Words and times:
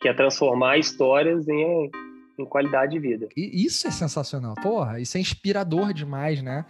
que 0.00 0.08
é 0.08 0.14
transformar 0.14 0.78
histórias 0.78 1.46
em, 1.48 1.90
em 2.38 2.44
qualidade 2.44 2.92
de 2.92 2.98
vida. 2.98 3.28
E 3.36 3.64
isso 3.64 3.86
é 3.86 3.90
sensacional, 3.90 4.54
porra, 4.62 4.98
isso 4.98 5.16
é 5.16 5.20
inspirador 5.20 5.92
demais, 5.92 6.42
né? 6.42 6.64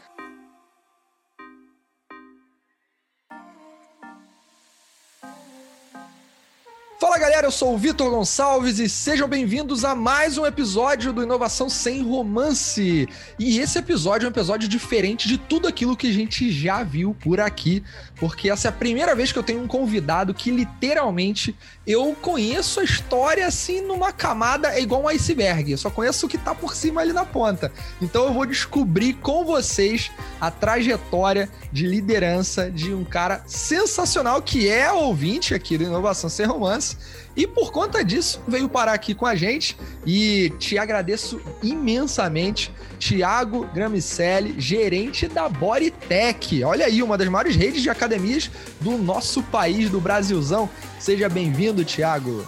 Eu 7.51 7.53
sou 7.53 7.75
o 7.75 7.79
Vitor 7.79 8.09
Gonçalves 8.09 8.79
e 8.79 8.89
sejam 8.89 9.27
bem-vindos 9.27 9.85
a 9.85 9.93
mais 9.93 10.39
um 10.39 10.47
episódio 10.47 11.13
do 11.13 11.21
Inovação 11.21 11.69
Sem 11.69 12.01
Romance. 12.01 13.09
E 13.41 13.59
esse 13.59 13.77
episódio 13.77 14.27
é 14.27 14.29
um 14.29 14.31
episódio 14.31 14.69
diferente 14.69 15.27
de 15.27 15.37
tudo 15.37 15.67
aquilo 15.67 15.97
que 15.97 16.07
a 16.07 16.13
gente 16.13 16.49
já 16.53 16.85
viu 16.85 17.13
por 17.13 17.41
aqui, 17.41 17.83
porque 18.15 18.49
essa 18.49 18.69
é 18.69 18.71
a 18.71 18.73
primeira 18.73 19.17
vez 19.17 19.33
que 19.33 19.39
eu 19.41 19.43
tenho 19.43 19.65
um 19.65 19.67
convidado 19.67 20.33
que 20.33 20.49
literalmente 20.49 21.57
eu 21.85 22.17
conheço 22.23 22.79
a 22.79 22.85
história 22.85 23.45
assim 23.45 23.81
numa 23.81 24.13
camada 24.13 24.69
é 24.69 24.81
igual 24.81 25.03
um 25.03 25.09
iceberg, 25.09 25.73
eu 25.73 25.79
só 25.79 25.91
conheço 25.91 26.27
o 26.27 26.29
que 26.29 26.39
tá 26.39 26.55
por 26.55 26.77
cima 26.77 27.01
ali 27.01 27.13
na 27.13 27.25
ponta. 27.25 27.73
Então 28.01 28.27
eu 28.27 28.33
vou 28.33 28.47
descobrir 28.47 29.15
com 29.15 29.45
vocês 29.45 30.09
a 30.41 30.53
trajetória 30.53 31.51
de 31.73 31.85
liderança 31.85 32.71
de 32.71 32.95
um 32.95 33.05
cara 33.05 33.43
sensacional 33.49 34.41
que 34.41 34.69
é 34.69 34.93
ouvinte 34.93 35.53
aqui 35.53 35.77
do 35.77 35.83
Inovação 35.83 36.31
Sem 36.31 36.47
Romance 36.47 36.97
e 37.41 37.47
por 37.47 37.73
conta 37.73 38.05
disso, 38.05 38.43
veio 38.47 38.69
parar 38.69 38.93
aqui 38.93 39.15
com 39.15 39.25
a 39.25 39.35
gente 39.35 39.75
e 40.05 40.53
te 40.59 40.77
agradeço 40.77 41.41
imensamente, 41.63 42.71
Tiago 42.99 43.67
Gramicelli, 43.73 44.61
gerente 44.61 45.27
da 45.27 45.49
Bodytech. 45.49 46.63
Olha 46.63 46.85
aí, 46.85 47.03
uma 47.03 47.17
das 47.17 47.29
maiores 47.29 47.57
redes 47.57 47.83
de 47.83 47.89
academias 47.89 48.51
do 48.79 48.99
nosso 48.99 49.43
país, 49.45 49.89
do 49.89 49.99
Brasilzão. 50.03 50.69
Seja 50.99 51.31
bem-vindo, 51.31 51.83
Tiago. 51.83 52.45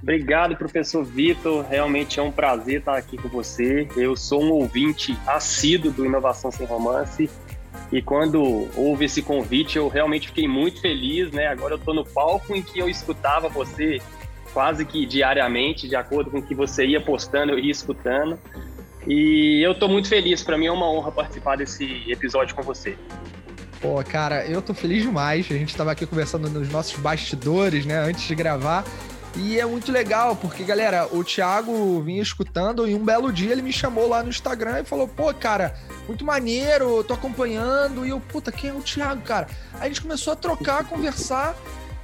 Obrigado, 0.00 0.56
professor 0.56 1.04
Vitor. 1.04 1.66
Realmente 1.68 2.20
é 2.20 2.22
um 2.22 2.30
prazer 2.30 2.78
estar 2.78 2.96
aqui 2.96 3.18
com 3.18 3.28
você. 3.28 3.88
Eu 3.96 4.16
sou 4.16 4.40
um 4.40 4.52
ouvinte 4.52 5.18
assíduo 5.26 5.90
do 5.90 6.06
Inovação 6.06 6.52
Sem 6.52 6.64
Romance 6.64 7.28
e 7.92 8.00
quando 8.00 8.68
houve 8.76 9.04
esse 9.04 9.22
convite, 9.22 9.76
eu 9.76 9.88
realmente 9.88 10.28
fiquei 10.28 10.46
muito 10.46 10.80
feliz, 10.80 11.30
né? 11.32 11.46
Agora 11.48 11.74
eu 11.74 11.78
estou 11.78 11.94
no 11.94 12.04
palco 12.04 12.54
em 12.54 12.62
que 12.62 12.78
eu 12.78 12.88
escutava 12.88 13.48
você 13.48 14.00
quase 14.52 14.84
que 14.84 15.06
diariamente, 15.06 15.88
de 15.88 15.96
acordo 15.96 16.30
com 16.30 16.38
o 16.38 16.42
que 16.42 16.54
você 16.54 16.86
ia 16.86 17.00
postando, 17.00 17.52
eu 17.52 17.58
ia 17.58 17.70
escutando. 17.70 18.38
E 19.06 19.60
eu 19.64 19.72
estou 19.72 19.88
muito 19.88 20.08
feliz, 20.08 20.42
para 20.42 20.58
mim 20.58 20.66
é 20.66 20.72
uma 20.72 20.88
honra 20.90 21.10
participar 21.10 21.56
desse 21.56 22.04
episódio 22.08 22.54
com 22.54 22.62
você. 22.62 22.96
Pô, 23.80 24.02
cara, 24.04 24.44
eu 24.44 24.60
tô 24.60 24.74
feliz 24.74 25.02
demais. 25.02 25.46
A 25.50 25.54
gente 25.54 25.70
estava 25.70 25.90
aqui 25.90 26.04
conversando 26.04 26.50
nos 26.50 26.68
nossos 26.68 26.98
bastidores, 26.98 27.86
né, 27.86 27.98
antes 27.98 28.22
de 28.24 28.34
gravar. 28.34 28.84
E 29.36 29.60
é 29.60 29.64
muito 29.64 29.92
legal, 29.92 30.34
porque, 30.34 30.64
galera, 30.64 31.08
o 31.12 31.22
Thiago 31.22 32.00
vinha 32.02 32.20
escutando 32.20 32.86
e 32.88 32.94
um 32.94 33.04
belo 33.04 33.32
dia 33.32 33.52
ele 33.52 33.62
me 33.62 33.72
chamou 33.72 34.08
lá 34.08 34.22
no 34.22 34.28
Instagram 34.28 34.80
e 34.80 34.84
falou: 34.84 35.06
pô, 35.06 35.32
cara, 35.32 35.74
muito 36.06 36.24
maneiro, 36.24 37.04
tô 37.04 37.14
acompanhando. 37.14 38.04
E 38.04 38.10
eu, 38.10 38.20
puta, 38.20 38.50
quem 38.50 38.70
é 38.70 38.72
o 38.72 38.80
Thiago, 38.80 39.22
cara? 39.22 39.46
Aí 39.74 39.82
a 39.82 39.88
gente 39.88 40.02
começou 40.02 40.32
a 40.32 40.36
trocar, 40.36 40.80
a 40.80 40.84
conversar. 40.84 41.54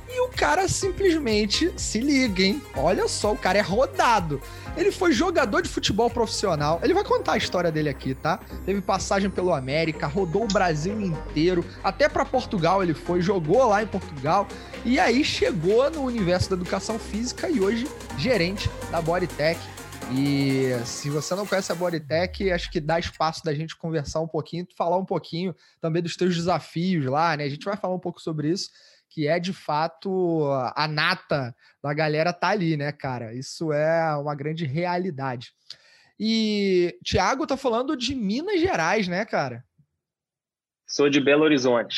E 0.09 0.21
o 0.21 0.29
cara 0.29 0.69
simplesmente 0.69 1.73
se 1.77 1.99
liga, 1.99 2.43
hein? 2.43 2.63
Olha 2.77 3.09
só, 3.09 3.33
o 3.33 3.37
cara 3.37 3.59
é 3.59 3.61
rodado. 3.61 4.41
Ele 4.77 4.93
foi 4.93 5.13
jogador 5.13 5.63
de 5.63 5.69
futebol 5.69 6.09
profissional. 6.09 6.79
Ele 6.83 6.95
vai 6.95 7.03
contar 7.03 7.33
a 7.33 7.37
história 7.37 7.73
dele 7.73 7.89
aqui, 7.89 8.15
tá? 8.15 8.39
Teve 8.65 8.81
passagem 8.81 9.29
pelo 9.29 9.53
América, 9.53 10.07
rodou 10.07 10.45
o 10.45 10.49
Brasil 10.49 11.01
inteiro, 11.01 11.65
até 11.83 12.09
para 12.09 12.25
Portugal 12.25 12.83
ele 12.83 12.95
foi, 12.95 13.21
jogou 13.21 13.67
lá 13.67 13.83
em 13.83 13.87
Portugal. 13.87 14.47
E 14.85 15.01
aí 15.01 15.25
chegou 15.25 15.91
no 15.91 16.03
universo 16.03 16.51
da 16.51 16.57
educação 16.57 16.99
física 16.99 17.49
e 17.49 17.61
hoje 17.61 17.89
gerente 18.17 18.71
da 18.91 19.01
Bodytech. 19.01 19.59
E 20.13 20.71
se 20.85 21.11
você 21.11 21.35
não 21.35 21.45
conhece 21.45 21.73
a 21.73 21.75
Bodytech, 21.75 22.53
acho 22.53 22.71
que 22.71 22.81
dá 22.81 22.99
espaço 22.99 23.43
da 23.43 23.53
gente 23.53 23.75
conversar 23.77 24.21
um 24.21 24.29
pouquinho, 24.29 24.65
falar 24.77 24.97
um 24.99 25.05
pouquinho 25.05 25.53
também 25.81 26.01
dos 26.01 26.17
teus 26.17 26.37
desafios 26.37 27.07
lá, 27.07 27.37
né? 27.37 27.45
A 27.45 27.49
gente 27.49 27.65
vai 27.65 27.77
falar 27.77 27.95
um 27.95 27.99
pouco 27.99 28.21
sobre 28.21 28.51
isso 28.51 28.71
que 29.17 29.27
é 29.27 29.41
de 29.41 29.55
fato 29.55 30.45
a 30.75 30.87
nata 30.87 31.57
da 31.83 31.95
galera 31.95 32.35
tá 32.35 32.49
ali, 32.49 32.77
né, 32.77 32.93
cara? 32.93 33.33
Isso 33.33 33.73
é 33.73 34.15
uma 34.15 34.35
grande 34.35 34.67
realidade. 34.67 35.55
E 36.21 36.99
Tiago 37.03 37.47
tá 37.47 37.57
falando 37.57 37.97
de 37.97 38.15
Minas 38.15 38.61
Gerais, 38.61 39.09
né, 39.09 39.25
cara? 39.25 39.65
Sou 40.87 41.09
de 41.09 41.19
Belo 41.19 41.45
Horizonte. 41.45 41.97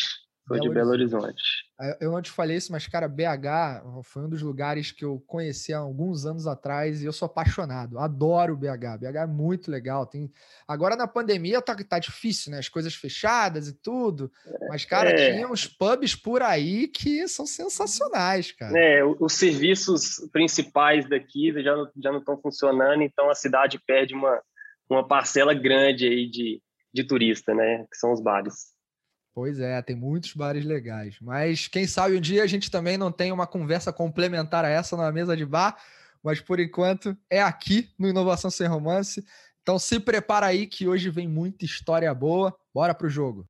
Sou 0.49 0.57
Belo 0.57 0.69
de 0.69 0.75
Belo 0.75 0.91
Horizonte. 0.91 1.25
Horizonte. 1.25 1.69
Eu 2.01 2.11
não 2.11 2.23
te 2.23 2.31
falei 2.31 2.57
isso, 2.57 2.73
mas, 2.73 2.87
cara, 2.87 3.07
BH 3.07 4.03
foi 4.03 4.23
um 4.25 4.29
dos 4.31 4.41
lugares 4.41 4.91
que 4.91 5.05
eu 5.05 5.23
conheci 5.27 5.75
há 5.75 5.79
alguns 5.79 6.25
anos 6.25 6.47
atrás 6.47 7.03
e 7.03 7.05
eu 7.07 7.13
sou 7.13 7.27
apaixonado. 7.27 7.99
Adoro 7.99 8.57
BH. 8.57 8.99
BH 8.99 9.17
é 9.17 9.27
muito 9.27 9.71
legal. 9.71 10.07
Tem... 10.07 10.33
Agora 10.67 10.97
na 10.97 11.07
pandemia 11.07 11.61
tá, 11.61 11.77
tá 11.77 11.99
difícil, 11.99 12.51
né? 12.51 12.59
As 12.59 12.69
coisas 12.69 12.95
fechadas 12.95 13.69
e 13.69 13.75
tudo. 13.75 14.33
Mas, 14.69 14.87
cara, 14.87 15.11
é... 15.11 15.33
tinha 15.33 15.49
uns 15.49 15.67
pubs 15.67 16.17
por 16.17 16.43
aí 16.43 16.89
que 16.89 17.29
são 17.29 17.47
sensacionais, 17.47 18.51
cara. 18.53 18.79
É, 18.79 19.05
os 19.05 19.35
serviços 19.35 20.27
principais 20.33 21.07
daqui 21.09 21.53
já 21.63 21.77
não, 21.77 21.91
já 22.03 22.11
não 22.11 22.21
estão 22.21 22.41
funcionando, 22.41 23.03
então 23.03 23.29
a 23.29 23.35
cidade 23.35 23.79
perde 23.87 24.15
uma, 24.15 24.41
uma 24.89 25.07
parcela 25.07 25.53
grande 25.53 26.07
aí 26.07 26.29
de, 26.29 26.63
de 26.93 27.05
turista, 27.05 27.55
né? 27.55 27.85
Que 27.91 27.97
são 27.99 28.13
os 28.13 28.23
bares. 28.23 28.78
Pois 29.39 29.61
é, 29.61 29.81
tem 29.81 29.95
muitos 29.95 30.35
bares 30.35 30.65
legais. 30.65 31.15
Mas 31.21 31.69
quem 31.69 31.87
sabe 31.87 32.17
um 32.17 32.21
dia 32.21 32.43
a 32.43 32.47
gente 32.49 32.73
também 32.73 32.99
não 32.99 33.13
tem 33.13 33.31
uma 33.31 33.47
conversa 33.47 33.93
complementar 33.93 34.65
a 34.65 34.69
essa 34.69 34.97
na 34.97 35.13
mesa 35.13 35.37
de 35.37 35.47
bar. 35.47 35.77
Mas 36.21 36.41
por 36.41 36.59
enquanto 36.59 37.17
é 37.31 37.41
aqui 37.41 37.89
no 37.97 38.09
Inovação 38.09 38.51
Sem 38.51 38.67
Romance. 38.67 39.25
Então 39.63 39.79
se 39.79 40.01
prepara 40.01 40.47
aí 40.47 40.67
que 40.67 40.89
hoje 40.89 41.09
vem 41.09 41.29
muita 41.29 41.65
história 41.65 42.13
boa. 42.13 42.53
Bora 42.75 42.93
pro 42.93 43.09
jogo. 43.09 43.47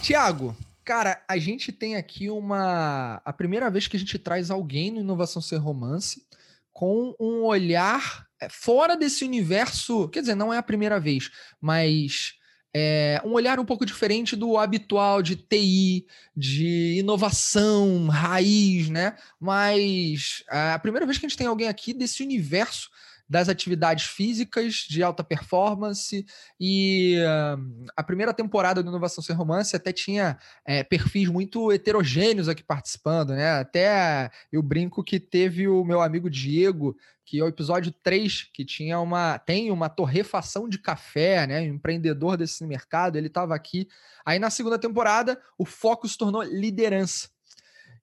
Tiago, 0.00 0.56
cara, 0.84 1.20
a 1.26 1.36
gente 1.36 1.72
tem 1.72 1.96
aqui 1.96 2.30
uma. 2.30 3.20
A 3.24 3.32
primeira 3.32 3.68
vez 3.68 3.88
que 3.88 3.96
a 3.96 4.00
gente 4.00 4.16
traz 4.16 4.48
alguém 4.48 4.92
no 4.92 5.00
Inovação 5.00 5.42
Sem 5.42 5.58
Romance 5.58 6.24
com 6.72 7.16
um 7.18 7.42
olhar 7.42 8.28
é, 8.40 8.48
fora 8.48 8.96
desse 8.96 9.24
universo. 9.24 10.08
Quer 10.08 10.20
dizer, 10.20 10.36
não 10.36 10.54
é 10.54 10.58
a 10.58 10.62
primeira 10.62 11.00
vez, 11.00 11.32
mas 11.60 12.38
é, 12.74 13.20
um 13.24 13.32
olhar 13.32 13.58
um 13.58 13.64
pouco 13.64 13.84
diferente 13.84 14.36
do 14.36 14.56
habitual 14.56 15.22
de 15.22 15.36
TI, 15.36 16.06
de 16.36 16.98
inovação, 16.98 18.06
raiz, 18.06 18.88
né? 18.88 19.16
Mas 19.40 20.44
é 20.50 20.72
a 20.72 20.78
primeira 20.78 21.06
vez 21.06 21.18
que 21.18 21.26
a 21.26 21.28
gente 21.28 21.38
tem 21.38 21.46
alguém 21.46 21.68
aqui 21.68 21.92
desse 21.92 22.22
universo 22.22 22.88
das 23.30 23.48
atividades 23.48 24.06
físicas 24.06 24.74
de 24.88 25.04
alta 25.04 25.22
performance 25.22 26.26
e 26.58 27.16
uh, 27.20 27.86
a 27.96 28.02
primeira 28.02 28.34
temporada 28.34 28.82
do 28.82 28.88
Inovação 28.88 29.22
Sem 29.22 29.36
Romance 29.36 29.76
até 29.76 29.92
tinha 29.92 30.36
é, 30.66 30.82
perfis 30.82 31.28
muito 31.28 31.70
heterogêneos 31.70 32.48
aqui 32.48 32.64
participando, 32.64 33.30
né? 33.30 33.52
Até 33.52 34.32
eu 34.50 34.60
brinco 34.60 35.04
que 35.04 35.20
teve 35.20 35.68
o 35.68 35.84
meu 35.84 36.00
amigo 36.00 36.28
Diego, 36.28 36.96
que 37.24 37.38
é 37.38 37.44
o 37.44 37.46
episódio 37.46 37.92
3, 38.02 38.50
que 38.52 38.64
tinha 38.64 38.98
uma 38.98 39.38
tem 39.38 39.70
uma 39.70 39.88
torrefação 39.88 40.68
de 40.68 40.78
café, 40.78 41.46
né? 41.46 41.60
Um 41.60 41.74
empreendedor 41.74 42.36
desse 42.36 42.66
mercado, 42.66 43.16
ele 43.16 43.28
estava 43.28 43.54
aqui. 43.54 43.86
Aí 44.26 44.40
na 44.40 44.50
segunda 44.50 44.76
temporada, 44.76 45.40
o 45.56 45.64
foco 45.64 46.08
se 46.08 46.18
tornou 46.18 46.42
liderança. 46.42 47.28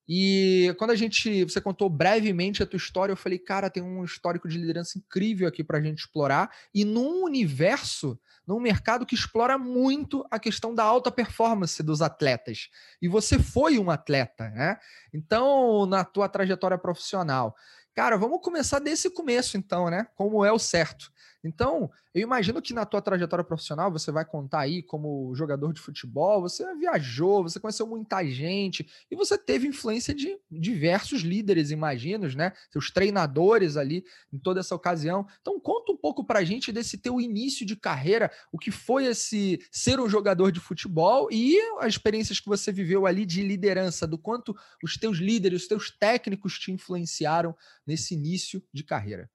E 0.08 0.74
quando 0.78 0.92
a 0.92 0.96
gente, 0.96 1.44
você 1.44 1.60
contou 1.60 1.90
brevemente 1.90 2.64
a 2.64 2.66
tua 2.66 2.78
história, 2.78 3.12
eu 3.12 3.18
falei, 3.18 3.38
cara, 3.38 3.70
tem 3.70 3.84
um 3.84 4.06
histórico 4.06 4.48
de 4.48 4.58
liderança 4.58 4.98
incrível 4.98 5.48
aqui 5.48 5.64
para 5.64 5.80
a 5.80 5.82
gente 5.82 6.00
explorar. 6.00 6.50
E 6.74 6.86
num 6.86 7.24
universo, 7.26 8.18
num 8.48 8.60
mercado 8.60 9.06
que 9.06 9.16
explora 9.16 9.58
muito 9.58 10.26
a 10.32 10.40
questão 10.40 10.74
da 10.74 10.84
alta 10.84 11.12
performance 11.12 11.84
dos 11.84 12.02
atletas. 12.02 12.70
E 13.02 13.08
você 13.10 13.38
foi 13.38 13.78
um 13.78 13.92
atleta, 13.92 14.50
né? 14.50 14.78
Então, 15.14 15.86
na 15.86 16.06
tua 16.06 16.30
trajetória 16.30 16.78
profissional. 16.78 17.54
Cara, 17.94 18.16
vamos 18.16 18.42
começar 18.42 18.80
desse 18.80 19.10
começo, 19.10 19.58
então, 19.58 19.90
né? 19.90 20.08
Como 20.16 20.46
é 20.46 20.52
o 20.52 20.60
certo. 20.60 21.12
Então, 21.44 21.90
eu 22.14 22.22
imagino 22.22 22.62
que 22.62 22.74
na 22.74 22.86
tua 22.86 23.02
trajetória 23.02 23.44
profissional 23.46 23.92
você 23.92 24.12
vai 24.12 24.26
contar 24.26 24.62
aí 24.62 24.82
como 24.82 25.34
jogador 25.36 25.72
de 25.72 25.80
futebol, 25.80 26.42
você 26.42 26.76
viajou, 26.76 27.44
você 27.44 27.60
conheceu 27.60 27.86
muita 27.86 28.26
gente 28.26 28.88
e 29.10 29.16
você 29.16 29.38
teve 29.38 29.68
influência 29.68 30.14
de 30.14 30.38
diversos 30.52 31.22
líderes, 31.22 31.72
imagino, 31.72 32.28
né? 32.30 32.54
Seus 32.72 32.90
treinadores 32.90 33.78
ali 33.78 34.04
em 34.34 34.40
toda 34.40 34.60
essa 34.60 34.76
ocasião. 34.76 35.28
Então, 35.42 35.60
conta 35.60 35.92
um 35.92 35.98
pouco 35.98 36.26
pra 36.26 36.44
gente 36.44 36.72
desse 36.72 36.98
teu 36.98 37.22
início 37.22 37.66
de 37.66 37.76
carreira, 37.76 38.32
o 38.52 38.58
que 38.58 38.72
foi 38.72 39.06
esse 39.06 39.60
ser 39.72 40.00
um 40.00 40.10
jogador 40.10 40.52
de 40.52 40.60
futebol 40.60 41.30
e 41.32 41.58
as 41.80 41.94
experiências 41.94 42.40
que 42.40 42.50
você 42.50 42.72
viveu 42.72 43.06
ali 43.06 43.26
de 43.26 43.44
liderança, 43.44 44.08
do 44.08 44.18
quanto 44.18 44.56
os 44.84 44.98
teus 44.98 45.18
líderes, 45.18 45.62
os 45.62 45.68
teus 45.68 45.92
técnicos 45.92 46.58
te 46.58 46.72
influenciaram 46.72 47.56
nesse 47.86 48.16
início 48.16 48.64
de 48.74 48.84
carreira. 48.84 49.30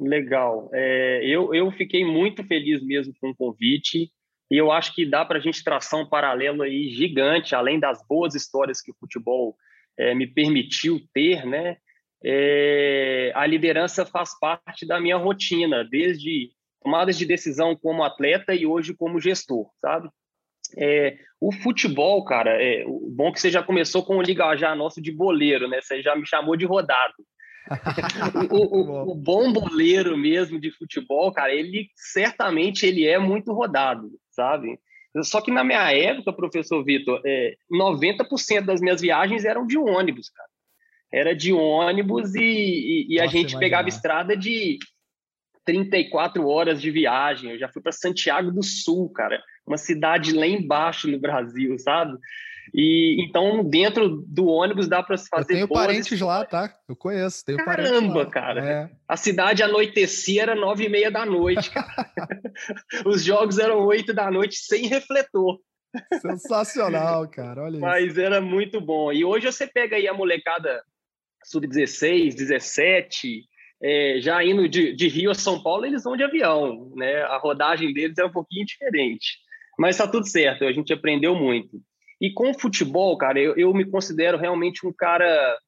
Legal. 0.00 0.70
É, 0.72 1.20
eu, 1.24 1.54
eu 1.54 1.70
fiquei 1.72 2.04
muito 2.04 2.42
feliz 2.44 2.82
mesmo 2.82 3.12
com 3.20 3.30
o 3.30 3.36
convite 3.36 4.10
e 4.50 4.56
eu 4.56 4.72
acho 4.72 4.94
que 4.94 5.04
dá 5.04 5.24
para 5.24 5.38
a 5.38 5.40
gente 5.40 5.62
traçar 5.62 6.00
um 6.00 6.08
paralelo 6.08 6.62
aí 6.62 6.88
gigante, 6.88 7.54
além 7.54 7.78
das 7.78 8.04
boas 8.08 8.34
histórias 8.34 8.80
que 8.80 8.90
o 8.90 8.96
futebol 8.98 9.54
é, 9.98 10.14
me 10.14 10.26
permitiu 10.26 11.00
ter, 11.12 11.46
né? 11.46 11.76
é, 12.24 13.32
a 13.34 13.46
liderança 13.46 14.04
faz 14.04 14.38
parte 14.38 14.86
da 14.86 15.00
minha 15.00 15.16
rotina, 15.16 15.84
desde 15.84 16.50
tomadas 16.82 17.16
de 17.16 17.24
decisão 17.24 17.76
como 17.76 18.04
atleta 18.04 18.54
e 18.54 18.66
hoje 18.66 18.94
como 18.94 19.20
gestor, 19.20 19.70
sabe? 19.80 20.08
É, 20.76 21.18
o 21.40 21.50
futebol, 21.50 22.24
cara, 22.24 22.50
é 22.62 22.84
bom 22.84 23.32
que 23.32 23.40
você 23.40 23.50
já 23.50 23.62
começou 23.62 24.04
com 24.04 24.16
o 24.16 24.22
ligajar 24.22 24.76
nosso 24.76 25.00
de 25.00 25.10
boleiro, 25.10 25.68
né? 25.68 25.80
Você 25.80 26.02
já 26.02 26.14
me 26.14 26.26
chamou 26.26 26.56
de 26.56 26.64
rodado. 26.64 27.14
O, 28.50 28.56
o, 28.56 29.10
o, 29.12 29.14
bom 29.14 29.52
boleiro 29.52 30.16
mesmo 30.16 30.60
de 30.60 30.70
futebol, 30.70 31.32
cara, 31.32 31.52
ele 31.54 31.88
certamente 31.94 32.86
ele 32.86 33.06
é 33.06 33.18
muito 33.18 33.52
rodado, 33.52 34.10
sabe? 34.30 34.78
Só 35.22 35.40
que 35.40 35.50
na 35.50 35.64
minha 35.64 35.92
época, 35.92 36.32
professor 36.32 36.84
Vitor, 36.84 37.20
é, 37.24 37.56
90% 37.70 38.64
das 38.64 38.80
minhas 38.80 39.00
viagens 39.00 39.44
eram 39.44 39.66
de 39.66 39.76
ônibus, 39.76 40.30
cara. 40.30 40.48
Era 41.12 41.34
de 41.34 41.52
ônibus 41.52 42.34
e, 42.36 42.40
e, 42.40 43.14
e 43.14 43.20
a 43.20 43.26
gente 43.26 43.58
pegava 43.58 43.88
estrada 43.88 44.36
de 44.36 44.78
34 45.64 46.46
horas 46.46 46.80
de 46.80 46.90
viagem. 46.90 47.50
Eu 47.50 47.58
já 47.58 47.68
fui 47.68 47.82
para 47.82 47.90
Santiago 47.90 48.52
do 48.52 48.62
Sul, 48.62 49.10
cara, 49.10 49.42
uma 49.66 49.76
cidade 49.76 50.32
lá 50.32 50.46
embaixo 50.46 51.08
no 51.08 51.18
Brasil, 51.18 51.76
sabe? 51.78 52.16
E 52.72 53.24
então 53.24 53.64
dentro 53.64 54.24
do 54.26 54.46
ônibus 54.46 54.88
dá 54.88 55.02
para 55.02 55.16
se 55.16 55.28
fazer. 55.28 55.52
Eu 55.52 55.56
tenho 55.56 55.68
parentes 55.68 56.20
lá, 56.20 56.44
tá? 56.44 56.72
Eu 56.88 56.94
conheço. 56.94 57.44
Tenho 57.44 57.58
Caramba, 57.64 58.26
cara. 58.26 58.64
É. 58.64 58.90
A 59.08 59.16
cidade 59.16 59.62
anoitecia 59.62 60.42
era 60.42 60.54
nove 60.54 60.84
e 60.84 60.88
meia 60.88 61.10
da 61.10 61.26
noite, 61.26 61.70
cara. 61.70 62.10
Os 63.06 63.24
jogos 63.24 63.58
eram 63.58 63.84
oito 63.86 64.12
da 64.12 64.30
noite 64.30 64.56
sem 64.56 64.86
refletor. 64.86 65.58
Sensacional, 66.20 67.28
cara. 67.28 67.62
Olha 67.62 67.78
Mas 67.78 68.12
isso. 68.12 68.20
era 68.20 68.40
muito 68.40 68.80
bom. 68.80 69.12
E 69.12 69.24
hoje 69.24 69.46
você 69.46 69.66
pega 69.66 69.96
aí 69.96 70.06
a 70.06 70.14
molecada 70.14 70.82
sub-16, 71.44 72.34
17, 72.34 73.44
é, 73.82 74.18
já 74.20 74.44
indo 74.44 74.68
de, 74.68 74.94
de, 74.94 75.08
Rio 75.08 75.30
a 75.30 75.34
São 75.34 75.62
Paulo, 75.62 75.86
eles 75.86 76.04
vão 76.04 76.16
de 76.16 76.22
avião, 76.22 76.92
né? 76.94 77.22
A 77.22 77.38
rodagem 77.38 77.92
deles 77.92 78.18
é 78.18 78.24
um 78.24 78.30
pouquinho 78.30 78.66
diferente. 78.66 79.38
Mas 79.78 79.96
tá 79.96 80.06
tudo 80.06 80.28
certo, 80.28 80.64
a 80.64 80.72
gente 80.72 80.92
aprendeu 80.92 81.34
muito. 81.34 81.80
E 82.20 82.32
com 82.32 82.50
o 82.50 82.58
futebol, 82.58 83.16
cara, 83.16 83.40
eu, 83.40 83.56
eu 83.56 83.72
me 83.72 83.84
considero 83.84 84.36
realmente 84.36 84.86
um 84.86 84.92
cara 84.92 85.58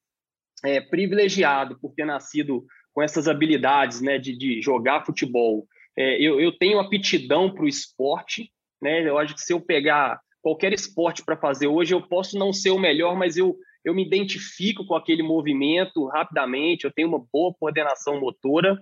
é, 0.65 0.81
privilegiado 0.81 1.79
por 1.81 1.95
ter 1.95 2.05
nascido 2.05 2.65
com 2.93 3.03
essas 3.03 3.27
habilidades, 3.27 4.01
né, 4.01 4.19
de, 4.19 4.37
de 4.37 4.61
jogar 4.61 5.07
futebol. 5.07 5.67
É, 5.97 6.21
eu, 6.21 6.41
eu 6.41 6.53
tenho 6.53 6.79
aptidão 6.79 7.53
para 7.53 7.65
o 7.65 7.69
esporte, 7.69 8.51
né? 8.81 9.09
Eu 9.09 9.19
acho 9.19 9.35
que 9.35 9.41
se 9.41 9.53
eu 9.53 9.61
pegar 9.61 10.21
qualquer 10.43 10.73
esporte 10.73 11.25
para 11.25 11.37
fazer 11.37 11.69
hoje, 11.69 11.95
eu 11.95 12.03
posso 12.03 12.39
não 12.39 12.53
ser 12.53 12.71
o 12.71 12.79
melhor, 12.79 13.17
mas 13.17 13.37
eu 13.37 13.57
eu 13.85 13.95
me 13.95 14.05
identifico 14.05 14.87
com 14.87 14.95
aquele 14.95 15.23
movimento 15.23 16.07
rapidamente, 16.07 16.85
eu 16.85 16.93
tenho 16.93 17.09
uma 17.09 17.25
boa 17.33 17.53
coordenação 17.55 18.21
motora. 18.21 18.81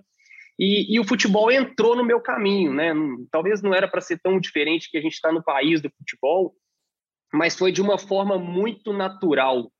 E, 0.59 0.93
e 0.95 0.99
o 0.99 1.03
futebol 1.03 1.51
entrou 1.51 1.95
no 1.95 2.05
meu 2.05 2.21
caminho, 2.21 2.71
né? 2.73 2.93
Talvez 3.31 3.61
não 3.61 3.73
era 3.73 3.87
para 3.87 4.01
ser 4.01 4.19
tão 4.19 4.39
diferente 4.39 4.91
que 4.91 4.97
a 4.97 5.01
gente 5.01 5.13
está 5.13 5.31
no 5.31 5.43
país 5.43 5.81
do 5.81 5.89
futebol, 5.89 6.53
mas 7.33 7.57
foi 7.57 7.71
de 7.71 7.81
uma 7.81 7.97
forma 7.97 8.37
muito 8.37 8.93
natural, 8.93 9.71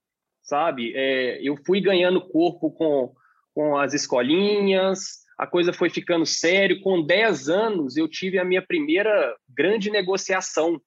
sabe? 0.42 0.94
É, 0.96 1.40
eu 1.42 1.56
fui 1.66 1.82
ganhando 1.82 2.28
corpo 2.30 2.72
com, 2.72 3.14
com 3.54 3.78
as 3.78 3.94
escolinhas, 3.94 5.22
a 5.38 5.48
coisa 5.48 5.74
foi 5.74 5.90
ficando 5.90 6.26
sério. 6.26 6.82
Com 6.82 7.06
10 7.06 7.50
anos, 7.50 7.98
eu 7.98 8.08
tive 8.08 8.38
a 8.38 8.46
minha 8.46 8.62
primeira 8.62 9.36
grande 9.50 9.90
negociação, 9.90 10.80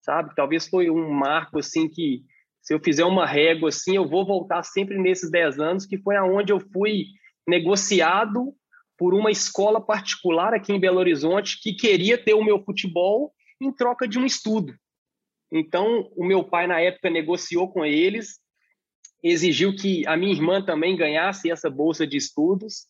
sabe? 0.00 0.34
Talvez 0.34 0.66
foi 0.66 0.90
um 0.90 1.10
marco 1.10 1.58
assim 1.58 1.88
que 1.88 2.22
se 2.60 2.74
eu 2.74 2.80
fizer 2.80 3.04
uma 3.04 3.26
régua 3.26 3.68
assim, 3.68 3.96
eu 3.96 4.06
vou 4.06 4.26
voltar 4.26 4.62
sempre 4.62 4.98
nesses 4.98 5.30
10 5.30 5.58
anos, 5.58 5.86
que 5.86 5.98
foi 5.98 6.16
aonde 6.16 6.52
eu 6.52 6.60
fui 6.72 7.04
negociado 7.46 8.54
por 8.96 9.14
uma 9.14 9.30
escola 9.30 9.80
particular 9.80 10.52
aqui 10.52 10.72
em 10.72 10.80
Belo 10.80 10.98
Horizonte 10.98 11.60
que 11.62 11.72
queria 11.72 12.18
ter 12.18 12.34
o 12.34 12.44
meu 12.44 12.62
futebol 12.64 13.32
em 13.60 13.72
troca 13.72 14.08
de 14.08 14.18
um 14.18 14.24
estudo. 14.26 14.74
Então, 15.50 16.10
o 16.16 16.24
meu 16.24 16.44
pai, 16.44 16.66
na 16.66 16.80
época, 16.80 17.10
negociou 17.10 17.70
com 17.72 17.84
eles, 17.84 18.38
exigiu 19.22 19.74
que 19.74 20.06
a 20.06 20.16
minha 20.16 20.32
irmã 20.32 20.62
também 20.62 20.96
ganhasse 20.96 21.50
essa 21.50 21.70
bolsa 21.70 22.06
de 22.06 22.16
estudos. 22.16 22.86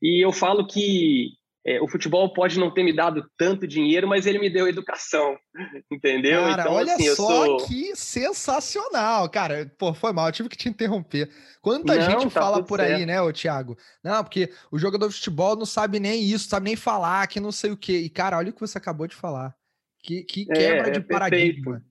E 0.00 0.24
eu 0.24 0.32
falo 0.32 0.66
que 0.66 1.30
é, 1.64 1.80
o 1.80 1.86
futebol 1.86 2.32
pode 2.32 2.58
não 2.58 2.72
ter 2.72 2.82
me 2.82 2.92
dado 2.92 3.24
tanto 3.36 3.68
dinheiro, 3.68 4.08
mas 4.08 4.26
ele 4.26 4.38
me 4.38 4.50
deu 4.50 4.66
educação, 4.66 5.38
entendeu? 5.90 6.42
Cara, 6.42 6.62
então, 6.62 6.72
olha 6.74 6.94
assim, 6.94 7.14
só 7.14 7.46
sou... 7.46 7.66
que 7.66 7.94
sensacional, 7.94 9.28
cara. 9.30 9.72
Pô, 9.78 9.94
foi 9.94 10.12
mal, 10.12 10.26
eu 10.26 10.32
tive 10.32 10.48
que 10.48 10.56
te 10.56 10.68
interromper. 10.68 11.30
Quanta 11.60 11.94
não, 11.94 12.02
gente 12.02 12.24
tá 12.24 12.40
fala 12.40 12.64
por 12.64 12.80
certo. 12.80 12.96
aí, 12.96 13.06
né, 13.06 13.22
ô 13.22 13.32
Thiago? 13.32 13.78
Não, 14.02 14.24
porque 14.24 14.52
o 14.72 14.78
jogador 14.78 15.08
de 15.08 15.14
futebol 15.14 15.54
não 15.54 15.66
sabe 15.66 16.00
nem 16.00 16.20
isso, 16.24 16.48
sabe 16.48 16.64
nem 16.64 16.76
falar, 16.76 17.28
que 17.28 17.38
não 17.38 17.52
sei 17.52 17.70
o 17.70 17.76
quê. 17.76 17.98
E, 17.98 18.10
cara, 18.10 18.38
olha 18.38 18.50
o 18.50 18.52
que 18.52 18.60
você 18.60 18.76
acabou 18.76 19.06
de 19.06 19.14
falar. 19.14 19.54
Que, 20.02 20.24
que 20.24 20.46
é, 20.50 20.54
quebra 20.54 20.88
é, 20.88 20.90
de 20.90 21.00
paradigma. 21.00 21.84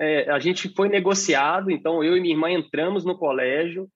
É, 0.00 0.30
a 0.30 0.38
gente 0.38 0.72
foi 0.74 0.88
negociado, 0.88 1.70
então 1.70 2.02
eu 2.02 2.16
e 2.16 2.20
minha 2.20 2.34
irmã 2.34 2.50
entramos 2.50 3.04
no 3.04 3.18
colégio. 3.18 3.86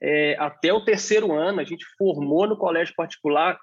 É, 0.00 0.36
até 0.38 0.72
o 0.72 0.84
terceiro 0.84 1.32
ano, 1.32 1.60
a 1.60 1.64
gente 1.64 1.86
formou 1.96 2.46
no 2.46 2.56
colégio 2.56 2.94
particular 2.94 3.58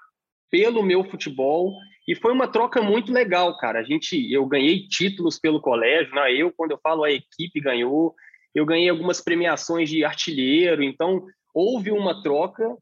pelo 0.50 0.82
meu 0.82 1.04
futebol 1.04 1.72
e 2.08 2.14
foi 2.14 2.32
uma 2.32 2.48
troca 2.48 2.82
muito 2.82 3.12
legal, 3.12 3.56
cara. 3.58 3.80
A 3.80 3.82
gente, 3.84 4.32
eu 4.32 4.46
ganhei 4.46 4.86
títulos 4.88 5.38
pelo 5.38 5.60
colégio, 5.60 6.14
né? 6.14 6.32
Eu, 6.34 6.52
quando 6.56 6.72
eu 6.72 6.78
falo 6.82 7.04
a 7.04 7.10
equipe 7.10 7.60
ganhou, 7.60 8.14
eu 8.54 8.66
ganhei 8.66 8.88
algumas 8.88 9.20
premiações 9.20 9.88
de 9.88 10.04
artilheiro. 10.04 10.82
Então 10.82 11.24
houve 11.54 11.90
uma 11.92 12.22
troca, 12.22 12.76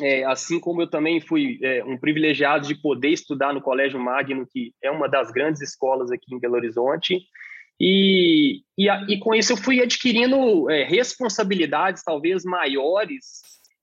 é, 0.00 0.24
assim 0.24 0.60
como 0.60 0.82
eu 0.82 0.90
também 0.90 1.20
fui 1.20 1.58
é, 1.62 1.82
um 1.84 1.98
privilegiado 1.98 2.68
de 2.68 2.74
poder 2.74 3.10
estudar 3.10 3.54
no 3.54 3.62
Colégio 3.62 3.98
Magno, 3.98 4.46
que 4.46 4.74
é 4.82 4.90
uma 4.90 5.08
das 5.08 5.30
grandes 5.30 5.62
escolas 5.62 6.10
aqui 6.10 6.34
em 6.34 6.38
Belo 6.38 6.54
Horizonte. 6.54 7.18
E, 7.80 8.62
e, 8.78 8.88
e 9.08 9.18
com 9.18 9.34
isso 9.34 9.52
eu 9.52 9.56
fui 9.56 9.80
adquirindo 9.80 10.70
é, 10.70 10.84
responsabilidades 10.84 12.02
talvez 12.02 12.44
maiores 12.44 13.42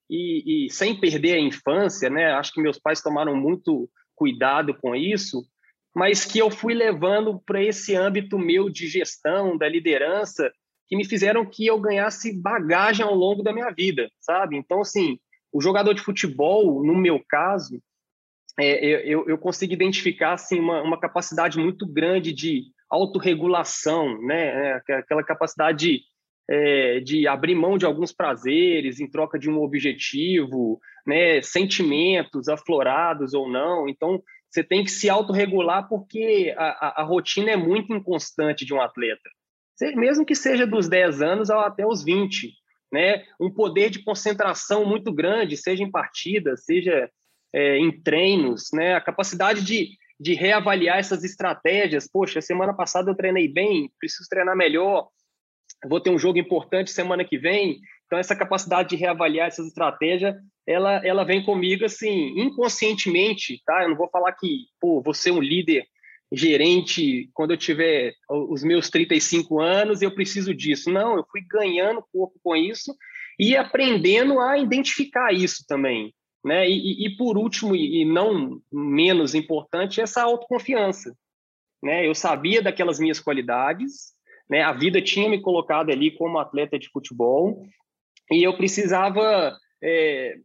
e, 0.09 0.65
e, 0.65 0.69
sem 0.71 0.99
perder 0.99 1.35
a 1.35 1.39
infância, 1.39 2.09
né? 2.09 2.33
Acho 2.33 2.53
que 2.53 2.61
meus 2.61 2.79
pais 2.79 3.01
tomaram 3.01 3.35
muito 3.35 3.89
cuidado 4.15 4.73
com 4.75 4.95
isso, 4.95 5.43
mas 5.95 6.25
que 6.25 6.39
eu 6.39 6.49
fui 6.49 6.73
levando 6.73 7.39
para 7.45 7.63
esse 7.63 7.95
âmbito 7.95 8.37
meu 8.37 8.69
de 8.69 8.87
gestão, 8.87 9.57
da 9.57 9.67
liderança, 9.67 10.51
que 10.87 10.97
me 10.97 11.05
fizeram 11.05 11.45
que 11.45 11.65
eu 11.65 11.79
ganhasse 11.79 12.39
bagagem 12.39 13.05
ao 13.05 13.15
longo 13.15 13.43
da 13.43 13.53
minha 13.53 13.69
vida, 13.71 14.09
sabe? 14.19 14.57
Então, 14.57 14.81
assim, 14.81 15.19
o 15.51 15.61
jogador 15.61 15.93
de 15.93 16.01
futebol, 16.01 16.83
no 16.83 16.95
meu 16.95 17.23
caso, 17.27 17.79
é, 18.59 18.85
eu, 19.05 19.27
eu 19.27 19.37
consigo 19.37 19.73
identificar 19.73 20.33
assim, 20.33 20.59
uma, 20.59 20.81
uma 20.81 20.99
capacidade 20.99 21.57
muito 21.57 21.87
grande 21.87 22.33
de 22.33 22.65
autorregulação, 22.93 24.21
né? 24.21 24.79
É, 24.87 24.93
aquela 24.93 25.23
capacidade 25.23 25.77
de 25.77 26.01
é, 26.49 26.99
de 26.99 27.27
abrir 27.27 27.55
mão 27.55 27.77
de 27.77 27.85
alguns 27.85 28.11
prazeres 28.11 28.99
em 28.99 29.09
troca 29.09 29.39
de 29.39 29.49
um 29.49 29.61
objetivo, 29.61 30.79
né, 31.05 31.41
sentimentos 31.41 32.49
aflorados 32.49 33.33
ou 33.33 33.49
não. 33.49 33.87
Então, 33.87 34.21
você 34.49 34.63
tem 34.63 34.83
que 34.83 34.91
se 34.91 35.09
autorregular 35.09 35.87
porque 35.87 36.53
a, 36.57 36.65
a, 36.65 37.01
a, 37.01 37.03
rotina 37.03 37.51
é 37.51 37.55
muito 37.55 37.93
inconstante 37.93 38.65
de 38.65 38.73
um 38.73 38.81
atleta. 38.81 39.29
Mesmo 39.95 40.25
que 40.25 40.35
seja 40.35 40.67
dos 40.67 40.87
10 40.87 41.21
anos 41.21 41.49
até 41.49 41.85
os 41.85 42.03
20. 42.03 42.51
Né? 42.91 43.23
Um 43.39 43.49
poder 43.49 43.89
de 43.89 44.03
concentração 44.03 44.85
muito 44.85 45.11
grande, 45.11 45.57
seja 45.57 45.81
em 45.81 45.89
partidas, 45.89 46.65
seja 46.65 47.09
é, 47.51 47.77
em 47.77 47.91
treinos, 47.91 48.69
né? 48.71 48.93
a 48.93 49.01
capacidade 49.01 49.63
de, 49.63 49.97
de 50.19 50.33
reavaliar 50.33 50.99
essas 50.99 51.23
estratégias. 51.23 52.07
Poxa, 52.07 52.41
semana 52.41 52.73
passada 52.73 53.11
eu 53.11 53.15
treinei 53.15 53.47
bem, 53.47 53.91
preciso 53.99 54.27
treinar 54.29 54.55
melhor 54.55 55.09
vou 55.87 55.99
ter 55.99 56.09
um 56.09 56.19
jogo 56.19 56.37
importante 56.37 56.91
semana 56.91 57.23
que 57.23 57.37
vem, 57.37 57.79
então 58.05 58.17
essa 58.17 58.35
capacidade 58.35 58.89
de 58.89 58.95
reavaliar 58.95 59.47
essas 59.47 59.67
estratégias, 59.67 60.35
ela, 60.67 61.05
ela 61.05 61.23
vem 61.23 61.43
comigo 61.43 61.85
assim, 61.85 62.39
inconscientemente, 62.39 63.61
tá? 63.65 63.83
Eu 63.83 63.89
não 63.89 63.97
vou 63.97 64.09
falar 64.09 64.31
que, 64.33 64.67
pô, 64.79 65.01
vou 65.01 65.13
ser 65.13 65.31
um 65.31 65.41
líder 65.41 65.85
gerente 66.31 67.29
quando 67.33 67.51
eu 67.51 67.57
tiver 67.57 68.13
os 68.29 68.63
meus 68.63 68.89
35 68.89 69.59
anos 69.59 70.01
eu 70.01 70.13
preciso 70.13 70.53
disso. 70.53 70.89
Não, 70.89 71.15
eu 71.15 71.25
fui 71.29 71.41
ganhando 71.41 72.05
corpo 72.11 72.39
com 72.41 72.55
isso 72.55 72.95
e 73.37 73.55
aprendendo 73.55 74.39
a 74.39 74.57
identificar 74.57 75.33
isso 75.33 75.63
também. 75.67 76.13
Né? 76.43 76.69
E, 76.69 77.05
e, 77.05 77.15
por 77.15 77.37
último, 77.37 77.75
e 77.75 78.03
não 78.03 78.61
menos 78.71 79.33
importante, 79.33 80.01
essa 80.01 80.23
autoconfiança. 80.23 81.15
Né? 81.81 82.07
Eu 82.07 82.13
sabia 82.13 82.61
daquelas 82.61 82.99
minhas 82.99 83.19
qualidades, 83.19 84.13
né? 84.49 84.61
A 84.61 84.73
vida 84.73 85.01
tinha 85.01 85.29
me 85.29 85.41
colocado 85.41 85.89
ali 85.89 86.11
como 86.11 86.37
atleta 86.37 86.77
de 86.77 86.89
futebol 86.89 87.65
e 88.31 88.43
eu 88.43 88.55
precisava 88.55 89.55
é, 89.81 90.35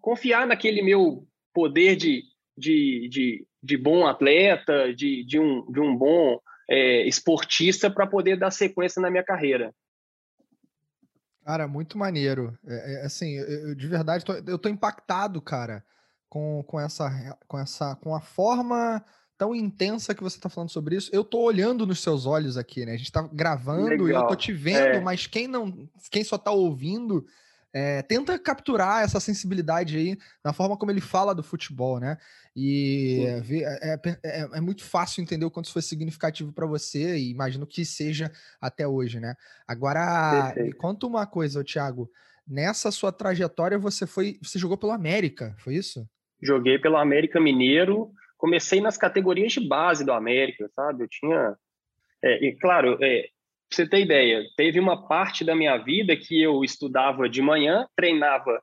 confiar 0.00 0.46
naquele 0.46 0.82
meu 0.82 1.26
poder 1.52 1.96
de, 1.96 2.22
de, 2.56 3.08
de, 3.10 3.46
de 3.62 3.76
bom 3.76 4.06
atleta, 4.06 4.92
de, 4.94 5.24
de, 5.24 5.38
um, 5.38 5.70
de 5.70 5.80
um 5.80 5.96
bom 5.96 6.40
é, 6.68 7.06
esportista 7.06 7.90
para 7.90 8.06
poder 8.06 8.38
dar 8.38 8.50
sequência 8.50 9.00
na 9.00 9.10
minha 9.10 9.24
carreira. 9.24 9.74
Cara, 11.44 11.68
muito 11.68 11.98
maneiro. 11.98 12.58
É, 12.66 12.94
é, 12.94 13.04
assim, 13.04 13.34
eu, 13.34 13.74
de 13.74 13.86
verdade, 13.86 14.24
tô, 14.24 14.32
eu 14.32 14.58
tô 14.58 14.68
impactado, 14.68 15.40
cara, 15.42 15.84
com, 16.28 16.62
com 16.66 16.80
essa, 16.80 17.38
com 17.46 17.58
essa, 17.58 17.94
com 17.96 18.14
a 18.14 18.20
forma 18.20 19.04
tão 19.36 19.54
intensa 19.54 20.14
que 20.14 20.22
você 20.22 20.38
tá 20.40 20.48
falando 20.48 20.70
sobre 20.70 20.96
isso. 20.96 21.10
Eu 21.12 21.22
tô 21.22 21.40
olhando 21.40 21.86
nos 21.86 22.00
seus 22.00 22.24
olhos 22.24 22.56
aqui, 22.56 22.86
né? 22.86 22.92
A 22.92 22.96
gente 22.96 23.12
tá 23.12 23.28
gravando 23.32 24.04
Legal. 24.04 24.08
e 24.08 24.12
eu 24.12 24.26
tô 24.26 24.34
te 24.34 24.52
vendo, 24.52 24.96
é. 24.96 25.00
mas 25.00 25.26
quem 25.26 25.46
não, 25.46 25.88
quem 26.10 26.24
só 26.24 26.38
tá 26.38 26.50
ouvindo, 26.50 27.26
é, 27.74 28.02
tenta 28.02 28.38
capturar 28.38 29.02
essa 29.02 29.18
sensibilidade 29.18 29.96
aí 29.98 30.16
na 30.44 30.52
forma 30.52 30.76
como 30.76 30.92
ele 30.92 31.00
fala 31.00 31.34
do 31.34 31.42
futebol, 31.42 31.98
né? 31.98 32.16
E 32.54 33.24
é, 33.26 33.94
é, 33.94 34.00
é, 34.22 34.48
é, 34.54 34.60
muito 34.60 34.84
fácil 34.84 35.20
entender 35.20 35.44
o 35.44 35.50
quanto 35.50 35.64
isso 35.64 35.72
foi 35.72 35.82
significativo 35.82 36.52
para 36.52 36.66
você 36.66 37.16
e 37.16 37.32
imagino 37.32 37.66
que 37.66 37.84
seja 37.84 38.30
até 38.60 38.86
hoje, 38.86 39.18
né? 39.18 39.34
Agora, 39.66 40.52
Perfeito. 40.54 40.66
me 40.66 40.72
conta 40.72 41.06
uma 41.06 41.26
coisa, 41.26 41.64
Thiago. 41.64 42.08
Nessa 42.46 42.92
sua 42.92 43.10
trajetória, 43.10 43.76
você 43.76 44.06
foi, 44.06 44.38
você 44.40 44.56
jogou 44.56 44.78
pelo 44.78 44.92
América, 44.92 45.56
foi 45.58 45.74
isso? 45.74 46.08
Joguei 46.40 46.78
pelo 46.78 46.96
América 46.96 47.40
Mineiro. 47.40 48.12
Comecei 48.38 48.80
nas 48.80 48.96
categorias 48.96 49.52
de 49.52 49.66
base 49.66 50.04
do 50.04 50.12
América, 50.12 50.70
sabe? 50.76 51.02
Eu 51.02 51.08
tinha, 51.08 51.56
é, 52.22 52.46
e 52.46 52.56
claro, 52.56 52.98
é, 53.02 53.30
Pra 53.68 53.76
você 53.76 53.88
ter 53.88 54.02
ideia, 54.02 54.44
teve 54.56 54.78
uma 54.78 55.06
parte 55.08 55.44
da 55.44 55.54
minha 55.54 55.76
vida 55.78 56.16
que 56.16 56.40
eu 56.40 56.62
estudava 56.62 57.28
de 57.28 57.42
manhã, 57.42 57.86
treinava 57.96 58.62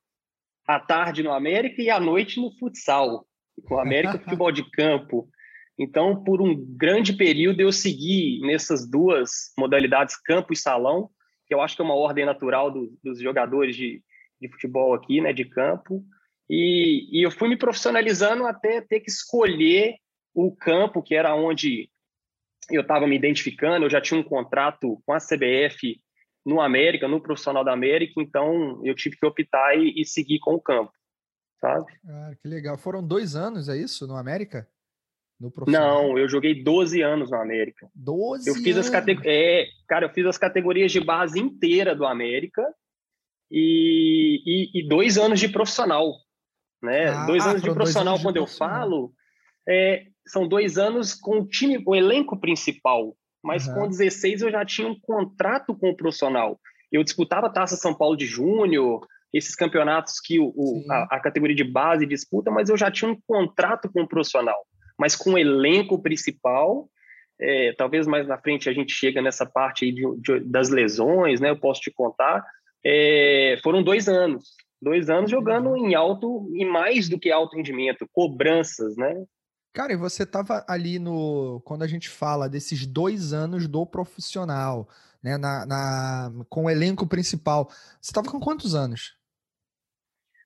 à 0.67 0.79
tarde 0.79 1.24
no 1.24 1.34
América 1.34 1.81
e 1.81 1.89
à 1.89 2.00
noite 2.00 2.39
no 2.39 2.51
futsal, 2.58 3.25
com 3.65 3.75
o 3.75 3.79
América 3.79 4.20
Futebol 4.24 4.51
de 4.51 4.70
Campo. 4.72 5.27
Então, 5.77 6.24
por 6.24 6.41
um 6.41 6.55
grande 6.77 7.13
período, 7.13 7.60
eu 7.60 7.72
segui 7.72 8.39
nessas 8.41 8.89
duas 8.89 9.51
modalidades, 9.58 10.15
campo 10.15 10.53
e 10.53 10.55
salão, 10.55 11.10
que 11.48 11.53
eu 11.53 11.62
acho 11.62 11.75
que 11.75 11.81
é 11.81 11.86
uma 11.86 11.96
ordem 11.96 12.25
natural 12.25 12.72
do, 12.72 12.98
dos 13.03 13.20
jogadores 13.20 13.75
de, 13.75 14.01
de 14.39 14.50
futebol 14.50 14.93
aqui, 14.93 15.20
né, 15.20 15.34
de 15.34 15.46
campo. 15.46 16.03
E, 16.50 17.08
e 17.12 17.25
eu 17.25 17.31
fui 17.31 17.50
me 17.50 17.58
profissionalizando 17.58 18.46
até 18.46 18.81
ter 18.81 19.00
que 19.00 19.10
escolher 19.10 19.96
o 20.34 20.55
campo, 20.55 21.01
que 21.01 21.15
era 21.15 21.36
onde 21.36 21.89
eu 22.70 22.82
estava 22.82 23.08
me 23.08 23.15
identificando, 23.15 23.86
eu 23.86 23.89
já 23.89 24.01
tinha 24.01 24.20
um 24.20 24.24
contrato 24.24 25.01
com 25.06 25.13
a 25.13 25.18
CBF 25.18 26.00
no 26.46 26.60
América, 26.62 27.08
no 27.08 27.22
profissional 27.22 27.63
da 27.63 27.74
América, 27.74 28.13
então 28.18 28.82
eu 28.84 28.96
tive 28.96 29.18
que 29.18 29.25
optar 29.25 29.77
e, 29.77 30.01
e 30.01 30.06
seguir 30.06 30.39
com 30.39 30.53
o 30.53 30.62
campo, 30.62 30.91
sabe? 31.60 31.86
Ah, 32.08 32.32
que 32.41 32.48
legal. 32.48 32.77
Foram 32.77 33.06
dois 33.06 33.36
anos, 33.36 33.70
é 33.70 33.77
isso, 33.77 34.08
no 34.08 34.15
América? 34.15 34.68
No 35.39 35.51
Não, 35.65 36.20
eu 36.20 36.30
joguei 36.30 36.63
12 36.63 37.01
anos 37.01 37.32
no 37.32 37.38
América. 37.38 37.89
12 37.96 38.48
eu 38.48 38.53
fiz 38.56 38.75
anos? 38.75 38.86
As 38.86 38.89
categ... 38.91 39.20
é, 39.25 39.65
cara, 39.88 40.06
eu 40.06 40.10
fiz 40.12 40.24
as 40.27 40.38
categorias 40.38 40.91
de 40.91 41.00
base 41.00 41.39
inteira 41.39 41.96
do 41.96 42.06
América 42.06 42.63
e, 43.50 44.39
e, 44.46 44.80
e 44.80 44.88
dois 44.88 45.18
anos 45.18 45.39
de 45.39 45.50
profissional. 45.50 46.13
Né? 46.82 47.08
Ah, 47.08 47.25
dois 47.25 47.46
anos 47.46 47.63
de 47.63 47.74
profissional, 47.74 48.13
anos 48.13 48.20
de 48.20 48.27
quando 48.27 48.36
profissional. 48.36 48.75
eu 48.75 48.82
falo, 48.82 49.13
é, 49.68 50.06
são 50.28 50.48
dois 50.48 50.78
anos 50.78 51.13
com 51.13 51.40
o 51.40 51.48
time, 51.48 51.82
o 51.86 51.96
elenco 51.96 52.40
principal, 52.40 53.16
mas 53.44 53.68
uhum. 53.68 53.74
com 53.74 53.90
16 53.90 54.42
eu 54.42 54.51
já 54.51 54.66
tinha 54.66 54.88
um 54.88 55.00
contrato 55.00 55.75
com 55.75 55.90
o 55.90 55.96
profissional. 55.96 56.60
Eu 56.92 57.04
disputava 57.04 57.48
a 57.48 57.51
Taça 57.51 57.75
São 57.75 57.94
Paulo 57.94 58.16
de 58.16 58.25
Júnior, 58.25 59.06
esses 59.34 59.56
campeonatos 59.56 60.20
que 60.20 60.40
o, 60.40 60.51
o 60.56 60.84
a, 60.92 61.16
a, 61.16 61.20
categoria 61.20 61.56
de 61.56 61.63
base 61.63 62.06
disputa, 62.06 62.51
mas 62.51 62.70
eu 62.70 62.78
já 62.78 62.92
tinha 62.92 63.10
um 63.10 63.18
contrato 63.25 63.90
com 63.92 64.01
o 64.01 64.08
profissional. 64.08 64.60
Mas 65.00 65.16
com 65.16 65.32
o 65.32 65.38
elenco 65.38 66.01
principal, 66.01 66.90
é, 67.40 67.74
talvez 67.78 68.06
mais 68.06 68.28
na 68.28 68.38
frente 68.38 68.70
a 68.70 68.74
gente 68.74 68.92
chega 68.92 69.22
nessa 69.22 69.46
parte 69.46 69.86
aí 69.86 69.92
de, 69.92 70.04
de, 70.18 70.40
das 70.42 70.70
lesões, 70.70 71.40
né? 71.40 71.50
Eu 71.50 71.60
posso 71.60 71.82
te 71.82 71.90
contar. 71.90 72.46
É, 72.86 73.58
foram 73.63 73.82
dois 73.82 74.08
anos, 74.10 74.44
dois 74.82 75.10
anos 75.10 75.32
jogando 75.32 75.75
em 75.78 75.96
alto 75.96 76.51
e 76.54 76.66
mais 76.66 77.08
do 77.08 77.18
que 77.18 77.32
alto 77.32 77.56
rendimento, 77.56 78.08
cobranças, 78.12 78.98
né? 78.98 79.24
Cara, 79.74 79.94
e 79.94 79.98
você 79.98 80.24
estava 80.24 80.66
ali 80.68 81.00
no. 81.00 81.62
Quando 81.63 81.84
a 81.84 81.88
gente 81.88 82.10
fala 82.10 82.50
desses 82.50 82.86
dois 82.86 83.32
anos 83.32 83.68
do 83.68 83.86
profissional, 83.86 84.88
né? 85.24 85.38
Na, 85.38 85.66
na 85.66 86.32
com 86.50 86.66
o 86.66 86.70
elenco 86.70 87.08
principal. 87.08 87.70
Você 88.01 88.12
estava 88.12 88.30
com 88.30 88.40
quantos 88.40 88.75
anos? 88.75 89.16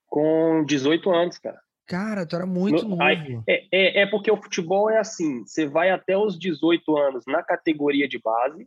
Com 0.08 0.64
18 0.66 1.10
anos, 1.10 1.38
cara. 1.40 1.60
Cara, 1.88 2.26
tu 2.26 2.36
era 2.36 2.46
muito 2.46 2.84
no, 2.84 2.90
novo. 2.90 3.04
Aí, 3.04 3.40
é, 3.48 3.68
é, 3.72 4.02
é, 4.02 4.06
porque 4.06 4.30
o 4.30 4.42
futebol 4.42 4.90
é 4.90 5.00
assim: 5.00 5.44
você 5.46 5.66
vai 5.66 5.90
até 5.90 6.18
os 6.18 6.38
18 6.38 6.98
anos 6.98 7.24
na 7.28 7.44
categoria 7.44 8.08
de 8.08 8.20
base, 8.20 8.66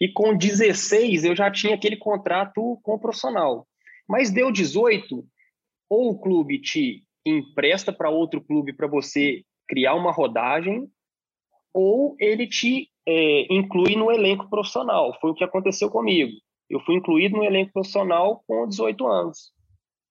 e 0.00 0.08
com 0.08 0.36
16 0.36 1.24
eu 1.24 1.36
já 1.36 1.50
tinha 1.50 1.74
aquele 1.74 1.96
contrato 1.96 2.78
com 2.82 2.94
o 2.94 2.98
profissional. 2.98 3.66
Mas 4.08 4.30
deu 4.30 4.52
18, 4.52 5.24
ou 5.88 6.10
o 6.10 6.18
clube 6.18 6.60
te 6.60 7.02
empresta 7.24 7.92
para 7.92 8.10
outro 8.10 8.40
clube 8.40 8.72
para 8.72 8.86
você 8.86 9.44
criar 9.68 9.94
uma 9.94 10.12
rodagem 10.12 10.88
ou 11.72 12.16
ele 12.18 12.46
te 12.46 12.88
é, 13.06 13.52
inclui 13.52 13.96
no 13.96 14.10
elenco 14.10 14.48
profissional. 14.48 15.16
Foi 15.20 15.30
o 15.30 15.34
que 15.34 15.44
aconteceu 15.44 15.90
comigo. 15.90 16.32
Eu 16.70 16.80
fui 16.80 16.94
incluído 16.94 17.36
no 17.36 17.44
elenco 17.44 17.72
profissional 17.72 18.42
com 18.46 18.66
18 18.66 19.06
anos. 19.06 19.52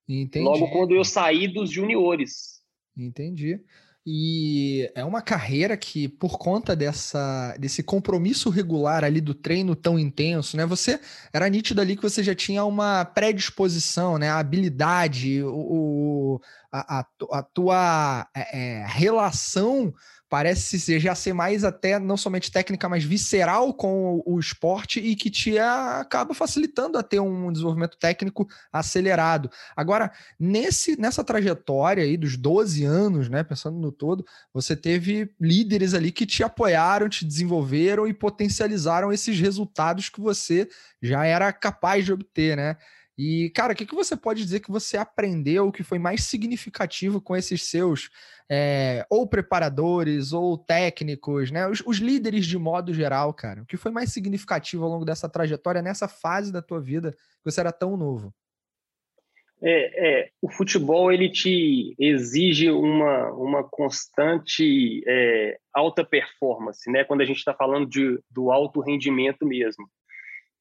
Entendi. 0.07 0.45
Logo 0.45 0.69
quando 0.69 0.93
eu 0.93 1.03
saí 1.03 1.47
dos 1.47 1.71
juniores. 1.71 2.61
Entendi. 2.95 3.59
E 4.05 4.91
é 4.95 5.05
uma 5.05 5.21
carreira 5.21 5.77
que, 5.77 6.09
por 6.09 6.37
conta 6.37 6.75
dessa, 6.75 7.55
desse 7.57 7.81
compromisso 7.81 8.49
regular 8.49 9.01
ali 9.01 9.21
do 9.21 9.33
treino 9.33 9.77
tão 9.77 9.97
intenso, 9.97 10.57
né? 10.57 10.65
Você 10.65 10.99
era 11.31 11.47
nítido 11.47 11.79
ali 11.79 11.95
que 11.95 12.03
você 12.03 12.21
já 12.21 12.35
tinha 12.35 12.65
uma 12.65 13.05
predisposição, 13.05 14.17
né? 14.17 14.29
A 14.29 14.39
habilidade, 14.39 15.41
o, 15.41 16.41
a, 16.73 17.01
a, 17.01 17.05
a 17.31 17.43
tua 17.43 18.27
é, 18.35 18.81
é 18.81 18.85
relação 18.87 19.93
parece 20.33 20.99
já 20.99 21.13
ser 21.13 21.31
mais 21.31 21.63
até 21.63 21.99
não 21.99 22.17
somente 22.17 22.51
técnica, 22.51 22.89
mas 22.89 23.03
visceral 23.03 23.71
com 23.71 24.15
o, 24.25 24.33
o 24.33 24.39
esporte 24.39 24.99
e 24.99 25.15
que 25.15 25.29
te 25.29 25.59
acaba 25.59 26.33
facilitando 26.33 26.97
a 26.97 27.03
ter 27.03 27.19
um 27.19 27.51
desenvolvimento 27.51 27.95
técnico 27.99 28.47
acelerado. 28.71 29.47
Agora, 29.75 30.11
nesse, 30.39 30.99
nessa 30.99 31.23
trajetória 31.23 32.03
aí 32.03 32.17
dos 32.17 32.35
12 32.35 32.83
anos, 32.83 33.29
né, 33.29 33.43
pensando 33.43 33.77
no 33.77 33.91
todo, 33.91 34.25
você 34.51 34.75
teve 34.75 35.31
líderes 35.39 35.93
ali 35.93 36.11
que 36.11 36.25
te 36.25 36.43
apoiaram, 36.43 37.07
te 37.07 37.23
desenvolveram 37.23 38.07
e 38.07 38.13
potencializaram 38.13 39.13
esses 39.13 39.39
resultados 39.39 40.09
que 40.09 40.19
você 40.19 40.67
já 40.99 41.23
era 41.23 41.53
capaz 41.53 42.05
de 42.05 42.11
obter, 42.11 42.57
né? 42.57 42.75
E, 43.17 43.51
cara, 43.51 43.73
o 43.73 43.75
que, 43.75 43.85
que 43.85 43.93
você 43.93 44.17
pode 44.17 44.43
dizer 44.43 44.59
que 44.59 44.71
você 44.71 44.97
aprendeu 44.97 45.71
que 45.71 45.83
foi 45.83 45.99
mais 45.99 46.23
significativo 46.23 47.21
com 47.21 47.35
esses 47.35 47.61
seus 47.63 48.09
é, 48.49 49.05
ou 49.09 49.27
preparadores 49.27 50.33
ou 50.33 50.57
técnicos, 50.57 51.51
né? 51.51 51.67
Os, 51.67 51.83
os, 51.85 51.97
líderes 51.97 52.45
de 52.45 52.57
modo 52.57 52.93
geral, 52.93 53.31
cara. 53.33 53.61
O 53.61 53.65
que 53.65 53.77
foi 53.77 53.91
mais 53.91 54.11
significativo 54.11 54.83
ao 54.83 54.89
longo 54.89 55.05
dessa 55.05 55.29
trajetória, 55.29 55.81
nessa 55.81 56.07
fase 56.07 56.51
da 56.51 56.61
tua 56.61 56.81
vida 56.81 57.11
que 57.11 57.51
você 57.51 57.59
era 57.59 57.71
tão 57.71 57.95
novo? 57.95 58.33
É, 59.61 60.23
é 60.23 60.29
o 60.41 60.51
futebol 60.51 61.11
ele 61.11 61.29
te 61.29 61.95
exige 61.97 62.69
uma, 62.69 63.31
uma 63.31 63.63
constante 63.63 65.01
é, 65.07 65.57
alta 65.71 66.03
performance, 66.03 66.91
né? 66.91 67.03
Quando 67.03 67.21
a 67.21 67.25
gente 67.25 67.37
está 67.37 67.53
falando 67.53 67.87
de, 67.87 68.19
do 68.29 68.51
alto 68.51 68.81
rendimento 68.81 69.45
mesmo. 69.45 69.87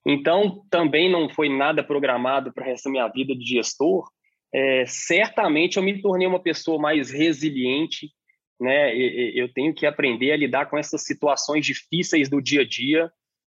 Então, 0.04 0.64
também 0.68 1.10
não 1.10 1.28
foi 1.28 1.48
nada 1.48 1.84
programado 1.84 2.52
para 2.52 2.68
essa 2.68 2.90
minha 2.90 3.06
vida 3.08 3.34
de 3.34 3.44
gestor. 3.44 4.10
É, 4.52 4.84
certamente 4.86 5.76
eu 5.76 5.82
me 5.82 6.00
tornei 6.02 6.26
uma 6.26 6.42
pessoa 6.42 6.78
mais 6.78 7.10
resiliente, 7.10 8.10
né? 8.60 8.94
Eu 8.94 9.52
tenho 9.52 9.74
que 9.74 9.86
aprender 9.86 10.32
a 10.32 10.36
lidar 10.36 10.66
com 10.66 10.76
essas 10.76 11.04
situações 11.04 11.64
difíceis 11.64 12.28
do 12.28 12.40
dia 12.40 12.62
a 12.62 12.68
dia. 12.68 13.10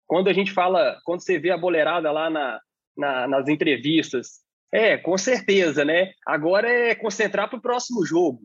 Quando 0.05 0.29
a 0.29 0.33
gente 0.33 0.51
fala, 0.51 0.99
quando 1.03 1.21
você 1.21 1.37
vê 1.37 1.51
a 1.51 1.57
boleirada 1.57 2.11
lá 2.11 2.29
na, 2.29 2.59
na 2.97 3.27
nas 3.27 3.47
entrevistas, 3.47 4.39
é, 4.71 4.97
com 4.97 5.17
certeza, 5.17 5.85
né? 5.85 6.11
Agora 6.25 6.69
é 6.69 6.95
concentrar 6.95 7.49
para 7.49 7.59
o 7.59 7.61
próximo 7.61 8.05
jogo. 8.05 8.41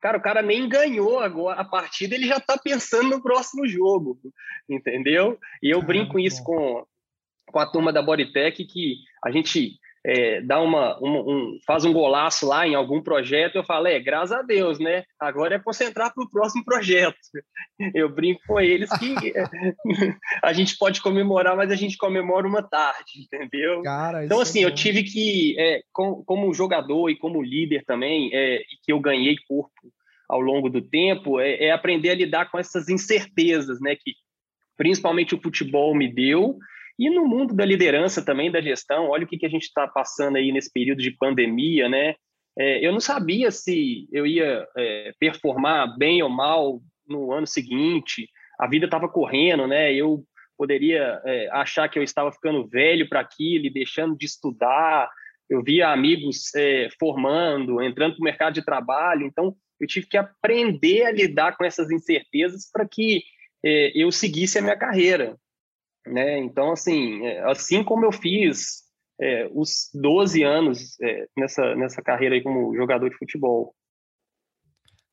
Cara, 0.00 0.18
o 0.18 0.22
cara 0.22 0.42
nem 0.42 0.68
ganhou 0.68 1.18
agora 1.18 1.60
a 1.60 1.64
partida, 1.64 2.14
ele 2.14 2.28
já 2.28 2.36
está 2.36 2.56
pensando 2.56 3.08
no 3.08 3.22
próximo 3.22 3.66
jogo, 3.66 4.18
entendeu? 4.68 5.38
E 5.62 5.70
eu 5.70 5.82
brinco 5.82 6.20
isso 6.20 6.42
com, 6.44 6.86
com 7.50 7.58
a 7.58 7.66
turma 7.66 7.92
da 7.92 8.02
Bodytech 8.02 8.64
que 8.64 8.98
a 9.24 9.30
gente 9.30 9.78
é, 10.04 10.40
dá 10.40 10.60
uma, 10.60 10.98
uma 10.98 11.20
um, 11.20 11.58
faz 11.66 11.84
um 11.84 11.92
golaço 11.92 12.46
lá 12.46 12.66
em 12.66 12.74
algum 12.74 13.02
projeto, 13.02 13.56
eu 13.56 13.64
falo, 13.64 13.88
é, 13.88 13.98
graças 13.98 14.32
a 14.32 14.42
Deus, 14.42 14.78
né? 14.78 15.04
Agora 15.18 15.56
é 15.56 15.58
concentrar 15.58 16.14
para 16.14 16.24
o 16.24 16.30
próximo 16.30 16.64
projeto. 16.64 17.16
Eu 17.94 18.08
brinco 18.08 18.40
com 18.46 18.60
eles 18.60 18.90
que 18.98 19.14
a 20.42 20.52
gente 20.52 20.76
pode 20.78 21.00
comemorar, 21.00 21.56
mas 21.56 21.70
a 21.70 21.76
gente 21.76 21.96
comemora 21.96 22.46
uma 22.46 22.62
tarde, 22.62 23.20
entendeu? 23.22 23.82
Cara, 23.82 24.24
então, 24.24 24.40
assim, 24.40 24.62
é 24.62 24.66
eu 24.66 24.74
tive 24.74 25.04
que, 25.04 25.54
é, 25.58 25.80
com, 25.92 26.24
como 26.24 26.52
jogador 26.52 27.08
e 27.08 27.16
como 27.16 27.42
líder 27.42 27.84
também, 27.84 28.30
é, 28.32 28.60
que 28.82 28.92
eu 28.92 28.98
ganhei 29.00 29.36
corpo 29.46 29.92
ao 30.28 30.40
longo 30.40 30.68
do 30.68 30.82
tempo, 30.82 31.38
é, 31.38 31.66
é 31.66 31.70
aprender 31.70 32.10
a 32.10 32.14
lidar 32.14 32.50
com 32.50 32.58
essas 32.58 32.88
incertezas, 32.88 33.80
né? 33.80 33.94
Que 33.94 34.12
principalmente 34.76 35.34
o 35.34 35.40
futebol 35.40 35.94
me 35.94 36.12
deu, 36.12 36.58
E 36.98 37.08
no 37.08 37.26
mundo 37.26 37.54
da 37.54 37.64
liderança 37.64 38.24
também, 38.24 38.50
da 38.50 38.60
gestão, 38.60 39.08
olha 39.08 39.24
o 39.24 39.26
que, 39.26 39.38
que 39.38 39.46
a 39.46 39.50
gente 39.50 39.64
está 39.64 39.86
passando 39.86 40.36
aí 40.36 40.50
nesse 40.50 40.72
período 40.72 41.00
de 41.00 41.12
pandemia, 41.12 41.88
né? 41.88 42.14
É, 42.58 42.84
eu 42.84 42.90
não 42.90 42.98
sabia 42.98 43.52
se 43.52 44.08
eu 44.10 44.26
ia 44.26 44.66
é, 44.76 45.12
performar 45.20 45.96
bem 45.96 46.22
ou 46.22 46.28
mal 46.28 46.80
no 47.06 47.32
ano 47.32 47.46
seguinte. 47.46 48.28
A 48.58 48.66
vida 48.66 48.86
estava 48.86 49.08
correndo, 49.08 49.66
né? 49.68 49.94
Eu 49.94 50.24
poderia 50.56 51.20
é, 51.24 51.48
achar 51.52 51.88
que 51.88 51.96
eu 51.96 52.02
estava 52.02 52.32
ficando 52.32 52.66
velho 52.66 53.08
para 53.08 53.20
aquilo 53.20 53.66
e 53.66 53.72
deixando 53.72 54.16
de 54.16 54.26
estudar. 54.26 55.08
Eu 55.48 55.62
via 55.62 55.90
amigos 55.90 56.52
é, 56.56 56.88
formando, 56.98 57.80
entrando 57.80 58.16
para 58.16 58.22
o 58.22 58.24
mercado 58.24 58.54
de 58.54 58.64
trabalho. 58.64 59.24
Então, 59.24 59.54
eu 59.80 59.86
tive 59.86 60.08
que 60.08 60.16
aprender 60.16 61.04
a 61.04 61.12
lidar 61.12 61.56
com 61.56 61.64
essas 61.64 61.92
incertezas 61.92 62.68
para 62.72 62.86
que 62.88 63.22
é, 63.64 63.92
eu 63.94 64.10
seguisse 64.10 64.58
a 64.58 64.62
minha 64.62 64.76
carreira. 64.76 65.36
Né? 66.08 66.38
Então, 66.38 66.72
assim, 66.72 67.26
é, 67.26 67.40
assim 67.50 67.84
como 67.84 68.04
eu 68.04 68.12
fiz 68.12 68.82
é, 69.20 69.48
os 69.52 69.90
12 69.94 70.42
anos 70.42 71.00
é, 71.00 71.26
nessa, 71.36 71.74
nessa 71.74 72.02
carreira 72.02 72.34
aí 72.34 72.42
como 72.42 72.74
jogador 72.76 73.08
de 73.08 73.16
futebol. 73.16 73.74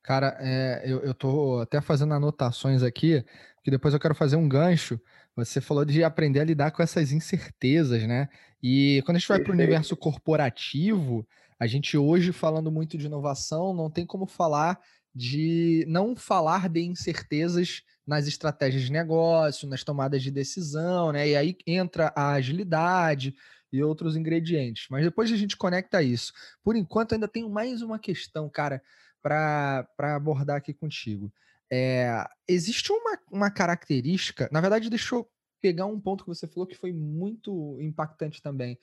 Cara, 0.02 0.36
é, 0.40 0.84
eu, 0.84 1.00
eu 1.00 1.12
tô 1.12 1.60
até 1.60 1.80
fazendo 1.80 2.14
anotações 2.14 2.82
aqui, 2.82 3.24
que 3.64 3.70
depois 3.70 3.92
eu 3.92 3.98
quero 3.98 4.14
fazer 4.14 4.36
um 4.36 4.48
gancho. 4.48 5.00
Você 5.34 5.60
falou 5.60 5.84
de 5.84 6.04
aprender 6.04 6.40
a 6.40 6.44
lidar 6.44 6.70
com 6.70 6.82
essas 6.82 7.10
incertezas, 7.10 8.06
né? 8.06 8.28
E 8.62 9.02
quando 9.04 9.16
a 9.16 9.18
gente 9.18 9.28
vai 9.28 9.40
para 9.40 9.50
o 9.50 9.54
universo 9.54 9.96
corporativo, 9.96 11.26
a 11.58 11.66
gente 11.66 11.98
hoje 11.98 12.32
falando 12.32 12.70
muito 12.70 12.96
de 12.96 13.06
inovação, 13.06 13.74
não 13.74 13.90
tem 13.90 14.06
como 14.06 14.26
falar 14.26 14.78
de 15.12 15.84
não 15.88 16.14
falar 16.14 16.68
de 16.68 16.82
incertezas 16.82 17.82
nas 18.06 18.26
estratégias 18.26 18.84
de 18.84 18.92
negócio, 18.92 19.68
nas 19.68 19.82
tomadas 19.82 20.22
de 20.22 20.30
decisão, 20.30 21.12
né? 21.12 21.28
E 21.28 21.36
aí 21.36 21.56
entra 21.66 22.12
a 22.14 22.32
agilidade 22.32 23.34
e 23.72 23.82
outros 23.82 24.16
ingredientes. 24.16 24.86
Mas 24.90 25.04
depois 25.04 25.32
a 25.32 25.36
gente 25.36 25.56
conecta 25.56 26.02
isso. 26.02 26.32
Por 26.62 26.76
enquanto, 26.76 27.12
ainda 27.12 27.26
tenho 27.26 27.50
mais 27.50 27.82
uma 27.82 27.98
questão, 27.98 28.48
cara, 28.48 28.80
para 29.20 29.86
abordar 29.98 30.56
aqui 30.56 30.72
contigo. 30.72 31.32
É, 31.70 32.24
existe 32.46 32.92
uma, 32.92 33.18
uma 33.30 33.50
característica, 33.50 34.48
na 34.52 34.60
verdade, 34.60 34.88
deixa 34.88 35.16
eu 35.16 35.28
pegar 35.60 35.86
um 35.86 35.98
ponto 35.98 36.22
que 36.22 36.28
você 36.28 36.46
falou 36.46 36.66
que 36.66 36.76
foi 36.76 36.92
muito 36.92 37.76
impactante 37.80 38.40
também. 38.40 38.78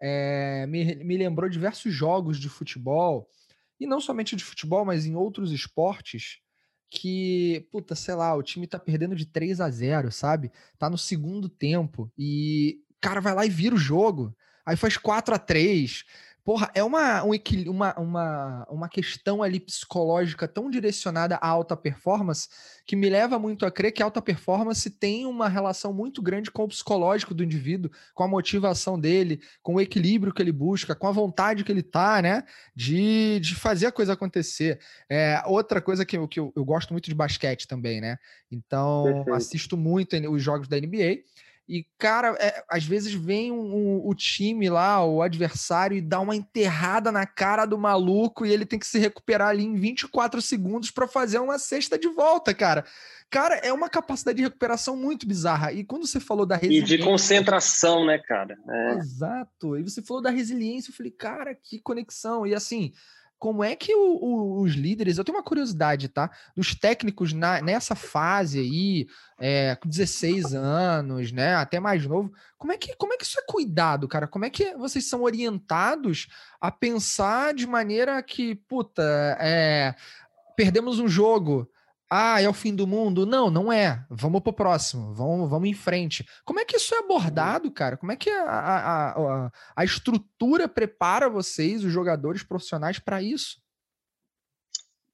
É, 0.00 0.66
me, 0.66 0.96
me 0.96 1.16
lembrou 1.16 1.48
diversos 1.48 1.94
jogos 1.94 2.38
de 2.38 2.48
futebol, 2.48 3.30
e 3.78 3.86
não 3.86 4.00
somente 4.00 4.36
de 4.36 4.44
futebol, 4.44 4.84
mas 4.84 5.06
em 5.06 5.14
outros 5.14 5.52
esportes, 5.52 6.40
que, 6.94 7.66
puta, 7.70 7.94
sei 7.94 8.14
lá, 8.14 8.34
o 8.34 8.42
time 8.42 8.66
tá 8.66 8.78
perdendo 8.78 9.16
de 9.16 9.26
3 9.26 9.60
a 9.60 9.68
0, 9.68 10.12
sabe? 10.12 10.50
Tá 10.78 10.88
no 10.88 10.96
segundo 10.96 11.48
tempo 11.48 12.10
e 12.16 12.80
cara 13.00 13.20
vai 13.20 13.34
lá 13.34 13.44
e 13.44 13.50
vira 13.50 13.74
o 13.74 13.78
jogo. 13.78 14.34
Aí 14.64 14.76
faz 14.76 14.96
4 14.96 15.34
a 15.34 15.38
3 15.38 16.04
Porra, 16.44 16.70
é 16.74 16.84
uma, 16.84 17.24
um, 17.24 17.30
uma, 17.68 17.98
uma, 17.98 18.66
uma 18.68 18.88
questão 18.88 19.42
ali 19.42 19.58
psicológica 19.58 20.46
tão 20.46 20.70
direcionada 20.70 21.36
à 21.36 21.48
alta 21.48 21.74
performance 21.74 22.48
que 22.86 22.94
me 22.94 23.08
leva 23.08 23.38
muito 23.38 23.64
a 23.64 23.70
crer 23.70 23.92
que 23.92 24.02
a 24.02 24.04
alta 24.04 24.20
performance 24.20 24.90
tem 24.90 25.24
uma 25.24 25.48
relação 25.48 25.90
muito 25.94 26.20
grande 26.20 26.50
com 26.50 26.64
o 26.64 26.68
psicológico 26.68 27.32
do 27.32 27.42
indivíduo, 27.42 27.90
com 28.12 28.24
a 28.24 28.28
motivação 28.28 29.00
dele, 29.00 29.40
com 29.62 29.76
o 29.76 29.80
equilíbrio 29.80 30.34
que 30.34 30.42
ele 30.42 30.52
busca, 30.52 30.94
com 30.94 31.06
a 31.06 31.12
vontade 31.12 31.64
que 31.64 31.72
ele 31.72 31.82
tá, 31.82 32.20
né? 32.20 32.44
De, 32.76 33.40
de 33.40 33.54
fazer 33.54 33.86
a 33.86 33.92
coisa 33.92 34.12
acontecer. 34.12 34.78
É, 35.08 35.42
outra 35.46 35.80
coisa 35.80 36.04
que, 36.04 36.18
eu, 36.18 36.28
que 36.28 36.38
eu, 36.38 36.52
eu 36.54 36.64
gosto 36.64 36.92
muito 36.92 37.08
de 37.08 37.14
basquete 37.14 37.66
também, 37.66 38.02
né? 38.02 38.18
Então, 38.50 39.04
Perfeito. 39.04 39.32
assisto 39.32 39.76
muito 39.78 40.14
os 40.30 40.42
jogos 40.42 40.68
da 40.68 40.78
NBA. 40.78 41.22
E, 41.66 41.86
cara, 41.98 42.36
é, 42.38 42.62
às 42.68 42.84
vezes 42.84 43.14
vem 43.14 43.50
um, 43.50 43.74
um, 43.74 44.06
o 44.06 44.14
time 44.14 44.68
lá, 44.68 45.02
o 45.04 45.22
adversário, 45.22 45.96
e 45.96 46.02
dá 46.02 46.20
uma 46.20 46.36
enterrada 46.36 47.10
na 47.10 47.24
cara 47.24 47.64
do 47.64 47.78
maluco 47.78 48.44
e 48.44 48.52
ele 48.52 48.66
tem 48.66 48.78
que 48.78 48.86
se 48.86 48.98
recuperar 48.98 49.48
ali 49.48 49.64
em 49.64 49.74
24 49.74 50.42
segundos 50.42 50.90
para 50.90 51.08
fazer 51.08 51.38
uma 51.38 51.58
cesta 51.58 51.98
de 51.98 52.08
volta, 52.08 52.52
cara. 52.52 52.84
Cara, 53.30 53.56
é 53.56 53.72
uma 53.72 53.88
capacidade 53.88 54.36
de 54.36 54.44
recuperação 54.44 54.94
muito 54.94 55.26
bizarra. 55.26 55.72
E 55.72 55.82
quando 55.82 56.06
você 56.06 56.20
falou 56.20 56.44
da 56.44 56.54
resiliência. 56.54 56.94
E 56.94 56.98
de 56.98 57.02
concentração, 57.02 58.04
né, 58.04 58.18
cara? 58.18 58.56
É. 58.68 58.94
Exato. 58.94 59.76
E 59.76 59.82
você 59.82 60.02
falou 60.02 60.22
da 60.22 60.30
resiliência, 60.30 60.90
eu 60.90 60.94
falei, 60.94 61.10
cara, 61.10 61.54
que 61.54 61.80
conexão. 61.80 62.46
E 62.46 62.54
assim, 62.54 62.92
como 63.44 63.62
é 63.62 63.76
que 63.76 63.94
o, 63.94 64.16
o, 64.22 64.62
os 64.62 64.72
líderes, 64.72 65.18
eu 65.18 65.22
tenho 65.22 65.36
uma 65.36 65.44
curiosidade, 65.44 66.08
tá? 66.08 66.30
Dos 66.56 66.74
técnicos 66.74 67.34
na, 67.34 67.60
nessa 67.60 67.94
fase 67.94 68.58
aí, 68.58 69.06
é, 69.38 69.76
com 69.76 69.86
16 69.86 70.54
anos, 70.54 71.30
né? 71.30 71.54
Até 71.54 71.78
mais 71.78 72.06
novo, 72.06 72.32
como 72.56 72.72
é, 72.72 72.78
que, 72.78 72.96
como 72.96 73.12
é 73.12 73.18
que 73.18 73.24
isso 73.24 73.38
é 73.38 73.44
cuidado, 73.46 74.08
cara? 74.08 74.26
Como 74.26 74.46
é 74.46 74.48
que 74.48 74.74
vocês 74.76 75.06
são 75.06 75.24
orientados 75.24 76.26
a 76.58 76.70
pensar 76.70 77.52
de 77.52 77.66
maneira 77.66 78.22
que, 78.22 78.54
puta, 78.54 79.02
é, 79.38 79.94
perdemos 80.56 80.98
um 80.98 81.06
jogo, 81.06 81.70
ah, 82.16 82.40
é 82.40 82.48
o 82.48 82.52
fim 82.52 82.72
do 82.74 82.86
mundo. 82.86 83.26
Não, 83.26 83.50
não 83.50 83.72
é. 83.72 84.04
Vamos 84.08 84.40
pro 84.40 84.52
próximo. 84.52 85.12
Vamos, 85.14 85.50
vamos 85.50 85.68
em 85.68 85.74
frente. 85.74 86.24
Como 86.44 86.60
é 86.60 86.64
que 86.64 86.76
isso 86.76 86.94
é 86.94 86.98
abordado, 86.98 87.72
cara? 87.72 87.96
Como 87.96 88.12
é 88.12 88.16
que 88.16 88.30
a, 88.30 88.44
a, 88.44 89.10
a, 89.10 89.50
a 89.74 89.84
estrutura 89.84 90.68
prepara 90.68 91.28
vocês, 91.28 91.82
os 91.82 91.92
jogadores 91.92 92.44
profissionais, 92.44 93.00
para 93.00 93.20
isso? 93.20 93.60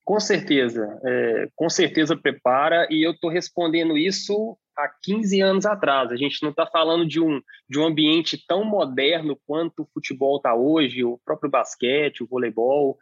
Com 0.04 0.20
certeza. 0.20 1.00
É, 1.02 1.48
com 1.56 1.70
certeza 1.70 2.14
prepara. 2.14 2.86
E 2.90 3.02
eu 3.02 3.12
estou 3.12 3.30
respondendo 3.30 3.96
isso 3.96 4.58
há 4.76 4.86
15 5.02 5.40
anos 5.40 5.64
atrás. 5.64 6.12
A 6.12 6.16
gente 6.16 6.42
não 6.42 6.50
está 6.50 6.66
falando 6.66 7.06
de 7.06 7.18
um, 7.18 7.40
de 7.66 7.78
um 7.78 7.86
ambiente 7.86 8.44
tão 8.46 8.62
moderno 8.62 9.40
quanto 9.46 9.84
o 9.84 9.88
futebol 9.94 10.36
está 10.36 10.54
hoje, 10.54 11.02
o 11.02 11.18
próprio 11.24 11.50
basquete, 11.50 12.22
o 12.22 12.26
voleibol. 12.26 12.98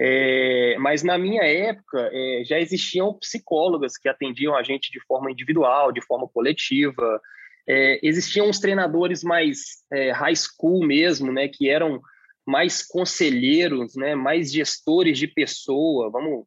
É, 0.00 0.76
mas 0.78 1.02
na 1.02 1.18
minha 1.18 1.42
época 1.42 2.08
é, 2.12 2.42
já 2.44 2.60
existiam 2.60 3.12
psicólogas 3.14 3.96
que 3.96 4.08
atendiam 4.08 4.54
a 4.54 4.62
gente 4.62 4.92
de 4.92 5.00
forma 5.00 5.30
individual, 5.30 5.90
de 5.90 6.00
forma 6.00 6.28
coletiva. 6.28 7.20
É, 7.68 7.98
existiam 8.02 8.48
uns 8.48 8.60
treinadores 8.60 9.24
mais 9.24 9.82
é, 9.92 10.12
high 10.12 10.36
school 10.36 10.86
mesmo, 10.86 11.32
né, 11.32 11.48
que 11.48 11.68
eram 11.68 12.00
mais 12.46 12.86
conselheiros, 12.86 13.96
né, 13.96 14.14
mais 14.14 14.52
gestores 14.52 15.18
de 15.18 15.26
pessoa. 15.26 16.10
Vamos 16.10 16.46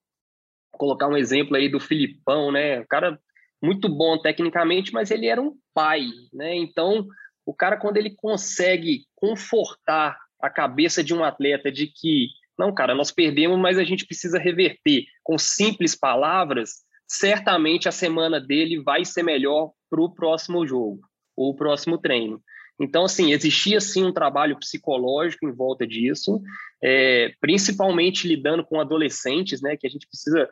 colocar 0.72 1.08
um 1.08 1.18
exemplo 1.18 1.58
aí 1.58 1.68
do 1.68 1.80
Filipão, 1.80 2.52
né, 2.52 2.86
cara 2.86 3.20
muito 3.62 3.88
bom 3.88 4.18
tecnicamente, 4.18 4.92
mas 4.92 5.12
ele 5.12 5.28
era 5.28 5.42
um 5.42 5.56
pai, 5.74 6.08
né? 6.34 6.56
Então 6.56 7.08
o 7.46 7.54
cara 7.54 7.78
quando 7.78 7.98
ele 7.98 8.10
consegue 8.16 9.06
confortar 9.16 10.18
a 10.42 10.50
cabeça 10.50 11.04
de 11.04 11.14
um 11.14 11.24
atleta 11.24 11.72
de 11.72 11.86
que 11.86 12.30
não, 12.62 12.72
cara, 12.72 12.94
nós 12.94 13.12
perdemos, 13.12 13.58
mas 13.58 13.80
a 13.80 13.84
gente 13.84 14.06
precisa 14.06 14.38
reverter. 14.38 15.06
Com 15.24 15.36
simples 15.36 15.96
palavras, 15.96 16.84
certamente 17.08 17.90
a 17.90 17.92
semana 17.92 18.40
dele 18.40 18.84
vai 18.84 19.04
ser 19.04 19.24
melhor 19.24 19.72
para 19.90 20.00
o 20.00 20.14
próximo 20.14 20.68
jogo 20.68 21.00
ou 21.36 21.50
o 21.50 21.56
próximo 21.56 21.98
treino. 21.98 22.40
Então, 22.80 23.06
assim, 23.06 23.32
existia 23.32 23.82
sim 23.82 24.06
um 24.06 24.14
trabalho 24.14 24.60
psicológico 24.60 25.48
em 25.48 25.52
volta 25.52 25.88
disso, 25.88 26.40
é, 26.84 27.34
principalmente 27.42 28.28
lidando 28.28 28.64
com 28.64 28.80
adolescentes, 28.80 29.60
né, 29.60 29.76
que 29.76 29.88
a 29.88 29.90
gente 29.90 30.08
precisa 30.08 30.48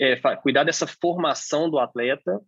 é, 0.00 0.16
cuidar 0.36 0.62
dessa 0.62 0.86
formação 0.86 1.68
do 1.68 1.80
atleta. 1.80 2.40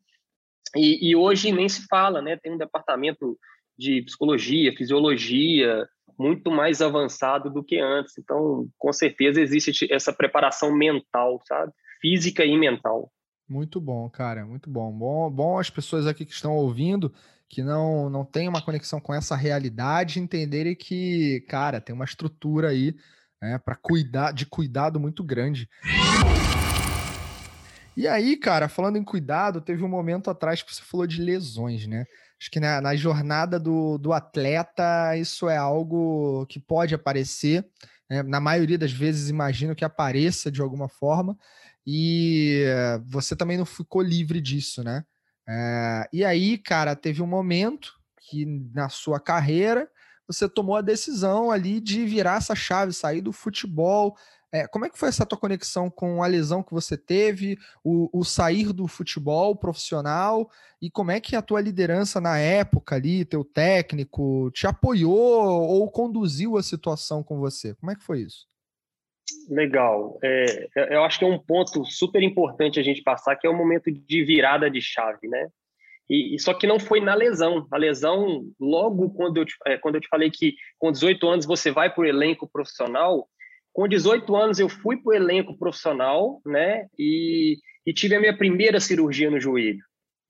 E, 0.77 1.11
e, 1.11 1.17
hoje 1.17 1.51
nem 1.51 1.69
se 1.69 1.85
fala, 1.89 2.23
né, 2.23 2.37
tem 2.37 2.53
um 2.53 2.59
departamento 2.59 3.37
de 3.77 4.03
psicologia, 4.03 4.77
fisiologia, 4.77 5.89
muito 6.21 6.51
mais 6.51 6.83
avançado 6.83 7.49
do 7.49 7.65
que 7.65 7.79
antes. 7.79 8.19
Então, 8.19 8.69
com 8.77 8.93
certeza 8.93 9.41
existe 9.41 9.91
essa 9.91 10.13
preparação 10.13 10.71
mental, 10.71 11.41
sabe? 11.49 11.73
Física 11.99 12.45
e 12.45 12.59
mental. 12.59 13.11
Muito 13.49 13.81
bom, 13.81 14.09
cara, 14.11 14.45
muito 14.45 14.69
bom. 14.69 14.93
Bom, 14.93 15.31
bom 15.31 15.59
as 15.59 15.71
pessoas 15.71 16.07
aqui 16.07 16.27
que 16.27 16.33
estão 16.33 16.55
ouvindo 16.55 17.11
que 17.49 17.63
não 17.63 18.11
não 18.11 18.25
têm 18.25 18.49
uma 18.49 18.63
conexão 18.63 19.01
com 19.01 19.15
essa 19.15 19.35
realidade 19.35 20.21
entenderem 20.21 20.77
que, 20.77 21.41
cara, 21.49 21.81
tem 21.81 21.95
uma 21.95 22.05
estrutura 22.05 22.69
aí, 22.69 22.95
né, 23.41 23.59
para 23.59 23.75
cuidar 23.75 24.33
de 24.33 24.45
cuidado 24.45 25.01
muito 25.01 25.25
grande. 25.25 25.69
E 27.97 28.07
aí, 28.07 28.37
cara, 28.37 28.69
falando 28.69 28.97
em 28.97 29.05
cuidado, 29.05 29.61
teve 29.61 29.83
um 29.83 29.89
momento 29.89 30.31
atrás 30.31 30.63
que 30.63 30.73
você 30.73 30.83
falou 30.83 31.07
de 31.07 31.21
lesões, 31.23 31.87
né? 31.87 32.05
Acho 32.41 32.51
que 32.51 32.59
na, 32.59 32.81
na, 32.81 32.97
jornada 32.97 33.61
do, 33.61 33.99
do 33.99 34.13
atleta, 34.15 35.17
isso 35.17 35.49
é 35.49 35.59
algo 35.59 36.47
que 36.47 36.59
pode 36.59 36.95
aparecer. 36.95 37.69
Né? 38.09 38.23
Na 38.23 38.41
maioria 38.41 38.79
das 38.79 38.93
vezes, 38.93 39.29
imagino 39.29 39.75
que 39.75 39.85
apareça 39.85 40.51
de 40.51 40.63
alguma 40.63 40.89
forma. 40.89 41.37
E 41.87 42.65
você 43.07 43.37
também 43.37 43.59
não 43.59 43.67
ficou 43.67 44.01
livre 44.01 44.41
disso, 44.41 44.83
né? 44.83 45.05
É, 45.49 46.09
e 46.13 46.25
aí, 46.25 46.57
cara, 46.57 46.95
teve 46.95 47.21
um 47.21 47.27
momento 47.27 47.93
que 48.21 48.47
na 48.73 48.89
sua 48.89 49.19
carreira 49.19 49.89
você 50.27 50.49
tomou 50.49 50.77
a 50.77 50.81
decisão 50.81 51.51
ali 51.51 51.81
de 51.81 52.05
virar 52.07 52.37
essa 52.37 52.55
chave, 52.55 52.93
sair 52.93 53.21
do 53.21 53.33
futebol. 53.33 54.17
É, 54.53 54.67
como 54.67 54.85
é 54.85 54.91
que 54.91 54.99
foi 54.99 55.09
essa 55.09 55.25
tua 55.25 55.39
conexão 55.39 55.89
com 55.89 56.23
a 56.23 56.27
lesão 56.27 56.63
que 56.63 56.73
você 56.73 56.97
teve, 56.97 57.57
o, 57.85 58.11
o, 58.13 58.25
sair 58.25 58.73
do 58.73 58.89
futebol 58.89 59.55
profissional 59.55 60.51
e 60.83 60.91
como 60.91 61.13
é 61.13 61.21
que 61.21 61.37
a 61.37 61.43
tua 61.43 61.61
liderança 61.61 62.21
na 62.21 62.37
época 62.39 62.97
ali, 62.97 63.25
teu 63.25 63.45
técnico, 63.45 64.51
te 64.53 64.67
apoiou 64.67 65.13
ou 65.15 65.89
conduziu 65.91 66.57
a 66.57 66.63
situação 66.63 67.23
com 67.23 67.39
você? 67.39 67.75
Como 67.77 67.93
é 67.93 67.95
que 67.95 68.03
foi 68.03 68.23
isso? 68.23 68.49
Legal. 69.49 70.19
É, 70.23 70.69
eu 70.95 71.05
acho 71.05 71.19
que 71.19 71.25
é 71.25 71.29
um 71.29 71.39
ponto 71.39 71.85
super 71.85 72.23
importante 72.23 72.81
a 72.81 72.83
gente 72.83 73.03
passar, 73.03 73.37
que 73.37 73.47
é 73.47 73.51
o 73.51 73.57
momento 73.57 73.91
de 73.93 74.25
virada 74.25 74.69
de 74.69 74.81
chave, 74.81 75.29
né? 75.29 75.49
E, 76.09 76.37
só 76.41 76.53
que 76.53 76.67
não 76.67 76.81
foi 76.81 77.01
na 77.01 77.15
lesão. 77.15 77.69
A 77.71 77.77
lesão, 77.77 78.45
logo 78.59 79.11
quando 79.11 79.37
eu 79.37 79.45
te, 79.45 79.55
é, 79.65 79.79
quando 79.79 79.95
eu 79.95 80.01
te 80.01 80.09
falei 80.09 80.29
que 80.29 80.57
com 80.77 80.91
18 80.91 81.29
anos 81.29 81.47
você 81.47 81.71
vai 81.71 81.89
para 81.89 82.03
o 82.03 82.07
elenco 82.07 82.49
profissional, 82.49 83.29
com 83.73 83.89
18 83.89 84.35
anos 84.37 84.59
eu 84.59 84.69
fui 84.69 84.97
para 84.97 85.11
o 85.11 85.15
elenco 85.15 85.57
profissional, 85.59 86.41
né? 86.45 86.87
E, 86.99 87.59
e 87.87 87.93
tive 87.93 88.15
a 88.17 88.21
minha 88.21 88.37
primeira 88.37 88.81
cirurgia 88.81 89.31
no 89.31 89.41
joelho. 89.41 89.85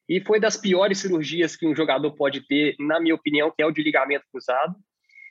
E 0.09 0.20
foi 0.20 0.40
das 0.40 0.57
piores 0.57 0.98
cirurgias 0.98 1.57
que 1.57 1.66
um 1.66 1.74
jogador 1.74 2.12
pode 2.14 2.46
ter, 2.46 2.74
na 2.79 3.00
minha 3.00 3.14
opinião, 3.14 3.53
que 3.55 3.62
é 3.62 3.66
o 3.66 3.70
de 3.70 3.83
ligamento 3.83 4.24
cruzado. 4.31 4.74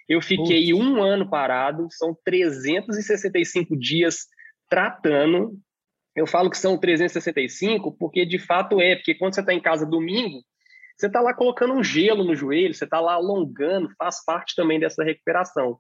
Eu 0.07 0.21
fiquei 0.21 0.71
Putz. 0.71 0.81
um 0.81 1.03
ano 1.03 1.29
parado, 1.29 1.87
são 1.91 2.17
365 2.23 3.77
dias 3.77 4.25
tratando 4.69 5.59
eu 6.19 6.27
falo 6.27 6.49
que 6.49 6.57
são 6.57 6.77
365 6.77 7.95
porque 7.97 8.25
de 8.25 8.39
fato 8.39 8.81
é, 8.81 8.95
porque 8.95 9.15
quando 9.15 9.35
você 9.35 9.39
está 9.39 9.53
em 9.53 9.61
casa 9.61 9.85
domingo, 9.85 10.43
você 10.97 11.07
está 11.07 11.21
lá 11.21 11.33
colocando 11.33 11.73
um 11.73 11.83
gelo 11.83 12.25
no 12.25 12.35
joelho, 12.35 12.73
você 12.73 12.83
está 12.83 12.99
lá 12.99 13.13
alongando, 13.13 13.89
faz 13.97 14.23
parte 14.25 14.53
também 14.53 14.79
dessa 14.79 15.01
recuperação. 15.01 15.79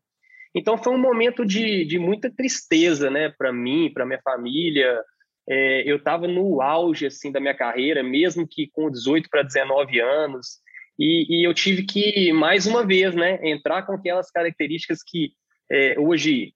Então 0.53 0.77
foi 0.77 0.93
um 0.93 0.99
momento 0.99 1.45
de, 1.45 1.85
de 1.85 1.99
muita 1.99 2.29
tristeza, 2.29 3.09
né, 3.09 3.29
para 3.29 3.53
mim, 3.53 3.91
para 3.93 4.05
minha 4.05 4.21
família. 4.21 5.01
É, 5.47 5.89
eu 5.89 5.97
estava 5.97 6.27
no 6.27 6.61
auge 6.61 7.05
assim 7.05 7.31
da 7.31 7.39
minha 7.39 7.55
carreira, 7.55 8.03
mesmo 8.03 8.47
que 8.47 8.69
com 8.71 8.89
18 8.89 9.29
para 9.29 9.43
19 9.43 9.99
anos, 9.99 10.59
e, 10.99 11.39
e, 11.39 11.47
eu 11.47 11.53
tive 11.53 11.83
que 11.83 12.33
mais 12.33 12.67
uma 12.67 12.85
vez, 12.85 13.15
né, 13.15 13.39
entrar 13.41 13.83
com 13.83 13.93
aquelas 13.93 14.29
características 14.29 14.99
que 15.01 15.31
é, 15.71 15.97
hoje 15.97 16.53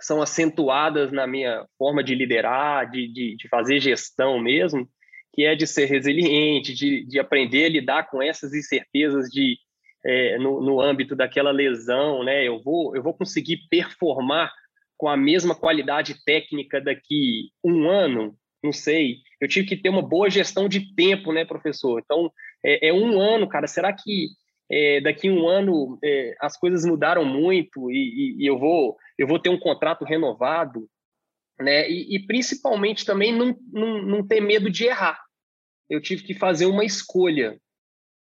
são 0.00 0.20
acentuadas 0.20 1.12
na 1.12 1.28
minha 1.28 1.64
forma 1.78 2.02
de 2.02 2.14
liderar, 2.14 2.90
de, 2.90 3.06
de, 3.06 3.36
de 3.36 3.48
fazer 3.48 3.78
gestão 3.78 4.40
mesmo, 4.40 4.88
que 5.32 5.44
é 5.44 5.54
de 5.54 5.64
ser 5.64 5.86
resiliente, 5.86 6.74
de, 6.74 7.06
de 7.06 7.20
aprender 7.20 7.66
a 7.66 7.68
lidar 7.68 8.10
com 8.10 8.20
essas 8.20 8.52
incertezas 8.52 9.28
de 9.28 9.56
é, 10.08 10.38
no, 10.38 10.62
no 10.62 10.80
âmbito 10.80 11.14
daquela 11.14 11.50
lesão, 11.50 12.24
né? 12.24 12.42
Eu 12.42 12.62
vou, 12.62 12.96
eu 12.96 13.02
vou 13.02 13.12
conseguir 13.12 13.58
performar 13.68 14.50
com 14.96 15.06
a 15.06 15.16
mesma 15.16 15.54
qualidade 15.54 16.24
técnica 16.24 16.80
daqui 16.80 17.50
um 17.62 17.90
ano? 17.90 18.34
Não 18.64 18.72
sei. 18.72 19.18
Eu 19.38 19.46
tive 19.46 19.68
que 19.68 19.76
ter 19.76 19.90
uma 19.90 20.00
boa 20.00 20.30
gestão 20.30 20.66
de 20.66 20.94
tempo, 20.94 21.30
né, 21.30 21.44
professor? 21.44 22.00
Então, 22.02 22.32
é, 22.64 22.88
é 22.88 22.92
um 22.92 23.20
ano, 23.20 23.46
cara. 23.46 23.66
Será 23.66 23.92
que 23.92 24.28
é, 24.70 25.00
daqui 25.02 25.28
um 25.28 25.46
ano 25.46 25.98
é, 26.02 26.34
as 26.40 26.56
coisas 26.56 26.86
mudaram 26.86 27.24
muito 27.24 27.90
e, 27.90 27.94
e, 27.94 28.44
e, 28.44 28.46
eu 28.46 28.58
vou 28.58 28.96
eu 29.18 29.26
vou 29.26 29.38
ter 29.38 29.50
um 29.50 29.58
contrato 29.58 30.06
renovado, 30.06 30.88
né? 31.60 31.88
E, 31.88 32.16
e 32.16 32.26
principalmente 32.26 33.04
também 33.04 33.30
não, 33.30 33.54
não, 33.70 34.02
não, 34.02 34.26
ter 34.26 34.40
medo 34.40 34.70
de 34.70 34.84
errar. 34.84 35.20
Eu 35.88 36.00
tive 36.00 36.22
que 36.22 36.32
fazer 36.32 36.64
uma 36.64 36.84
escolha, 36.84 37.58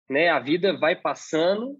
né? 0.09 0.29
A 0.29 0.39
vida 0.39 0.77
vai 0.77 0.95
passando. 0.95 1.77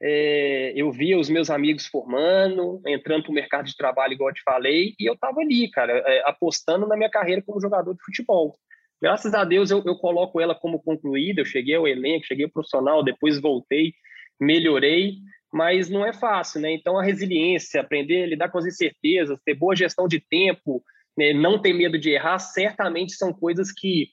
É, 0.00 0.72
eu 0.76 0.92
via 0.92 1.18
os 1.18 1.30
meus 1.30 1.48
amigos 1.48 1.86
formando, 1.86 2.82
entrando 2.86 3.22
para 3.22 3.30
o 3.30 3.34
mercado 3.34 3.64
de 3.64 3.76
trabalho, 3.76 4.12
igual 4.12 4.28
eu 4.28 4.34
te 4.34 4.42
falei, 4.42 4.94
e 5.00 5.08
eu 5.08 5.14
estava 5.14 5.40
ali, 5.40 5.70
cara, 5.70 5.90
é, 6.06 6.22
apostando 6.28 6.86
na 6.86 6.98
minha 6.98 7.08
carreira 7.08 7.40
como 7.40 7.60
jogador 7.60 7.94
de 7.94 8.04
futebol. 8.04 8.54
Graças 9.00 9.34
a 9.34 9.44
Deus 9.44 9.70
eu, 9.70 9.82
eu 9.84 9.96
coloco 9.96 10.40
ela 10.40 10.54
como 10.54 10.82
concluída. 10.82 11.40
Eu 11.40 11.46
cheguei 11.46 11.74
ao 11.74 11.86
elenco, 11.86 12.26
cheguei 12.26 12.44
ao 12.44 12.50
profissional, 12.50 13.02
depois 13.02 13.40
voltei, 13.40 13.94
melhorei, 14.40 15.16
mas 15.52 15.88
não 15.88 16.04
é 16.04 16.12
fácil, 16.12 16.60
né? 16.60 16.72
Então 16.72 16.98
a 16.98 17.02
resiliência, 17.02 17.80
aprender 17.80 18.24
a 18.24 18.26
lidar 18.26 18.50
com 18.50 18.58
as 18.58 18.66
incertezas, 18.66 19.38
ter 19.44 19.54
boa 19.54 19.76
gestão 19.76 20.08
de 20.08 20.20
tempo, 20.20 20.82
né? 21.16 21.32
não 21.32 21.60
ter 21.60 21.72
medo 21.72 21.98
de 21.98 22.10
errar, 22.10 22.38
certamente 22.38 23.12
são 23.14 23.32
coisas 23.32 23.72
que, 23.72 24.08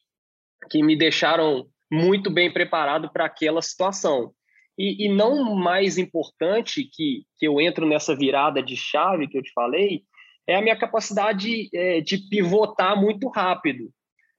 que 0.70 0.82
me 0.84 0.98
deixaram 0.98 1.68
muito 1.94 2.32
bem 2.32 2.52
preparado 2.52 3.12
para 3.12 3.26
aquela 3.26 3.62
situação. 3.62 4.34
E, 4.76 5.06
e, 5.06 5.10
não 5.10 5.54
mais 5.54 6.00
importante 6.00 6.90
que, 6.92 7.24
que 7.38 7.48
eu 7.48 7.62
entro 7.62 7.86
nessa 7.86 8.16
virada 8.16 8.64
de 8.64 8.76
chave 8.76 9.28
que 9.28 9.38
eu 9.38 9.44
te 9.44 9.52
falei, 9.54 10.02
é 10.48 10.56
a 10.56 10.62
minha 10.62 10.76
capacidade 10.76 11.70
é, 11.72 12.02
de 12.02 12.18
pivotar 12.18 13.00
muito 13.00 13.30
rápido. 13.30 13.92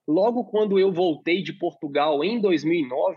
Logo 0.05 0.43
quando 0.43 0.77
eu 0.77 0.91
voltei 0.91 1.41
de 1.41 1.53
Portugal 1.53 2.21
em 2.25 2.41
2009, 2.41 3.15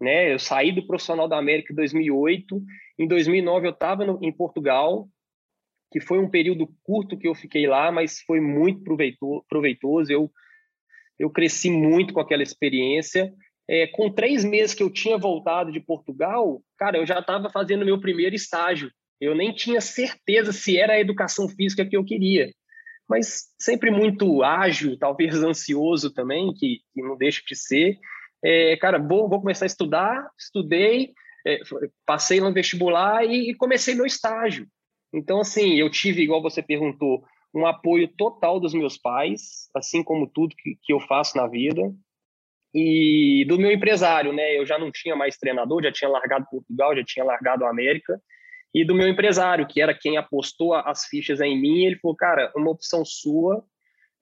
né, 0.00 0.32
eu 0.32 0.38
saí 0.40 0.72
do 0.72 0.84
profissional 0.84 1.28
da 1.28 1.38
América 1.38 1.72
em 1.72 1.76
2008, 1.76 2.60
em 2.98 3.06
2009 3.06 3.68
eu 3.68 3.72
estava 3.72 4.04
em 4.20 4.32
Portugal, 4.32 5.08
que 5.92 6.00
foi 6.00 6.18
um 6.18 6.28
período 6.28 6.68
curto 6.82 7.16
que 7.16 7.28
eu 7.28 7.34
fiquei 7.36 7.68
lá, 7.68 7.92
mas 7.92 8.20
foi 8.22 8.40
muito 8.40 8.82
proveitoso. 9.48 10.12
Eu, 10.12 10.30
eu 11.18 11.30
cresci 11.30 11.70
muito 11.70 12.12
com 12.12 12.20
aquela 12.20 12.42
experiência. 12.42 13.32
É, 13.70 13.86
com 13.86 14.10
três 14.10 14.44
meses 14.44 14.74
que 14.74 14.82
eu 14.82 14.92
tinha 14.92 15.16
voltado 15.16 15.70
de 15.70 15.78
Portugal, 15.78 16.60
cara, 16.76 16.98
eu 16.98 17.06
já 17.06 17.20
estava 17.20 17.48
fazendo 17.48 17.84
meu 17.84 18.00
primeiro 18.00 18.34
estágio. 18.34 18.90
Eu 19.20 19.34
nem 19.34 19.52
tinha 19.52 19.80
certeza 19.80 20.52
se 20.52 20.76
era 20.76 20.94
a 20.94 21.00
educação 21.00 21.48
física 21.48 21.86
que 21.86 21.96
eu 21.96 22.04
queria 22.04 22.50
mas 23.10 23.52
sempre 23.58 23.90
muito 23.90 24.44
ágil, 24.44 24.96
talvez 24.96 25.34
ansioso 25.42 26.14
também, 26.14 26.54
que, 26.54 26.78
que 26.94 27.02
não 27.02 27.16
deixa 27.16 27.42
de 27.44 27.56
ser. 27.56 27.98
É, 28.40 28.76
cara, 28.76 29.00
vou, 29.00 29.28
vou 29.28 29.40
começar 29.40 29.64
a 29.64 29.66
estudar, 29.66 30.30
estudei, 30.38 31.12
é, 31.44 31.58
passei 32.06 32.40
no 32.40 32.52
vestibular 32.52 33.24
e, 33.24 33.50
e, 33.50 33.54
comecei 33.56 33.96
meu 33.96 34.06
estágio. 34.06 34.68
Então, 35.12 35.40
assim, 35.40 35.74
eu 35.74 35.90
tive, 35.90 36.22
igual 36.22 36.40
você 36.40 36.62
perguntou, 36.62 37.24
um 37.52 37.66
apoio 37.66 38.06
total 38.06 38.60
dos 38.60 38.72
meus 38.72 38.96
pais, 38.96 39.68
assim 39.74 40.04
como 40.04 40.28
tudo 40.28 40.54
que, 40.54 40.78
que 40.80 40.92
eu 40.92 41.00
faço 41.00 41.36
na 41.36 41.48
vida, 41.48 41.92
e 42.74 43.44
do 43.48 43.58
meu 43.58 43.70
empresário, 43.70 44.32
né? 44.32 44.56
Eu 44.56 44.64
já 44.64 44.78
não 44.78 44.90
tinha 44.92 45.16
mais 45.16 45.36
treinador, 45.36 45.82
já 45.82 45.92
tinha 45.92 46.08
largado 46.08 46.46
Portugal, 46.50 46.96
já 46.96 47.04
tinha 47.04 47.24
largado 47.24 47.64
a 47.64 47.70
América, 47.70 48.20
e 48.74 48.84
do 48.84 48.94
meu 48.94 49.08
empresário, 49.08 49.66
que 49.66 49.80
era 49.80 49.94
quem 49.94 50.16
apostou 50.16 50.74
as 50.74 51.04
fichas 51.06 51.40
em 51.40 51.60
mim, 51.60 51.84
ele 51.84 51.96
falou, 51.96 52.16
cara, 52.16 52.52
uma 52.54 52.70
opção 52.70 53.04
sua 53.04 53.64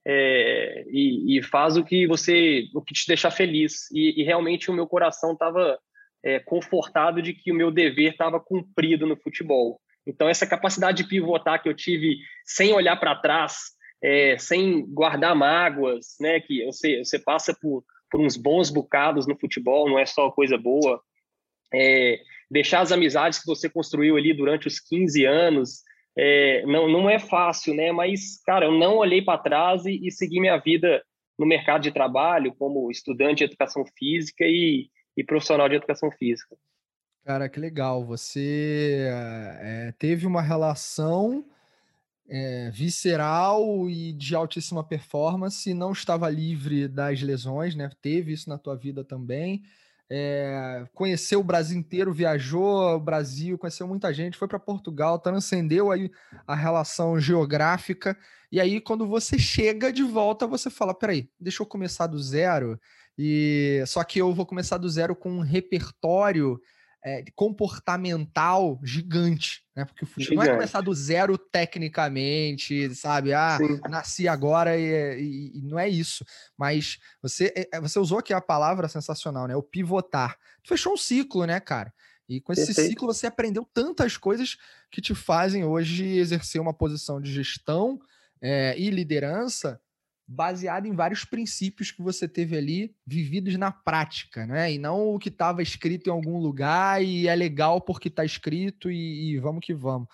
é, 0.06 0.84
e, 0.88 1.37
e, 1.37 1.42
faz 1.42 1.76
o 1.76 1.84
que 1.84 2.06
você, 2.06 2.64
o 2.74 2.80
que 2.80 2.94
te 2.94 3.06
deixar 3.06 3.30
feliz. 3.30 3.90
E, 3.92 4.22
e 4.22 4.24
realmente 4.24 4.70
o 4.70 4.74
meu 4.74 4.87
coração 4.87 5.32
estava 5.34 5.78
é, 6.24 6.40
confortado 6.40 7.20
de 7.20 7.34
que 7.34 7.52
o 7.52 7.54
meu 7.54 7.70
dever 7.70 8.12
estava 8.12 8.40
cumprido 8.40 9.06
no 9.06 9.18
futebol. 9.18 9.78
Então 10.06 10.26
essa 10.26 10.46
capacidade 10.46 11.02
de 11.02 11.08
pivotar 11.08 11.62
que 11.62 11.68
eu 11.68 11.74
tive 11.74 12.16
sem 12.44 12.72
olhar 12.72 12.96
para 12.96 13.16
trás, 13.16 13.72
é, 14.02 14.38
sem 14.38 14.87
guardar 14.87 15.37
mágoas, 15.37 16.16
né, 16.18 16.40
que 16.40 16.64
você, 16.64 17.04
você 17.04 17.18
passa 17.18 17.54
por, 17.61 17.84
por 18.11 18.21
uns 18.21 18.37
bons 18.37 18.71
bocados 18.71 19.27
no 19.27 19.38
futebol, 19.38 19.88
não 19.88 19.99
é 19.99 20.07
só 20.07 20.31
coisa 20.31 20.57
boa. 20.57 21.01
É, 21.73 22.18
deixar 22.51 22.81
as 22.81 22.92
amizades 22.92 23.38
que 23.38 23.47
você 23.47 23.68
construiu 23.68 24.16
ali 24.16 24.33
durante 24.33 24.66
os 24.66 24.81
15 24.81 25.25
anos, 25.25 25.83
é, 26.16 26.64
não, 26.66 26.88
não 26.88 27.09
é 27.09 27.18
fácil, 27.18 27.75
né? 27.75 27.92
Mas, 27.92 28.40
cara, 28.42 28.66
eu 28.66 28.73
não 28.73 28.97
olhei 28.97 29.23
para 29.23 29.38
trás 29.38 29.85
e, 29.87 30.01
e, 30.07 30.11
segui 30.11 30.40
minha 30.40 30.57
vida 30.57 31.03
no 31.38 31.47
mercado 31.47 31.83
de 31.83 31.92
trabalho 31.92 32.55
como 32.55 32.90
estudante 32.90 33.38
de 33.38 33.44
educação 33.44 33.85
física 33.97 34.44
e, 34.44 34.88
e 35.16 35.23
profissional 35.23 35.68
de 35.68 35.77
educação 35.77 36.11
física. 36.11 36.57
Cara, 37.25 37.49
que 37.49 37.61
legal. 37.61 38.05
Você 38.05 39.07
é, 39.61 39.92
teve 39.99 40.27
uma 40.27 40.42
relação 40.42 41.44
é, 42.28 42.70
visceral 42.70 43.88
e 43.88 44.12
de 44.12 44.34
altíssima 44.34 44.84
performance, 44.84 45.72
não 45.72 45.92
estava 45.92 46.28
livre 46.28 46.86
das 46.86 47.22
lesões, 47.22 47.74
né? 47.74 47.90
Teve 48.02 48.32
isso 48.32 48.48
na 48.48 48.58
tua 48.58 48.76
vida 48.76 49.02
também 49.02 49.62
é, 50.10 50.86
conheceu 50.94 51.40
o 51.40 51.44
Brasil 51.44 51.78
inteiro, 51.78 52.12
viajou 52.12 52.96
o 52.96 53.00
Brasil, 53.00 53.58
conheceu 53.58 53.86
muita 53.86 54.12
gente, 54.12 54.38
foi 54.38 54.48
para 54.48 54.58
Portugal, 54.58 55.18
transcendeu 55.18 55.90
aí 55.90 56.10
a 56.46 56.54
relação 56.54 57.20
geográfica. 57.20 58.16
E 58.50 58.58
aí, 58.58 58.80
quando 58.80 59.06
você 59.06 59.38
chega 59.38 59.92
de 59.92 60.02
volta, 60.02 60.46
você 60.46 60.70
fala: 60.70 60.94
peraí, 60.94 61.28
deixa 61.38 61.62
eu 61.62 61.66
começar 61.66 62.06
do 62.06 62.18
zero. 62.18 62.80
E 63.18 63.82
só 63.86 64.02
que 64.02 64.20
eu 64.20 64.32
vou 64.32 64.46
começar 64.46 64.78
do 64.78 64.88
zero 64.88 65.14
com 65.14 65.30
um 65.30 65.40
repertório 65.40 66.58
é, 67.09 67.25
comportamental 67.35 68.79
gigante, 68.85 69.64
né? 69.75 69.87
Porque 69.87 70.05
o 70.05 70.07
futebol 70.07 70.37
não 70.37 70.51
é 70.51 70.55
começar 70.55 70.83
do 70.83 70.92
zero 70.92 71.38
tecnicamente, 71.38 72.94
sabe? 72.94 73.33
Ah, 73.33 73.57
Sim. 73.57 73.81
nasci 73.88 74.29
agora 74.29 74.77
e, 74.77 75.18
e, 75.18 75.59
e, 75.59 75.62
não 75.62 75.79
é 75.79 75.88
isso. 75.88 76.23
Mas 76.57 76.99
você, 77.23 77.53
é, 77.57 77.77
é, 77.77 77.81
você 77.81 77.99
usou 77.99 78.18
aqui 78.18 78.35
a 78.35 78.42
palavra 78.42 78.88
sensacional, 78.88 79.49
né? 79.49 79.57
O 79.57 79.62
pivotar. 79.62 80.37
Tu 80.62 80.68
fechou 80.68 80.92
um 80.92 80.99
ciclo, 80.99 81.47
né, 81.47 81.59
cara? 81.61 81.94
E 82.29 82.42
com 82.42 82.53
esse 82.53 82.66
Perfeito. 82.66 82.90
ciclo 82.90 83.07
você 83.07 83.27
aprendeu 83.27 83.66
tantas 83.73 84.18
coisas 84.18 84.59
que 84.90 85.01
te 85.01 85.14
fazem 85.14 85.64
hoje 85.64 86.05
exercer 86.05 86.61
uma 86.61 86.75
posição 86.75 87.23
de 87.23 87.33
gestão 87.33 87.99
é, 88.42 88.79
e 88.79 88.90
liderança 88.90 89.81
baseada 90.28 90.86
em 90.86 90.94
vários 90.94 91.24
princípios 91.24 91.90
que 91.90 92.02
você 92.02 92.28
teve 92.28 92.54
ali 92.54 92.94
vividos 93.06 93.56
na 93.56 93.72
prática, 93.72 94.46
né? 94.46 94.70
E 94.70 94.78
não 94.78 95.14
o 95.14 95.18
que 95.18 95.30
estava 95.30 95.62
escrito 95.62 96.08
em 96.08 96.12
algum 96.12 96.38
lugar 96.38 97.02
e 97.02 97.26
é 97.26 97.34
legal 97.34 97.80
porque 97.80 98.08
está 98.08 98.26
escrito 98.26 98.90
e, 98.90 99.32
e, 99.32 99.38
vamos 99.38 99.64
que 99.64 99.72
vamos. 99.72 100.06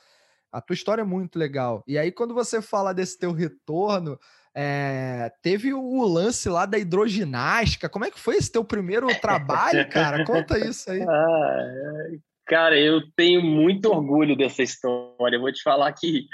A 0.52 0.60
tua 0.60 0.74
história 0.74 1.02
é 1.02 1.04
muito 1.04 1.36
legal. 1.36 1.82
E 1.84 1.98
aí, 1.98 2.12
quando 2.12 2.32
você 2.32 2.62
fala 2.62 2.94
desse 2.94 3.18
teu 3.18 3.32
retorno, 3.32 4.16
é, 4.54 5.32
teve 5.42 5.74
o 5.74 6.04
lance 6.04 6.48
lá 6.48 6.64
da 6.64 6.78
hidroginástica. 6.78 7.88
Como 7.88 8.04
é 8.04 8.10
que 8.10 8.20
foi 8.20 8.36
esse 8.36 8.52
teu 8.52 8.64
primeiro 8.64 9.08
trabalho, 9.20 9.88
cara? 9.90 10.24
Conta 10.24 10.56
isso 10.56 10.92
aí. 10.92 11.00
Ah, 11.10 12.33
Cara, 12.46 12.78
eu 12.78 13.00
tenho 13.16 13.40
muito 13.42 13.88
orgulho 13.88 14.36
dessa 14.36 14.62
história. 14.62 15.36
Eu 15.36 15.40
vou 15.40 15.52
te 15.52 15.62
falar 15.62 15.92
que, 15.94 16.26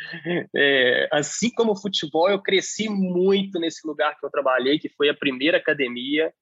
é, 0.57 1.09
assim 1.12 1.51
como 1.51 1.73
o 1.73 1.81
futebol, 1.81 2.29
eu 2.29 2.42
cresci 2.42 2.88
muito 2.88 3.61
nesse 3.61 3.87
lugar 3.87 4.18
que 4.18 4.27
eu 4.27 4.31
trabalhei, 4.31 4.79
que 4.79 4.88
foi 4.88 5.09
a 5.09 5.14
primeira 5.14 5.59
academia. 5.59 6.33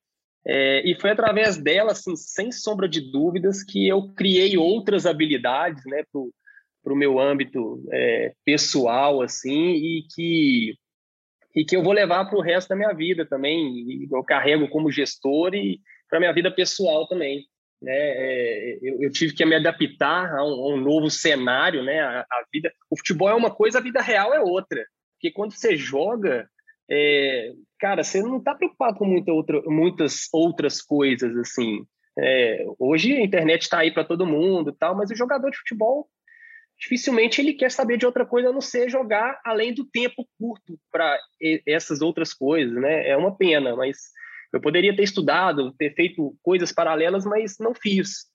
É, 0.47 0.89
e 0.89 0.99
foi 0.99 1.11
através 1.11 1.59
dela, 1.59 1.93
assim, 1.93 2.17
sem 2.17 2.51
sombra 2.51 2.89
de 2.89 3.13
dúvidas, 3.13 3.63
que 3.63 3.87
eu 3.87 4.15
criei 4.15 4.57
outras 4.57 5.05
habilidades, 5.05 5.85
né, 5.85 6.03
para 6.83 6.93
o 6.93 6.97
meu 6.97 7.21
âmbito 7.21 7.85
é, 7.93 8.33
pessoal, 8.47 9.21
assim, 9.21 9.73
e 9.73 10.07
que 10.15 10.75
e 11.55 11.65
que 11.65 11.77
eu 11.77 11.83
vou 11.83 11.93
levar 11.93 12.25
para 12.27 12.39
o 12.39 12.43
resto 12.43 12.69
da 12.69 12.77
minha 12.77 12.93
vida 12.93 13.27
também. 13.27 14.07
Eu 14.11 14.23
carrego 14.23 14.69
como 14.69 14.93
gestor 14.93 15.55
e 15.55 15.81
para 16.09 16.21
minha 16.21 16.33
vida 16.33 16.51
pessoal 16.55 17.09
também 17.09 17.45
né? 17.81 17.93
É, 17.93 18.79
eu, 18.83 19.03
eu, 19.03 19.11
tive 19.11 19.35
que 19.35 19.45
me 19.45 19.55
adaptar 19.55 20.35
a 20.35 20.45
um, 20.45 20.49
a 20.49 20.75
um 20.75 20.77
novo 20.77 21.11
cenário, 21.11 21.83
né? 21.83 22.01
A, 22.01 22.21
a, 22.21 22.45
vida, 22.53 22.73
o 22.91 22.97
futebol 22.97 23.29
é 23.29 23.35
uma 23.35 23.55
coisa, 23.55 23.79
a 23.79 23.83
vida 23.83 24.01
real 24.01 24.35
é 24.35 24.41
outra. 24.41 24.85
Porque 25.15 25.33
quando 25.33 25.53
você 25.53 25.77
joga, 25.77 26.49
é, 26.91 27.53
cara, 27.79 28.03
você 28.03 28.23
não 28.23 28.39
está 28.39 28.55
preocupado 28.55 28.99
com 28.99 29.05
muita 29.05 29.33
outra, 29.33 29.61
muitas 29.67 30.29
outras 30.33 30.83
coisas 30.83 31.37
assim. 31.37 31.85
É, 32.19 32.65
hoje 32.79 33.15
a 33.15 33.23
internet 33.23 33.63
está 33.63 33.79
aí 33.79 33.93
para 33.93 34.05
todo 34.05 34.27
mundo, 34.27 34.73
tal, 34.73 34.97
mas 34.97 35.11
o 35.11 35.17
jogador 35.17 35.51
de 35.51 35.59
futebol 35.59 36.09
dificilmente 36.79 37.41
ele 37.41 37.55
quer 37.55 37.71
saber 37.71 37.97
de 37.97 38.07
outra 38.07 38.25
coisa 38.25 38.51
a 38.51 38.53
não 38.53 38.61
ser 38.61 38.89
jogar 38.89 39.41
além 39.45 39.75
do 39.75 39.85
tempo 39.85 40.27
curto 40.39 40.79
para 40.93 41.19
essas 41.67 42.01
outras 42.01 42.33
coisas, 42.33 42.75
né? 42.81 43.09
É 43.09 43.17
uma 43.17 43.37
pena, 43.37 43.75
mas 43.75 43.97
eu 44.53 44.61
poderia 44.61 44.95
ter 44.95 45.03
estudado, 45.03 45.73
ter 45.73 45.95
feito 45.95 46.37
coisas 46.43 46.73
paralelas, 46.73 47.25
mas 47.25 47.57
não 47.59 47.75
fiz. 47.75 48.27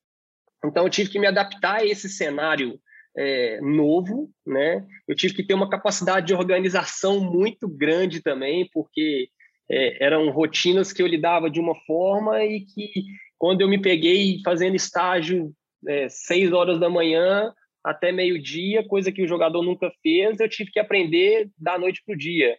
Então, 0.64 0.84
eu 0.84 0.90
tive 0.90 1.10
que 1.10 1.20
me 1.20 1.28
adaptar 1.28 1.82
a 1.82 1.86
esse 1.86 2.08
cenário 2.08 2.80
é, 3.18 3.60
novo, 3.62 4.30
né? 4.46 4.86
Eu 5.08 5.16
tive 5.16 5.36
que 5.36 5.44
ter 5.44 5.54
uma 5.54 5.70
capacidade 5.70 6.28
de 6.28 6.34
organização 6.34 7.20
muito 7.20 7.68
grande 7.68 8.22
também, 8.22 8.70
porque 8.72 9.28
é, 9.70 10.04
eram 10.04 10.30
rotinas 10.30 10.94
que 10.94 11.02
eu 11.02 11.08
lidava 11.08 11.50
de 11.50 11.60
uma 11.60 11.76
forma 11.86 12.44
e 12.44 12.62
que, 12.62 12.92
quando 13.38 13.62
eu 13.62 13.68
me 13.68 13.82
peguei 13.82 14.40
fazendo 14.44 14.76
estágio 14.76 15.52
é, 15.88 16.08
seis 16.10 16.52
horas 16.52 16.80
da 16.80 16.90
manhã 16.90 17.52
até 17.84 18.12
meio-dia, 18.12 18.88
coisa 18.88 19.12
que 19.12 19.22
o 19.22 19.28
jogador 19.28 19.62
nunca 19.62 19.92
fez, 20.02 20.40
eu 20.40 20.48
tive 20.48 20.72
que 20.72 20.80
aprender 20.80 21.50
da 21.58 21.78
noite 21.78 22.02
para 22.06 22.14
o 22.14 22.18
dia 22.18 22.58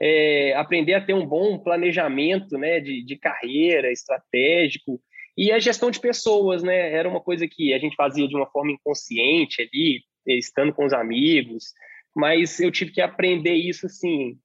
é, 0.00 0.54
aprender 0.54 0.94
a 0.94 1.04
ter 1.04 1.14
um 1.14 1.26
bom 1.26 1.58
planejamento 1.58 2.56
né, 2.58 2.80
de, 2.80 3.04
de 3.04 3.16
carreira, 3.16 3.90
estratégico, 3.90 5.00
e 5.36 5.52
a 5.52 5.58
gestão 5.58 5.90
de 5.90 6.00
pessoas, 6.00 6.62
né? 6.62 6.92
Era 6.92 7.08
uma 7.08 7.20
coisa 7.20 7.46
que 7.46 7.74
a 7.74 7.78
gente 7.78 7.94
fazia 7.94 8.26
de 8.26 8.34
uma 8.34 8.46
forma 8.50 8.72
inconsciente 8.72 9.60
ali, 9.60 10.02
estando 10.26 10.72
com 10.72 10.86
os 10.86 10.94
amigos, 10.94 11.74
mas 12.14 12.58
eu 12.58 12.70
tive 12.70 12.90
que 12.90 13.02
aprender 13.02 13.52
isso 13.52 13.84
assim 13.84 14.38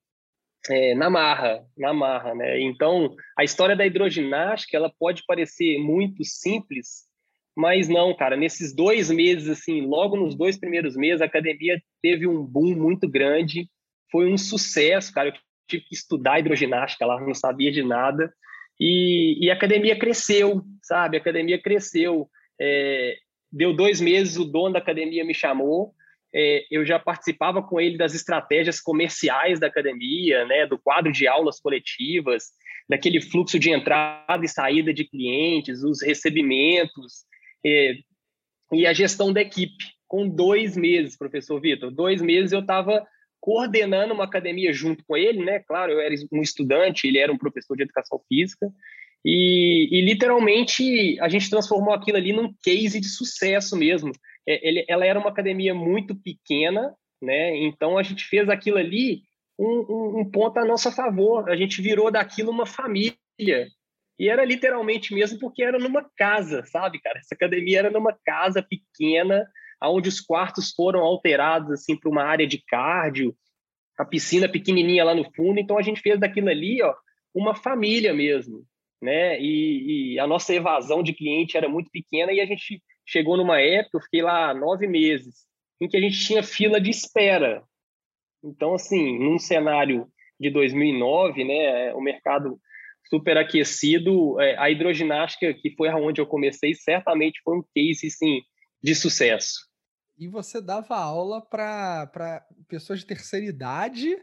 é, 0.70 0.94
na 0.94 1.10
marra, 1.10 1.66
na 1.78 1.94
marra, 1.94 2.36
né? 2.36 2.60
Então 2.62 3.16
a 3.38 3.44
história 3.44 3.76
da 3.76 3.86
hidroginástica 3.86 4.76
ela 4.76 4.92
pode 5.00 5.24
parecer 5.26 5.80
muito 5.80 6.26
simples, 6.26 7.06
mas 7.56 7.88
não, 7.88 8.16
cara. 8.16 8.36
Nesses 8.36 8.76
dois 8.76 9.10
meses, 9.10 9.50
assim, 9.50 9.82
logo 9.82 10.18
nos 10.18 10.36
dois 10.36 10.60
primeiros 10.60 10.96
meses, 10.96 11.22
a 11.22 11.26
academia 11.26 11.82
teve 12.02 12.28
um 12.28 12.44
boom 12.44 12.76
muito 12.76 13.10
grande 13.10 13.70
foi 14.12 14.32
um 14.32 14.38
sucesso, 14.38 15.14
cara. 15.14 15.30
Eu 15.30 15.34
tive 15.68 15.84
que 15.86 15.96
estudar 15.96 16.40
hidroginástica 16.40 17.06
lá, 17.06 17.20
não 17.20 17.34
sabia 17.34 17.72
de 17.72 17.84
nada. 17.84 18.34
E, 18.80 19.38
e 19.46 19.50
a 19.50 19.54
academia 19.54 19.98
cresceu, 19.98 20.62
sabe? 20.82 21.18
A 21.18 21.20
academia 21.20 21.62
cresceu. 21.62 22.30
É, 22.60 23.16
deu 23.52 23.74
dois 23.74 24.02
meses, 24.02 24.38
o 24.38 24.46
dono 24.46 24.74
da 24.74 24.80
academia 24.80 25.24
me 25.24 25.34
chamou. 25.34 25.94
É, 26.34 26.66
eu 26.72 26.86
já 26.86 26.98
participava 26.98 27.62
com 27.62 27.80
ele 27.80 27.98
das 27.98 28.14
estratégias 28.14 28.80
comerciais 28.80 29.60
da 29.60 29.68
academia, 29.68 30.46
né, 30.46 30.66
do 30.66 30.80
quadro 30.80 31.12
de 31.12 31.28
aulas 31.28 31.60
coletivas, 31.60 32.52
daquele 32.88 33.22
fluxo 33.22 33.60
de 33.60 33.70
entrada 33.70 34.44
e 34.44 34.48
saída 34.48 34.94
de 34.94 35.04
clientes, 35.04 35.84
os 35.84 36.02
recebimentos 36.02 37.26
é, 37.66 37.96
e 38.72 38.86
a 38.88 38.94
gestão 38.94 39.34
da 39.34 39.42
equipe. 39.42 39.84
Com 40.08 40.28
dois 40.28 40.76
meses, 40.76 41.18
professor 41.18 41.60
Vitor, 41.60 41.92
dois 41.92 42.22
meses 42.22 42.52
eu 42.52 42.62
estava 42.62 43.06
coordenando 43.42 44.14
uma 44.14 44.24
academia 44.24 44.72
junto 44.72 45.04
com 45.04 45.18
ele, 45.18 45.44
né? 45.44 45.60
Claro, 45.60 45.92
eu 45.92 46.00
era 46.00 46.14
um 46.32 46.42
estudante, 46.42 47.08
ele 47.08 47.18
era 47.18 47.34
um 47.34 47.38
professor 47.38 47.76
de 47.76 47.84
educação 47.84 48.22
física, 48.30 48.72
e, 49.26 49.88
e 49.92 50.02
literalmente 50.02 51.20
a 51.20 51.28
gente 51.28 51.50
transformou 51.50 51.94
aquilo 51.94 52.18
ali 52.18 52.32
num 52.34 52.54
case 52.64 53.00
de 53.00 53.08
sucesso 53.08 53.76
mesmo. 53.76 54.12
É, 54.48 54.68
ele, 54.68 54.86
ela 54.88 55.06
era 55.06 55.20
uma 55.20 55.30
academia 55.30 55.74
muito 55.74 56.16
pequena, 56.16 56.94
né? 57.22 57.56
Então 57.58 57.98
a 57.98 58.04
gente 58.04 58.24
fez 58.26 58.50
aquilo 58.50 58.78
ali 58.78 59.22
um, 59.60 59.86
um, 59.90 60.20
um 60.22 60.32
ponto 60.32 60.58
a 60.58 60.66
nosso 60.66 60.92
favor. 60.92 61.50
A 61.50 61.56
gente 61.56 61.82
virou 61.82 62.12
daquilo 62.12 62.52
uma 62.52 62.66
família. 62.66 63.16
E 64.20 64.30
era 64.30 64.44
literalmente 64.44 65.14
mesmo 65.14 65.40
porque 65.40 65.64
era 65.64 65.80
numa 65.80 66.08
casa, 66.16 66.64
sabe, 66.66 67.00
cara? 67.00 67.20
Essa 67.20 67.36
academia 67.36 67.80
era 67.80 67.92
numa 67.92 68.16
casa 68.26 68.62
pequena, 68.62 69.48
onde 69.84 70.10
os 70.10 70.20
quartos 70.20 70.72
foram 70.72 71.02
alterados 71.02 71.72
assim 71.72 71.96
para 71.96 72.10
uma 72.10 72.24
área 72.24 72.46
de 72.46 72.62
cardio, 72.64 73.36
a 73.98 74.06
piscina 74.06 74.50
pequenininha 74.50 75.04
lá 75.04 75.16
no 75.16 75.30
fundo. 75.34 75.60
Então 75.60 75.78
a 75.78 75.82
gente 75.82 76.02
fez 76.02 76.20
daquilo 76.20 76.50
ali, 76.50 76.82
ó, 76.82 76.94
uma 77.34 77.56
família 77.56 78.14
mesmo, 78.14 78.66
né? 79.02 79.40
E, 79.40 80.14
e, 80.14 80.20
a 80.20 80.28
nossa 80.28 80.54
evasão 80.54 81.02
de 81.02 81.14
cliente 81.14 81.58
era 81.58 81.70
muito 81.70 81.90
pequena 81.92 82.32
e 82.32 82.42
a 82.42 82.46
gente 82.46 82.82
chegou 83.06 83.38
numa 83.38 83.60
época, 83.60 83.98
eu 83.98 84.02
fiquei 84.02 84.22
lá 84.22 84.54
nove 84.54 84.88
meses, 84.88 85.46
em 85.80 85.88
que 85.88 85.98
a 85.98 86.02
gente 86.02 86.24
tinha 86.26 86.44
fila 86.44 86.80
de 86.80 86.90
espera. 86.90 87.64
Então, 88.44 88.74
assim, 88.74 89.20
num 89.20 89.38
cenário 89.38 90.08
de 90.40 90.50
2009, 90.50 91.44
né, 91.44 91.94
o 91.94 92.02
mercado 92.02 92.60
super 93.10 93.38
aquecido, 93.38 94.40
é, 94.40 94.58
a 94.58 94.70
hidroginástica, 94.70 95.54
que 95.54 95.76
foi 95.76 95.90
aonde 95.90 96.22
eu 96.22 96.26
comecei, 96.26 96.74
certamente 96.74 97.42
foi 97.44 97.58
um 97.58 97.64
case, 97.76 98.10
sim, 98.10 98.42
de 98.82 98.96
sucesso. 98.96 99.71
E 100.22 100.28
você 100.28 100.62
dava 100.62 100.96
aula 100.96 101.42
para 101.42 102.46
pessoas 102.68 103.00
de 103.00 103.08
terceira 103.08 103.44
idade? 103.44 104.16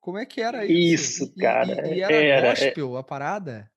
Como 0.00 0.16
é 0.16 0.24
que 0.24 0.40
era 0.40 0.64
isso? 0.64 1.24
Isso, 1.24 1.34
cara. 1.36 1.86
E, 1.86 1.98
e 1.98 2.00
era, 2.00 2.14
era 2.14 2.46
é 2.46 2.50
gospel 2.50 2.96
é... 2.96 3.00
a 3.00 3.02
parada? 3.02 3.70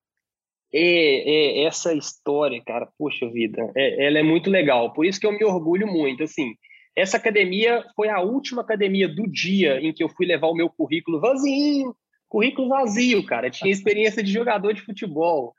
É, 0.74 1.60
é, 1.60 1.66
essa 1.66 1.94
história, 1.94 2.64
cara, 2.66 2.88
poxa 2.98 3.30
vida, 3.30 3.70
é, 3.76 4.08
ela 4.08 4.18
é 4.18 4.24
muito 4.24 4.50
legal. 4.50 4.94
Por 4.94 5.06
isso 5.06 5.20
que 5.20 5.28
eu 5.28 5.34
me 5.34 5.44
orgulho 5.44 5.86
muito. 5.86 6.24
Assim, 6.24 6.56
essa 6.96 7.18
academia 7.18 7.84
foi 7.98 8.08
a 8.08 8.22
última 8.22 8.62
academia 8.62 9.10
do 9.10 9.30
dia 9.30 9.82
em 9.82 9.92
que 9.92 10.06
eu 10.06 10.08
fui 10.08 10.26
levar 10.26 10.48
o 10.48 10.56
meu 10.56 10.70
currículo 10.70 11.20
vazio, 11.20 11.94
currículo 12.30 12.70
vazio, 12.70 13.26
cara. 13.26 13.50
Tinha 13.50 13.74
experiência 13.74 14.24
de 14.24 14.32
jogador 14.32 14.74
de 14.74 14.84
futebol. 14.84 15.54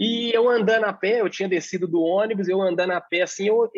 E 0.00 0.34
eu 0.34 0.48
andando 0.48 0.84
a 0.84 0.94
pé, 0.94 1.20
eu 1.20 1.28
tinha 1.28 1.46
descido 1.46 1.86
do 1.86 2.00
ônibus, 2.00 2.48
eu 2.48 2.62
andando 2.62 2.92
a 2.92 3.00
pé, 3.02 3.20
assim, 3.20 3.48
eu, 3.48 3.70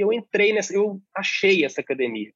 eu 0.00 0.12
entrei 0.12 0.52
nessa, 0.52 0.74
eu 0.74 1.00
achei 1.14 1.64
essa 1.64 1.80
academia. 1.80 2.32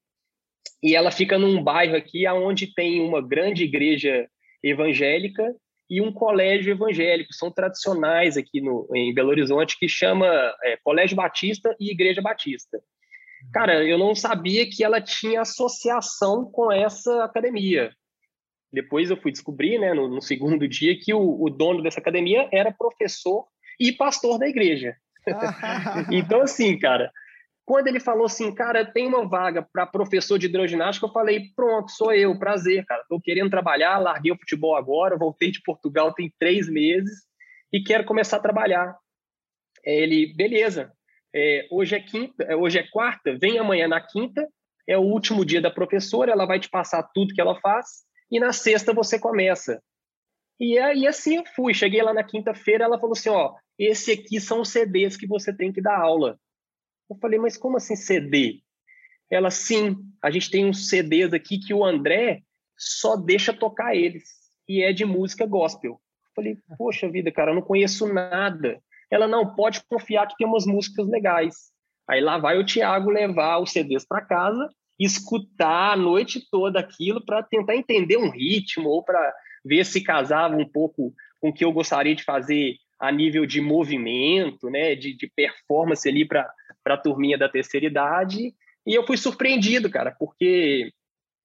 E 0.83 0.97
ela 0.97 1.11
fica 1.11 1.39
num 1.39 1.63
bairro 1.63 1.97
aqui 1.97 2.27
onde 2.29 2.75
tem 2.75 3.01
uma 3.01 3.21
grande 3.21 3.65
igreja 3.65 4.29
evangélica 4.63 5.55
e 5.89 6.01
um 6.01 6.13
colégio 6.13 6.73
evangélico, 6.73 7.35
são 7.35 7.51
tradicionais 7.51 8.37
aqui 8.37 8.61
no, 8.61 8.89
em 8.95 9.13
Belo 9.13 9.29
Horizonte, 9.29 9.79
que 9.79 9.89
chama 9.89 10.27
é, 10.65 10.79
Colégio 10.83 11.17
Batista 11.17 11.77
e 11.79 11.91
Igreja 11.91 12.23
Batista. 12.23 12.81
Cara, 13.53 13.85
eu 13.85 13.99
não 13.99 14.15
sabia 14.15 14.69
que 14.69 14.83
ela 14.83 15.01
tinha 15.01 15.43
associação 15.43 16.45
com 16.51 16.73
essa 16.73 17.25
academia. 17.25 17.93
Depois 18.73 19.11
eu 19.11 19.21
fui 19.21 19.31
descobrir, 19.31 19.79
né, 19.79 19.93
no, 19.93 20.09
no 20.09 20.23
segundo 20.23 20.67
dia, 20.67 20.99
que 20.99 21.13
o, 21.13 21.43
o, 21.43 21.51
dono 21.51 21.83
dessa 21.83 22.01
academia 22.01 22.49
era 22.51 22.73
professor 22.73 23.45
e 23.79 23.93
pastor 23.93 24.39
da 24.39 24.49
igreja. 24.49 24.97
então, 26.11 26.41
assim, 26.41 26.79
cara, 26.79 27.13
quando 27.65 27.87
ele 27.87 28.01
falou 28.01 28.27
assim, 28.27 28.53
cara, 28.55 28.85
tem 28.85 29.07
uma 29.07 29.29
vaga 29.29 29.67
para 29.73 29.87
professor 29.87 30.39
de 30.39 30.47
hidroginástica, 30.47 31.07
eu 31.07 31.13
falei, 31.13 31.53
pronto, 31.55 31.91
sou 31.93 32.13
eu, 32.13 32.37
prazer, 32.39 32.85
cara. 32.85 33.03
Estou 33.03 33.21
querendo 33.21 33.51
trabalhar, 33.51 33.99
larguei 33.99 34.33
o 34.33 34.39
futebol 34.39 34.77
agora, 34.77 35.17
voltei 35.17 35.51
de 35.51 35.63
Portugal 35.63 36.13
tem 36.13 36.33
três 36.39 36.69
meses 36.69 37.21
e 37.73 37.83
quero 37.83 38.05
começar 38.05 38.39
a 38.39 38.43
trabalhar. 38.43 38.97
Ele, 39.85 40.35
beleza, 40.35 40.93
é, 41.35 41.67
hoje 41.71 41.95
é 41.95 42.01
quinta, 42.01 42.45
é, 42.45 42.57
hoje 42.57 42.79
é 42.79 42.87
quarta, 42.89 43.37
vem 43.39 43.59
amanhã 43.59 43.87
na 43.87 44.01
quinta, 44.01 44.47
é 44.87 44.99
o 44.99 45.03
último 45.03 45.45
dia 45.45 45.61
da 45.61 45.71
professora, 45.71 46.33
ela 46.33 46.47
vai 46.47 46.59
te 46.59 46.69
passar 46.69 47.03
tudo 47.15 47.35
que 47.35 47.41
ela 47.41 47.59
faz, 47.61 47.87
e 48.31 48.41
na 48.41 48.53
sexta 48.53 48.93
você 48.93 49.19
começa. 49.19 49.81
E 50.59 50.79
aí 50.79 51.07
assim 51.07 51.37
eu 51.37 51.45
fui, 51.55 51.73
cheguei 51.75 52.03
lá 52.03 52.13
na 52.13 52.25
quinta-feira, 52.25 52.85
ela 52.85 52.99
falou 52.99 53.13
assim, 53.13 53.31
ó, 53.31 53.55
esse 53.79 54.13
aqui 54.13 54.41
são 54.41 54.61
os 54.61 54.69
CDs 54.69 55.17
que 55.17 55.27
você 55.27 55.55
tem 55.57 55.73
que 55.73 55.81
dar 55.81 55.99
aula. 55.99 56.39
Eu 57.09 57.17
falei, 57.17 57.39
mas 57.39 57.57
como 57.57 57.77
assim 57.77 57.97
CD? 57.97 58.63
Ela, 59.31 59.51
sim, 59.51 59.97
a 60.23 60.31
gente 60.31 60.51
tem 60.51 60.65
uns 60.65 60.89
CDs 60.89 61.33
aqui 61.33 61.59
que 61.59 61.73
o 61.73 61.85
André 61.85 62.43
só 62.77 63.17
deixa 63.17 63.53
tocar 63.53 63.95
eles, 63.95 64.25
e 64.69 64.83
é 64.83 64.93
de 64.93 65.05
música 65.05 65.47
gospel. 65.47 65.93
Eu 65.93 66.35
falei, 66.35 66.57
poxa 66.77 67.09
vida, 67.09 67.31
cara, 67.31 67.51
eu 67.51 67.55
não 67.55 67.63
conheço 67.63 68.13
nada. 68.13 68.83
Ela, 69.11 69.29
não, 69.29 69.55
pode 69.55 69.83
confiar 69.85 70.27
que 70.27 70.37
tem 70.37 70.47
umas 70.47 70.67
músicas 70.67 71.09
legais. 71.09 71.73
Aí 72.09 72.21
lá 72.21 72.39
vai 72.39 72.59
o 72.59 72.65
Tiago 72.65 73.11
levar 73.11 73.59
os 73.59 73.71
CDs 73.71 74.07
para 74.07 74.25
casa, 74.25 74.69
escutar 74.99 75.93
a 75.93 75.97
noite 75.97 76.47
toda 76.51 76.81
aquilo 76.81 77.25
para 77.25 77.43
tentar 77.43 77.77
entender 77.77 78.17
um 78.17 78.31
ritmo 78.31 78.89
ou 78.89 79.03
para 79.03 79.33
ver 79.65 79.85
se 79.85 80.03
casava 80.03 80.57
um 80.57 80.69
pouco 80.69 81.15
com 81.41 81.49
o 81.49 81.53
que 81.53 81.65
eu 81.65 81.73
gostaria 81.73 82.15
de 82.15 82.25
fazer 82.25 82.77
a 82.99 83.11
nível 83.11 83.45
de 83.45 83.61
movimento, 83.61 84.71
né, 84.71 84.95
de, 84.95 85.17
de 85.17 85.31
performance 85.35 86.09
ali 86.09 86.25
para 86.25 86.49
a 86.85 86.97
turminha 86.97 87.39
da 87.39 87.49
terceira 87.49 87.87
idade. 87.87 88.55
E 88.87 88.95
eu 88.95 89.07
fui 89.07 89.17
surpreendido, 89.17 89.89
cara, 89.91 90.11
porque 90.11 90.91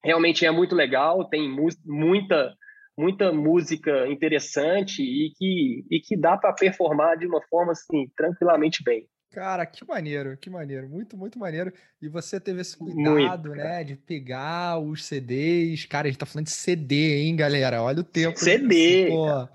realmente 0.03 0.45
é 0.45 0.51
muito 0.51 0.75
legal, 0.75 1.25
tem 1.25 1.49
muita 1.85 2.55
muita 2.97 3.31
música 3.31 4.07
interessante 4.07 5.03
e 5.03 5.31
que, 5.37 5.85
e 5.91 5.99
que 5.99 6.17
dá 6.17 6.35
para 6.35 6.51
performar 6.51 7.15
de 7.15 7.27
uma 7.27 7.39
forma 7.43 7.71
assim 7.71 8.11
tranquilamente 8.17 8.83
bem. 8.83 9.07
Cara, 9.31 9.67
que 9.67 9.85
maneiro, 9.85 10.35
que 10.35 10.49
maneiro, 10.49 10.89
muito, 10.89 11.15
muito 11.15 11.37
maneiro. 11.37 11.71
E 12.01 12.07
você 12.07 12.39
teve 12.39 12.61
esse 12.61 12.75
cuidado, 12.75 13.49
muito, 13.49 13.61
né, 13.61 13.83
de 13.83 13.95
pegar 13.95 14.79
os 14.79 15.05
CDs. 15.05 15.85
Cara, 15.85 16.07
a 16.07 16.09
gente 16.09 16.17
tá 16.17 16.25
falando 16.25 16.45
de 16.45 16.53
CD, 16.53 17.21
hein, 17.21 17.35
galera? 17.35 17.83
Olha 17.83 17.99
o 17.99 18.03
tempo. 18.03 18.39
CD. 18.39 19.09
Pô, 19.09 19.47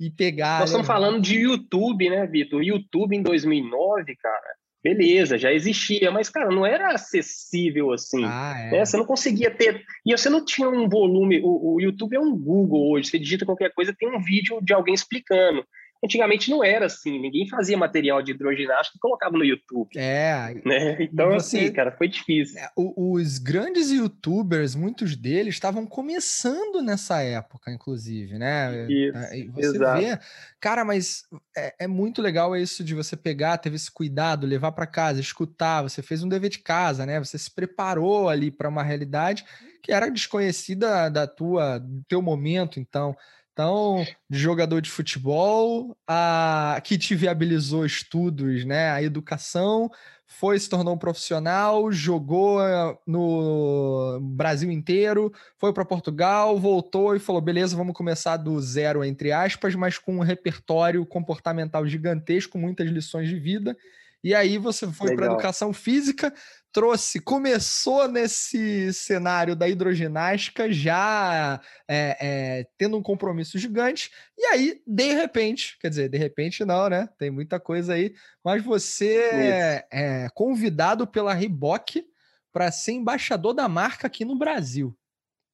e 0.00 0.10
pegar. 0.10 0.60
Nós 0.60 0.70
estamos 0.70 0.86
falando 0.86 1.20
de 1.20 1.40
YouTube, 1.40 2.08
né, 2.08 2.26
Vitor? 2.26 2.62
YouTube 2.62 3.14
em 3.14 3.22
2009, 3.22 4.16
cara 4.16 4.61
beleza, 4.82 5.38
já 5.38 5.52
existia, 5.52 6.10
mas, 6.10 6.28
cara, 6.28 6.50
não 6.50 6.66
era 6.66 6.92
acessível 6.92 7.92
assim. 7.92 8.24
Ah, 8.24 8.54
é. 8.58 8.70
né? 8.70 8.84
Você 8.84 8.96
não 8.96 9.04
conseguia 9.04 9.50
ter. 9.50 9.84
E 10.04 10.16
você 10.16 10.28
não 10.28 10.44
tinha 10.44 10.68
um 10.68 10.88
volume. 10.88 11.40
O, 11.42 11.74
o, 11.74 11.80
YouTube 11.80 12.16
é 12.16 12.20
um 12.20 12.36
Google 12.36 12.90
hoje. 12.90 13.08
Você 13.08 13.18
digita 13.18 13.46
qualquer 13.46 13.72
coisa, 13.72 13.94
tem 13.96 14.08
um 14.08 14.20
vídeo 14.20 14.60
de 14.60 14.72
alguém 14.72 14.94
explicando. 14.94 15.64
Antigamente 16.04 16.50
não 16.50 16.64
era 16.64 16.86
assim, 16.86 17.20
ninguém 17.20 17.48
fazia 17.48 17.78
material 17.78 18.20
de 18.20 18.32
hidroginástica 18.32 18.96
e 18.96 19.00
colocava 19.00 19.38
no 19.38 19.44
YouTube. 19.44 19.90
É. 19.96 20.52
Né? 20.64 20.96
Então, 21.12 21.30
você, 21.30 21.58
assim, 21.58 21.72
cara, 21.72 21.92
foi 21.92 22.08
difícil. 22.08 22.58
É, 22.58 22.68
os 22.76 23.38
grandes 23.38 23.90
youtubers, 23.90 24.74
muitos 24.74 25.14
deles, 25.14 25.54
estavam 25.54 25.86
começando 25.86 26.82
nessa 26.82 27.22
época, 27.22 27.70
inclusive, 27.70 28.38
né? 28.38 28.86
Isso, 28.90 29.34
e 29.34 29.48
você 29.48 29.76
exato. 29.76 30.00
vê, 30.00 30.18
cara, 30.60 30.84
mas 30.84 31.24
é, 31.56 31.74
é, 31.80 31.86
muito 31.86 32.20
legal 32.20 32.56
isso 32.56 32.82
de 32.82 32.94
você 32.94 33.16
pegar, 33.16 33.58
teve 33.58 33.76
esse 33.76 33.90
cuidado, 33.90 34.46
levar 34.46 34.72
para 34.72 34.86
casa, 34.86 35.20
escutar, 35.20 35.82
você 35.82 36.02
fez 36.02 36.22
um 36.22 36.28
dever 36.28 36.50
de 36.50 36.58
casa, 36.58 37.06
né? 37.06 37.20
Você 37.20 37.38
se 37.38 37.50
preparou 37.50 38.28
ali 38.28 38.50
para 38.50 38.68
uma 38.68 38.82
realidade 38.82 39.44
que 39.82 39.92
era 39.92 40.10
desconhecida 40.10 41.08
da 41.08 41.26
tua, 41.26 41.78
do 41.78 42.02
teu 42.08 42.22
momento, 42.22 42.80
então. 42.80 43.16
Então, 43.52 44.06
de 44.30 44.38
jogador 44.38 44.80
de 44.80 44.90
futebol, 44.90 45.96
a 46.08 46.80
que 46.82 46.96
te 46.96 47.14
viabilizou 47.14 47.84
estudos, 47.84 48.64
né? 48.64 48.90
A 48.90 49.02
educação, 49.02 49.90
foi 50.26 50.58
se 50.58 50.68
tornou 50.68 50.94
um 50.94 50.98
profissional, 50.98 51.92
jogou 51.92 52.62
eh, 52.66 52.96
no 53.06 54.18
Brasil 54.22 54.70
inteiro, 54.70 55.30
foi 55.58 55.72
para 55.72 55.84
Portugal, 55.84 56.58
voltou 56.58 57.14
e 57.14 57.20
falou: 57.20 57.42
beleza, 57.42 57.76
vamos 57.76 57.92
começar 57.94 58.38
do 58.38 58.58
zero, 58.60 59.04
entre 59.04 59.30
aspas, 59.32 59.74
mas 59.74 59.98
com 59.98 60.16
um 60.16 60.20
repertório 60.20 61.04
comportamental 61.04 61.86
gigantesco, 61.86 62.56
muitas 62.58 62.88
lições 62.88 63.28
de 63.28 63.38
vida. 63.38 63.76
E 64.24 64.34
aí 64.34 64.56
você 64.56 64.86
foi 64.86 65.12
para 65.12 65.26
educação 65.26 65.72
física, 65.72 66.32
trouxe, 66.72 67.20
começou 67.20 68.08
nesse 68.08 68.92
cenário 68.94 69.54
da 69.54 69.68
hidroginástica, 69.68 70.72
já 70.72 71.60
é, 71.86 72.16
é, 72.20 72.66
tendo 72.78 72.96
um 72.96 73.02
compromisso 73.02 73.58
gigante, 73.58 74.10
e 74.36 74.46
aí, 74.46 74.82
de 74.86 75.12
repente, 75.12 75.76
quer 75.78 75.90
dizer, 75.90 76.08
de 76.08 76.16
repente 76.16 76.64
não, 76.64 76.88
né? 76.88 77.08
Tem 77.18 77.30
muita 77.30 77.60
coisa 77.60 77.94
aí, 77.94 78.14
mas 78.42 78.64
você 78.64 79.16
é, 79.16 79.86
é 79.92 80.28
convidado 80.34 81.06
pela 81.06 81.34
Reebok 81.34 82.04
para 82.50 82.72
ser 82.72 82.92
embaixador 82.92 83.52
da 83.52 83.68
marca 83.68 84.06
aqui 84.06 84.24
no 84.24 84.36
Brasil. 84.36 84.96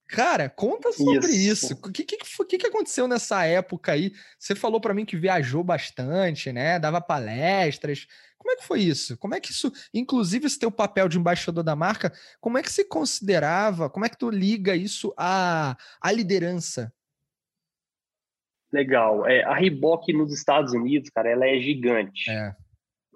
Cara, 0.09 0.49
conta 0.49 0.91
sobre 0.91 1.27
isso. 1.29 1.67
isso. 1.67 1.75
O 1.75 1.93
que, 1.93 2.03
que, 2.03 2.17
que, 2.17 2.59
que 2.59 2.67
aconteceu 2.67 3.07
nessa 3.07 3.45
época 3.45 3.93
aí? 3.93 4.13
Você 4.39 4.55
falou 4.55 4.81
para 4.81 4.95
mim 4.95 5.05
que 5.05 5.19
viajou 5.19 5.63
bastante, 5.63 6.51
né? 6.51 6.79
Dava 6.79 6.99
palestras. 6.99 8.07
Como 8.39 8.53
é 8.53 8.57
que 8.57 8.65
foi 8.65 8.81
isso? 8.81 9.19
Como 9.19 9.35
é 9.35 9.41
que 9.41 9.51
isso, 9.51 9.71
inclusive 9.93 10.47
esse 10.47 10.59
teu 10.59 10.71
papel 10.71 11.09
de 11.09 11.19
embaixador 11.19 11.65
da 11.65 11.75
marca, 11.75 12.13
como 12.41 12.57
é 12.57 12.63
que 12.63 12.73
se 12.73 12.85
considerava, 12.89 13.91
como 13.91 14.07
é 14.07 14.09
que 14.09 14.17
tu 14.17 14.31
liga 14.31 14.75
isso 14.77 15.13
à, 15.17 15.77
à 16.01 16.13
liderança? 16.13 16.93
Legal. 18.73 19.27
É, 19.27 19.43
a 19.45 19.55
Reebok 19.55 20.13
nos 20.13 20.33
Estados 20.33 20.73
Unidos, 20.73 21.11
cara, 21.11 21.29
ela 21.29 21.47
é 21.47 21.59
gigante. 21.59 22.31
É. 22.31 22.55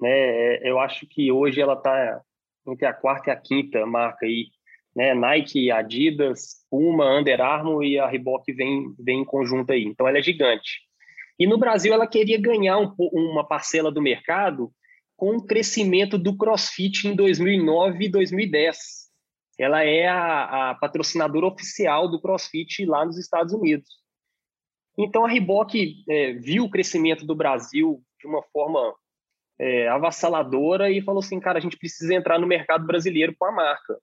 Né? 0.01 0.11
É, 0.11 0.71
eu 0.71 0.79
acho 0.81 1.07
que 1.07 1.31
hoje 1.31 1.61
ela 1.61 1.75
está 1.75 2.21
entre 2.67 2.87
a 2.87 2.93
quarta 2.93 3.31
e 3.31 3.33
a 3.33 3.37
quinta 3.37 3.85
marca 3.87 4.27
aí 4.27 4.47
né? 4.95 5.15
Nike, 5.15 5.71
Adidas, 5.71 6.65
Puma, 6.71 7.19
Under 7.19 7.41
Armour 7.41 7.83
e 7.83 7.99
a 7.99 8.07
Reebok 8.07 8.53
vem, 8.53 8.95
vem 8.99 9.21
em 9.21 9.25
conjunto 9.25 9.73
aí. 9.73 9.85
Então 9.85 10.07
ela 10.07 10.19
é 10.19 10.23
gigante. 10.23 10.81
E 11.39 11.47
no 11.47 11.59
Brasil 11.59 11.93
ela 11.93 12.07
queria 12.07 12.41
ganhar 12.41 12.79
um, 12.79 12.95
uma 12.99 13.47
parcela 13.47 13.91
do 13.91 14.03
mercado 14.03 14.71
com 15.23 15.37
o 15.37 15.47
crescimento 15.47 16.19
do 16.19 16.37
CrossFit 16.37 17.07
em 17.07 17.15
2009 17.15 18.07
e 18.07 18.09
2010. 18.09 18.77
Ela 19.57 19.85
é 19.85 20.09
a, 20.09 20.71
a 20.71 20.75
patrocinadora 20.75 21.47
oficial 21.47 22.11
do 22.11 22.21
CrossFit 22.21 22.85
lá 22.85 23.07
nos 23.07 23.17
Estados 23.17 23.53
Unidos. 23.53 23.89
Então 24.99 25.25
a 25.25 25.29
Reebok 25.29 26.03
é, 26.11 26.33
viu 26.33 26.65
o 26.65 26.71
crescimento 26.71 27.25
do 27.25 27.37
Brasil 27.37 28.03
de 28.21 28.27
uma 28.27 28.43
forma 28.53 28.97
é, 29.61 29.87
avassaladora 29.87 30.91
e 30.91 31.01
falou 31.01 31.21
assim, 31.21 31.39
cara, 31.39 31.59
a 31.59 31.63
gente 31.63 31.79
precisa 31.79 32.13
entrar 32.13 32.41
no 32.41 32.47
mercado 32.49 32.85
brasileiro 32.85 33.33
com 33.39 33.45
a 33.45 33.53
marca. 33.53 33.97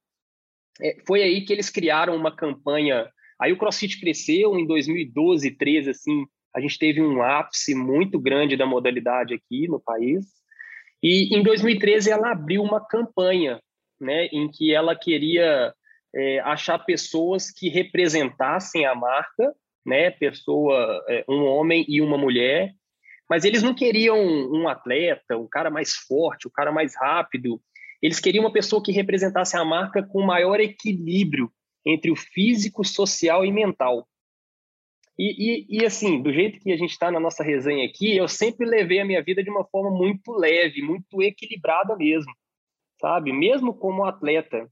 É, 0.82 0.96
foi 1.06 1.22
aí 1.22 1.44
que 1.44 1.52
eles 1.52 1.70
criaram 1.70 2.16
uma 2.16 2.34
campanha. 2.34 3.12
Aí 3.38 3.52
o 3.52 3.58
CrossFit 3.58 4.00
cresceu 4.00 4.58
em 4.58 4.66
2012, 4.66 5.52
13, 5.52 5.90
assim, 5.90 6.26
a 6.56 6.62
gente 6.62 6.80
teve 6.80 7.02
um 7.02 7.22
ápice 7.22 7.76
muito 7.76 8.18
grande 8.18 8.56
da 8.56 8.66
modalidade 8.66 9.34
aqui 9.34 9.68
no 9.68 9.82
país. 9.82 10.39
E 11.02 11.36
em 11.36 11.42
2013 11.44 12.12
ela 12.12 12.32
abriu 12.32 12.62
uma 12.62 12.86
campanha, 12.86 13.60
né, 14.00 14.26
em 14.28 14.50
que 14.50 14.74
ela 14.74 14.96
queria 14.96 15.74
é, 16.16 16.40
achar 16.40 16.80
pessoas 16.80 17.52
que 17.52 17.70
representassem 17.70 18.86
a 18.86 18.96
marca, 18.96 19.54
né, 19.86 20.12
pessoa, 20.12 21.04
é, 21.08 21.24
um 21.28 21.44
homem 21.46 21.86
e 21.88 22.02
uma 22.02 22.18
mulher, 22.18 22.74
mas 23.30 23.46
eles 23.46 23.62
não 23.62 23.76
queriam 23.76 24.18
um 24.18 24.68
atleta, 24.68 25.38
um 25.38 25.48
cara 25.48 25.70
mais 25.70 25.94
forte, 25.94 26.48
o 26.48 26.50
um 26.50 26.54
cara 26.54 26.72
mais 26.72 26.96
rápido, 26.96 27.62
eles 28.02 28.20
queriam 28.20 28.44
uma 28.44 28.54
pessoa 28.54 28.82
que 28.84 28.92
representasse 28.92 29.56
a 29.58 29.64
marca 29.64 30.02
com 30.02 30.22
maior 30.22 30.60
equilíbrio 30.60 31.52
entre 31.86 32.12
o 32.12 32.16
físico, 32.16 32.84
social 32.84 33.46
e 33.46 33.52
mental. 33.52 34.08
E, 35.20 35.68
e, 35.68 35.80
e 35.82 35.86
assim, 35.86 36.24
do 36.24 36.32
jeito 36.32 36.62
que 36.62 36.72
a 36.72 36.78
gente 36.78 36.92
está 36.92 37.12
na 37.12 37.20
nossa 37.20 37.44
resenha 37.44 37.86
aqui, 37.86 38.16
eu 38.16 38.26
sempre 38.30 38.66
levei 38.66 39.02
a 39.02 39.06
minha 39.06 39.22
vida 39.22 39.44
de 39.44 39.50
uma 39.50 39.66
forma 39.66 39.92
muito 39.92 40.32
leve, 40.32 40.82
muito 40.82 41.22
equilibrada 41.22 41.94
mesmo, 41.98 42.32
sabe? 43.02 43.34
Mesmo 43.34 43.74
como 43.74 44.06
atleta, 44.06 44.66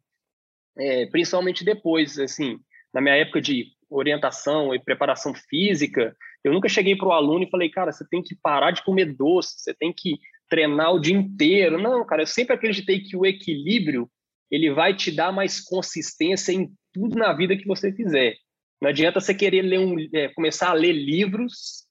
é, 0.78 1.06
principalmente 1.08 1.66
depois, 1.66 2.18
assim, 2.18 2.58
na 2.94 3.02
minha 3.02 3.16
época 3.16 3.42
de 3.42 3.66
orientação 3.90 4.74
e 4.74 4.82
preparação 4.82 5.34
física, 5.36 6.16
eu 6.46 6.54
nunca 6.54 6.70
cheguei 6.70 6.96
para 6.96 7.10
o 7.10 7.12
aluno 7.12 7.44
e 7.44 7.50
falei, 7.50 7.70
cara, 7.70 7.92
você 7.92 8.08
tem 8.08 8.24
que 8.24 8.34
parar 8.42 8.72
de 8.72 8.86
comer 8.86 9.14
doce, 9.18 9.60
você 9.60 9.74
tem 9.74 9.92
que 9.94 10.18
treinar 10.50 10.94
o 10.94 11.00
dia 11.00 11.16
inteiro. 11.16 11.78
Não, 11.78 12.06
cara, 12.06 12.22
eu 12.22 12.28
sempre 12.28 12.56
acreditei 12.56 13.02
que 13.02 13.18
o 13.18 13.26
equilíbrio 13.26 14.10
ele 14.50 14.72
vai 14.72 14.96
te 14.96 15.12
dar 15.12 15.34
mais 15.34 15.60
consistência 15.60 16.54
em 16.54 16.72
tudo 16.94 17.18
na 17.18 17.34
vida 17.34 17.58
que 17.58 17.68
você 17.68 17.92
fizer. 17.92 18.38
Não 18.82 18.90
adianta 18.90 19.20
você 19.20 19.34
querer 19.34 19.62
ler 19.62 19.80
um, 19.80 19.96
é, 20.14 20.30
começar 20.30 20.70
a 20.70 20.74
ler 20.74 20.92
livros 20.92 21.86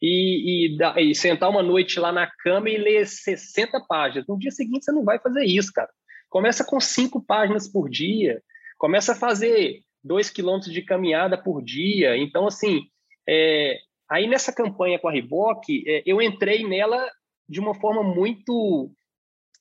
e, 0.00 0.76
e, 0.76 1.10
e, 1.10 1.14
sentar 1.14 1.48
uma 1.48 1.62
noite 1.62 2.00
lá 2.00 2.10
na 2.10 2.26
cama 2.26 2.68
e 2.68 2.76
ler 2.76 3.06
60 3.06 3.80
páginas. 3.88 4.26
No 4.26 4.38
dia 4.38 4.50
seguinte 4.50 4.84
você 4.84 4.92
não 4.92 5.04
vai 5.04 5.18
fazer 5.20 5.44
isso, 5.44 5.72
cara. 5.72 5.88
Começa 6.28 6.64
com 6.64 6.80
cinco 6.80 7.24
páginas 7.24 7.70
por 7.70 7.88
dia. 7.88 8.42
Começa 8.78 9.12
a 9.12 9.16
fazer 9.16 9.80
dois 10.02 10.28
quilômetros 10.30 10.72
de 10.72 10.82
caminhada 10.82 11.40
por 11.40 11.62
dia. 11.62 12.16
Então, 12.16 12.46
assim, 12.46 12.82
é, 13.28 13.78
aí 14.10 14.26
nessa 14.26 14.52
campanha 14.52 14.98
com 14.98 15.08
a 15.08 15.12
Reebok, 15.12 15.84
é, 15.86 16.02
eu 16.04 16.20
entrei 16.20 16.66
nela 16.66 17.08
de 17.48 17.60
uma 17.60 17.74
forma 17.74 18.02
muito 18.02 18.90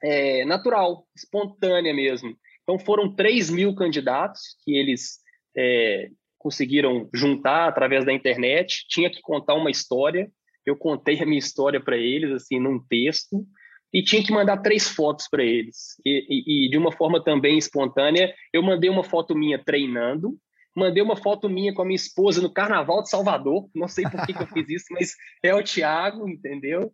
é, 0.02 0.44
natural, 0.46 1.06
espontânea 1.16 1.94
mesmo. 1.94 2.36
Então 2.64 2.80
foram 2.80 3.14
3 3.14 3.50
mil 3.50 3.76
candidatos 3.76 4.58
que 4.64 4.76
eles 4.76 5.20
é, 5.56 6.10
conseguiram 6.42 7.10
juntar 7.14 7.68
através 7.68 8.04
da 8.04 8.12
internet. 8.12 8.86
Tinha 8.90 9.10
que 9.10 9.22
contar 9.22 9.54
uma 9.54 9.72
história. 9.72 10.30
Eu 10.66 10.76
contei 10.76 11.22
a 11.22 11.26
minha 11.26 11.40
história 11.40 11.80
para 11.80 11.98
eles 11.98 12.32
assim 12.32 12.60
num 12.60 12.80
texto 12.80 13.46
e 13.94 14.02
tinha 14.02 14.24
que 14.24 14.32
mandar 14.32 14.58
três 14.58 14.88
fotos 14.88 15.28
para 15.30 15.44
eles. 15.44 15.96
E, 16.06 16.26
e, 16.30 16.66
e, 16.66 16.70
de 16.70 16.78
uma 16.78 16.92
forma 16.92 17.24
também 17.24 17.58
espontânea, 17.58 18.34
eu 18.54 18.64
mandei 18.64 18.90
uma 18.90 19.04
foto 19.04 19.36
minha 19.36 19.60
treinando, 19.64 20.38
mandei 20.76 21.04
uma 21.04 21.18
foto 21.18 21.50
minha 21.50 21.74
com 21.74 21.82
a 21.82 21.86
minha 21.86 21.96
esposa 21.96 22.42
no 22.42 22.52
Carnaval 22.52 23.04
de 23.04 23.10
Salvador. 23.10 23.70
Não 23.76 23.88
sei 23.88 24.06
por 24.06 24.26
que, 24.26 24.34
que 24.34 24.42
eu 24.42 24.48
fiz 24.48 24.70
isso, 24.70 24.86
mas 24.92 25.14
é 25.44 25.54
o 25.54 25.64
Thiago, 25.64 26.28
entendeu? 26.28 26.92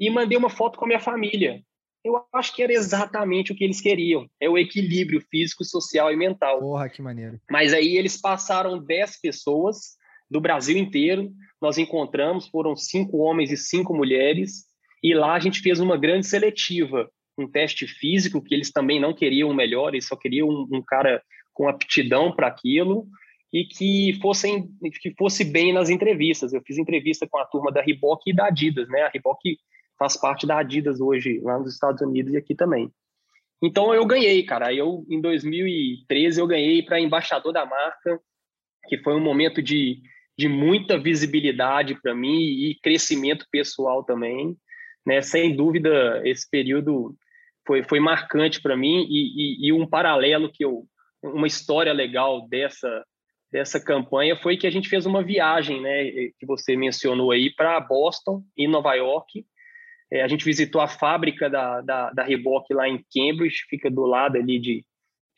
E 0.00 0.08
mandei 0.10 0.38
uma 0.38 0.48
foto 0.48 0.78
com 0.78 0.86
a 0.86 0.88
minha 0.88 1.00
família. 1.00 1.62
Eu 2.04 2.24
acho 2.32 2.54
que 2.54 2.62
era 2.62 2.72
exatamente 2.72 3.52
o 3.52 3.54
que 3.54 3.62
eles 3.62 3.80
queriam. 3.80 4.28
É 4.40 4.48
o 4.48 4.58
equilíbrio 4.58 5.20
físico, 5.30 5.64
social 5.64 6.12
e 6.12 6.16
mental. 6.16 6.58
Porra, 6.58 6.88
que 6.88 7.00
maneiro. 7.00 7.40
Mas 7.50 7.72
aí 7.72 7.96
eles 7.96 8.20
passaram 8.20 8.82
10 8.82 9.20
pessoas 9.20 9.96
do 10.28 10.40
Brasil 10.40 10.76
inteiro. 10.76 11.30
Nós 11.60 11.78
encontramos, 11.78 12.48
foram 12.48 12.74
cinco 12.74 13.18
homens 13.18 13.52
e 13.52 13.56
cinco 13.56 13.94
mulheres 13.94 14.64
e 15.02 15.14
lá 15.14 15.34
a 15.34 15.40
gente 15.40 15.60
fez 15.60 15.80
uma 15.80 15.96
grande 15.96 16.26
seletiva, 16.26 17.10
um 17.36 17.48
teste 17.48 17.86
físico, 17.86 18.42
que 18.42 18.54
eles 18.54 18.70
também 18.70 19.00
não 19.00 19.14
queriam 19.14 19.50
o 19.50 19.54
melhor, 19.54 19.92
eles 19.92 20.06
só 20.06 20.16
queriam 20.16 20.48
um, 20.48 20.68
um 20.72 20.82
cara 20.82 21.22
com 21.52 21.68
aptidão 21.68 22.34
para 22.34 22.46
aquilo 22.46 23.06
e 23.52 23.64
que, 23.64 24.18
fossem, 24.22 24.68
que 25.00 25.12
fosse 25.18 25.44
bem 25.44 25.72
nas 25.72 25.90
entrevistas. 25.90 26.52
Eu 26.52 26.62
fiz 26.62 26.78
entrevista 26.78 27.26
com 27.28 27.38
a 27.38 27.44
turma 27.44 27.70
da 27.70 27.82
Reebok 27.82 28.30
e 28.30 28.34
da 28.34 28.46
Adidas, 28.46 28.88
né? 28.88 29.02
A 29.02 29.08
Reebok 29.08 29.58
faz 29.98 30.16
parte 30.16 30.46
da 30.46 30.58
Adidas 30.58 31.00
hoje, 31.00 31.40
lá 31.40 31.58
nos 31.58 31.72
Estados 31.72 32.02
Unidos 32.02 32.32
e 32.32 32.36
aqui 32.36 32.54
também. 32.54 32.90
Então 33.62 33.94
eu 33.94 34.04
ganhei, 34.04 34.42
cara. 34.42 34.72
Eu 34.74 35.04
em 35.08 35.20
2013 35.20 36.40
eu 36.40 36.46
ganhei 36.46 36.82
para 36.82 37.00
embaixador 37.00 37.52
da 37.52 37.64
marca, 37.64 38.20
que 38.88 38.98
foi 38.98 39.14
um 39.14 39.20
momento 39.20 39.62
de, 39.62 40.02
de 40.36 40.48
muita 40.48 40.98
visibilidade 40.98 42.00
para 42.00 42.14
mim 42.14 42.40
e 42.40 42.78
crescimento 42.82 43.46
pessoal 43.50 44.02
também 44.02 44.56
né? 45.06 45.20
Sem 45.20 45.54
dúvida, 45.54 46.22
esse 46.24 46.48
período 46.48 47.14
foi, 47.66 47.82
foi 47.82 48.00
marcante 48.00 48.60
para 48.60 48.76
mim 48.76 49.06
e, 49.08 49.66
e, 49.66 49.68
e, 49.68 49.72
um 49.72 49.86
paralelo 49.86 50.50
que 50.50 50.64
eu, 50.64 50.84
uma 51.22 51.46
história 51.46 51.92
legal 51.92 52.48
dessa 52.48 53.04
dessa 53.50 53.78
campanha 53.78 54.34
foi 54.34 54.56
que 54.56 54.66
a 54.66 54.70
gente 54.70 54.88
fez 54.88 55.04
uma 55.04 55.22
viagem, 55.22 55.78
né? 55.82 56.04
Que 56.38 56.46
você 56.46 56.74
mencionou 56.74 57.32
aí 57.32 57.54
para 57.54 57.78
Boston 57.80 58.42
e 58.56 58.66
Nova 58.66 58.94
York. 58.94 59.44
É, 60.12 60.22
a 60.22 60.28
gente 60.28 60.44
visitou 60.44 60.80
a 60.82 60.86
fábrica 60.86 61.48
da, 61.48 61.80
da, 61.80 62.10
da 62.10 62.22
Reebok 62.22 62.72
lá 62.74 62.86
em 62.86 63.02
Cambridge, 63.12 63.64
fica 63.68 63.90
do 63.90 64.04
lado 64.04 64.36
ali 64.36 64.58
de, 64.58 64.84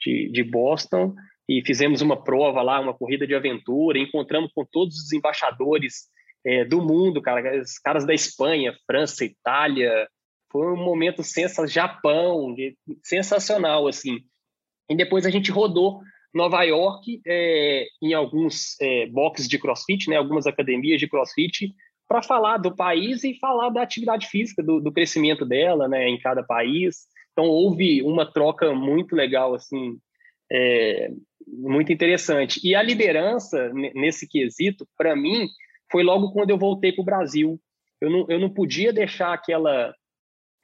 de, 0.01 0.29
de 0.33 0.43
Boston 0.43 1.15
e 1.49 1.63
fizemos 1.65 2.01
uma 2.01 2.23
prova 2.23 2.61
lá, 2.61 2.81
uma 2.81 2.93
corrida 2.93 3.25
de 3.25 3.37
aventura, 3.37 3.99
encontramos 3.99 4.51
com 4.53 4.65
todos 4.65 4.97
os 4.97 5.13
embaixadores 5.13 6.09
é, 6.45 6.65
do 6.65 6.83
mundo, 6.83 7.23
cara, 7.23 7.61
os 7.61 7.79
caras 7.79 8.05
da 8.05 8.13
Espanha, 8.13 8.75
França, 8.85 9.25
Itália, 9.25 10.09
foi 10.51 10.73
um 10.73 10.77
momento 10.77 11.23
sensacional, 11.23 11.69
Japão, 11.69 12.57
sensacional, 13.03 13.87
assim. 13.87 14.19
E 14.91 14.97
depois 14.97 15.25
a 15.25 15.31
gente 15.31 15.51
rodou 15.53 16.01
Nova 16.35 16.63
York 16.65 17.21
é, 17.25 17.87
em 18.03 18.13
alguns 18.13 18.79
é, 18.81 19.07
boxes 19.07 19.49
de 19.49 19.59
CrossFit, 19.59 20.11
né, 20.11 20.17
algumas 20.17 20.47
academias 20.47 20.99
de 20.99 21.09
CrossFit, 21.09 21.73
para 22.09 22.23
falar 22.23 22.59
do 22.59 22.75
país 22.75 23.25
e 23.25 23.39
falar 23.39 23.71
da 23.71 23.83
atividade 23.83 24.27
física, 24.29 24.63
do, 24.63 24.81
do, 24.81 24.93
crescimento 24.93 25.45
dela, 25.45 25.89
né, 25.89 26.09
em 26.09 26.19
cada 26.19 26.43
país. 26.43 27.07
Então 27.33 27.47
houve 27.47 28.03
uma 28.03 28.31
troca 28.31 28.73
muito 28.75 29.17
legal, 29.17 29.55
assim, 29.55 29.99
é, 30.53 31.11
muito 31.47 31.93
interessante. 31.93 32.61
E 32.63 32.75
a 32.75 32.83
liderança 32.83 33.71
nesse 33.95 34.29
quesito, 34.29 34.87
para 34.97 35.17
mim, 35.17 35.49
foi 35.91 36.03
logo 36.03 36.33
quando 36.33 36.51
eu 36.51 36.59
voltei 36.59 36.93
para 36.93 37.03
o 37.03 37.07
Brasil. 37.07 37.61
Eu 38.01 38.11
não, 38.11 38.27
eu 38.29 38.39
não 38.39 38.51
podia 38.51 38.93
deixar 38.93 39.33
aquela 39.33 39.95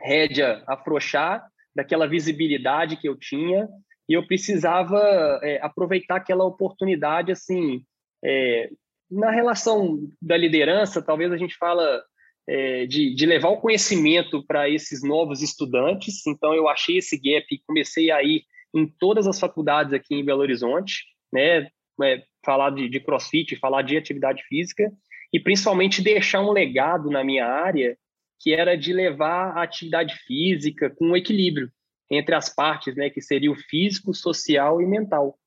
rédea 0.00 0.62
afrouxar 0.66 1.44
daquela 1.74 2.06
visibilidade 2.06 2.96
que 2.96 3.08
eu 3.08 3.16
tinha 3.16 3.68
e 4.08 4.14
eu 4.14 4.26
precisava 4.26 4.98
é, 5.42 5.60
aproveitar 5.62 6.16
aquela 6.16 6.44
oportunidade 6.44 7.30
assim 7.30 7.82
é, 8.24 8.70
na 9.10 9.30
relação 9.30 9.98
da 10.20 10.36
liderança 10.36 11.02
talvez 11.02 11.32
a 11.32 11.36
gente 11.36 11.56
fala 11.56 12.02
é, 12.48 12.86
de, 12.86 13.14
de 13.14 13.26
levar 13.26 13.48
o 13.48 13.60
conhecimento 13.60 14.44
para 14.46 14.68
esses 14.68 15.02
novos 15.02 15.42
estudantes. 15.42 16.26
Então 16.26 16.54
eu 16.54 16.68
achei 16.68 16.98
esse 16.98 17.16
gap 17.16 17.46
e 17.50 17.62
comecei 17.66 18.10
a 18.10 18.22
ir 18.22 18.44
em 18.74 18.86
todas 18.86 19.26
as 19.26 19.38
faculdades 19.38 19.92
aqui 19.92 20.14
em 20.14 20.24
Belo 20.24 20.40
Horizonte 20.40 21.04
né? 21.32 21.68
É, 22.02 22.22
falar 22.44 22.70
de, 22.70 22.88
de 22.88 22.98
crossfit 22.98 23.56
falar 23.56 23.82
de 23.82 23.96
atividade 23.96 24.42
física 24.44 24.90
e 25.32 25.38
principalmente 25.38 26.02
deixar 26.02 26.40
um 26.40 26.50
legado 26.50 27.10
na 27.10 27.22
minha 27.22 27.46
área 27.46 27.96
que 28.40 28.54
era 28.54 28.74
de 28.74 28.92
levar 28.92 29.56
a 29.56 29.62
atividade 29.62 30.14
física 30.26 30.88
com 30.88 31.08
um 31.08 31.16
equilíbrio 31.16 31.70
entre 32.10 32.34
as 32.34 32.52
partes, 32.52 32.96
né, 32.96 33.10
que 33.10 33.20
seria 33.20 33.52
o 33.52 33.54
físico, 33.54 34.14
social 34.14 34.80
e 34.80 34.86
mental. 34.86 35.38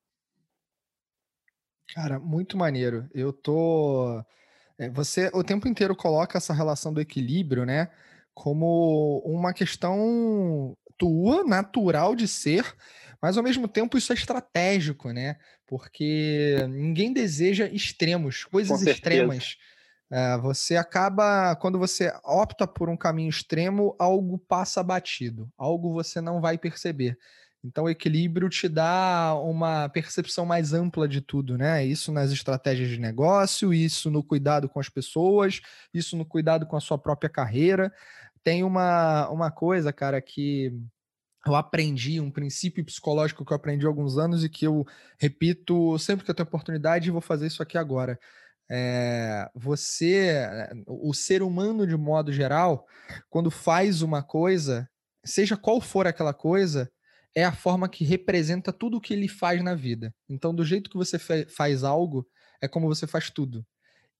Cara, 1.93 2.19
muito 2.19 2.57
maneiro. 2.57 3.09
Eu 3.13 3.31
tô 3.31 4.23
é, 4.77 4.89
você 4.89 5.29
o 5.33 5.43
tempo 5.43 5.67
inteiro 5.67 5.95
coloca 5.95 6.37
essa 6.37 6.53
relação 6.53 6.93
do 6.93 7.01
equilíbrio, 7.01 7.65
né, 7.65 7.89
como 8.33 9.21
uma 9.25 9.53
questão 9.53 10.75
tua, 10.97 11.43
natural 11.43 12.15
de 12.15 12.27
ser, 12.27 12.75
mas 13.21 13.37
ao 13.37 13.43
mesmo 13.43 13.67
tempo 13.67 13.97
isso 13.97 14.11
é 14.11 14.15
estratégico, 14.15 15.11
né? 15.11 15.37
Porque 15.65 16.55
ninguém 16.69 17.11
deseja 17.13 17.67
extremos, 17.67 18.43
coisas 18.45 18.81
extremas 18.81 19.57
é, 20.13 20.37
você 20.37 20.75
acaba, 20.75 21.55
quando 21.55 21.79
você 21.79 22.13
opta 22.23 22.67
por 22.67 22.87
um 22.87 22.95
caminho 22.95 23.31
extremo, 23.31 23.95
algo 23.97 24.37
passa 24.37 24.83
batido, 24.83 25.51
algo 25.57 25.91
você 25.91 26.21
não 26.21 26.39
vai 26.39 26.55
perceber. 26.55 27.17
Então, 27.63 27.85
o 27.85 27.89
equilíbrio 27.89 28.49
te 28.49 28.67
dá 28.67 29.33
uma 29.35 29.87
percepção 29.89 30.45
mais 30.45 30.73
ampla 30.73 31.07
de 31.07 31.21
tudo, 31.21 31.57
né? 31.57 31.85
Isso 31.85 32.11
nas 32.11 32.31
estratégias 32.31 32.89
de 32.89 32.99
negócio, 32.99 33.73
isso 33.73 34.11
no 34.11 34.23
cuidado 34.23 34.67
com 34.67 34.79
as 34.79 34.89
pessoas, 34.89 35.61
isso 35.93 36.17
no 36.17 36.25
cuidado 36.25 36.65
com 36.67 36.75
a 36.75 36.81
sua 36.81 36.97
própria 36.97 37.29
carreira. 37.29 37.93
Tem 38.43 38.63
uma, 38.63 39.29
uma 39.29 39.49
coisa, 39.49 39.93
cara, 39.93 40.21
que 40.21 40.73
eu 41.45 41.55
aprendi, 41.55 42.19
um 42.19 42.31
princípio 42.31 42.83
psicológico 42.85 43.45
que 43.45 43.53
eu 43.53 43.57
aprendi 43.57 43.85
há 43.85 43.89
alguns 43.89 44.17
anos 44.17 44.43
e 44.43 44.49
que 44.49 44.65
eu 44.67 44.85
repito 45.17 45.97
sempre 45.99 46.25
que 46.25 46.31
eu 46.31 46.35
tenho 46.35 46.47
oportunidade 46.47 47.07
e 47.07 47.11
vou 47.11 47.21
fazer 47.21 47.47
isso 47.47 47.63
aqui 47.63 47.77
agora 47.77 48.19
é, 48.69 49.49
você, 49.53 50.47
o 50.87 51.13
ser 51.13 51.43
humano 51.43 51.85
de 51.85 51.95
modo 51.95 52.31
geral, 52.31 52.87
quando 53.29 53.51
faz 53.51 54.01
uma 54.01 54.23
coisa, 54.23 54.89
seja 55.23 55.57
qual 55.57 55.81
for 55.81 56.07
aquela 56.07 56.33
coisa, 56.33 56.91
é 57.35 57.43
a 57.43 57.51
forma 57.51 57.89
que 57.89 58.03
representa 58.03 58.71
tudo 58.71 58.97
o 58.97 59.01
que 59.01 59.13
ele 59.13 59.27
faz 59.27 59.63
na 59.63 59.73
vida. 59.73 60.13
Então, 60.29 60.53
do 60.53 60.63
jeito 60.63 60.89
que 60.89 60.97
você 60.97 61.17
faz 61.19 61.83
algo, 61.83 62.27
é 62.61 62.67
como 62.67 62.87
você 62.87 63.07
faz 63.07 63.29
tudo. 63.29 63.65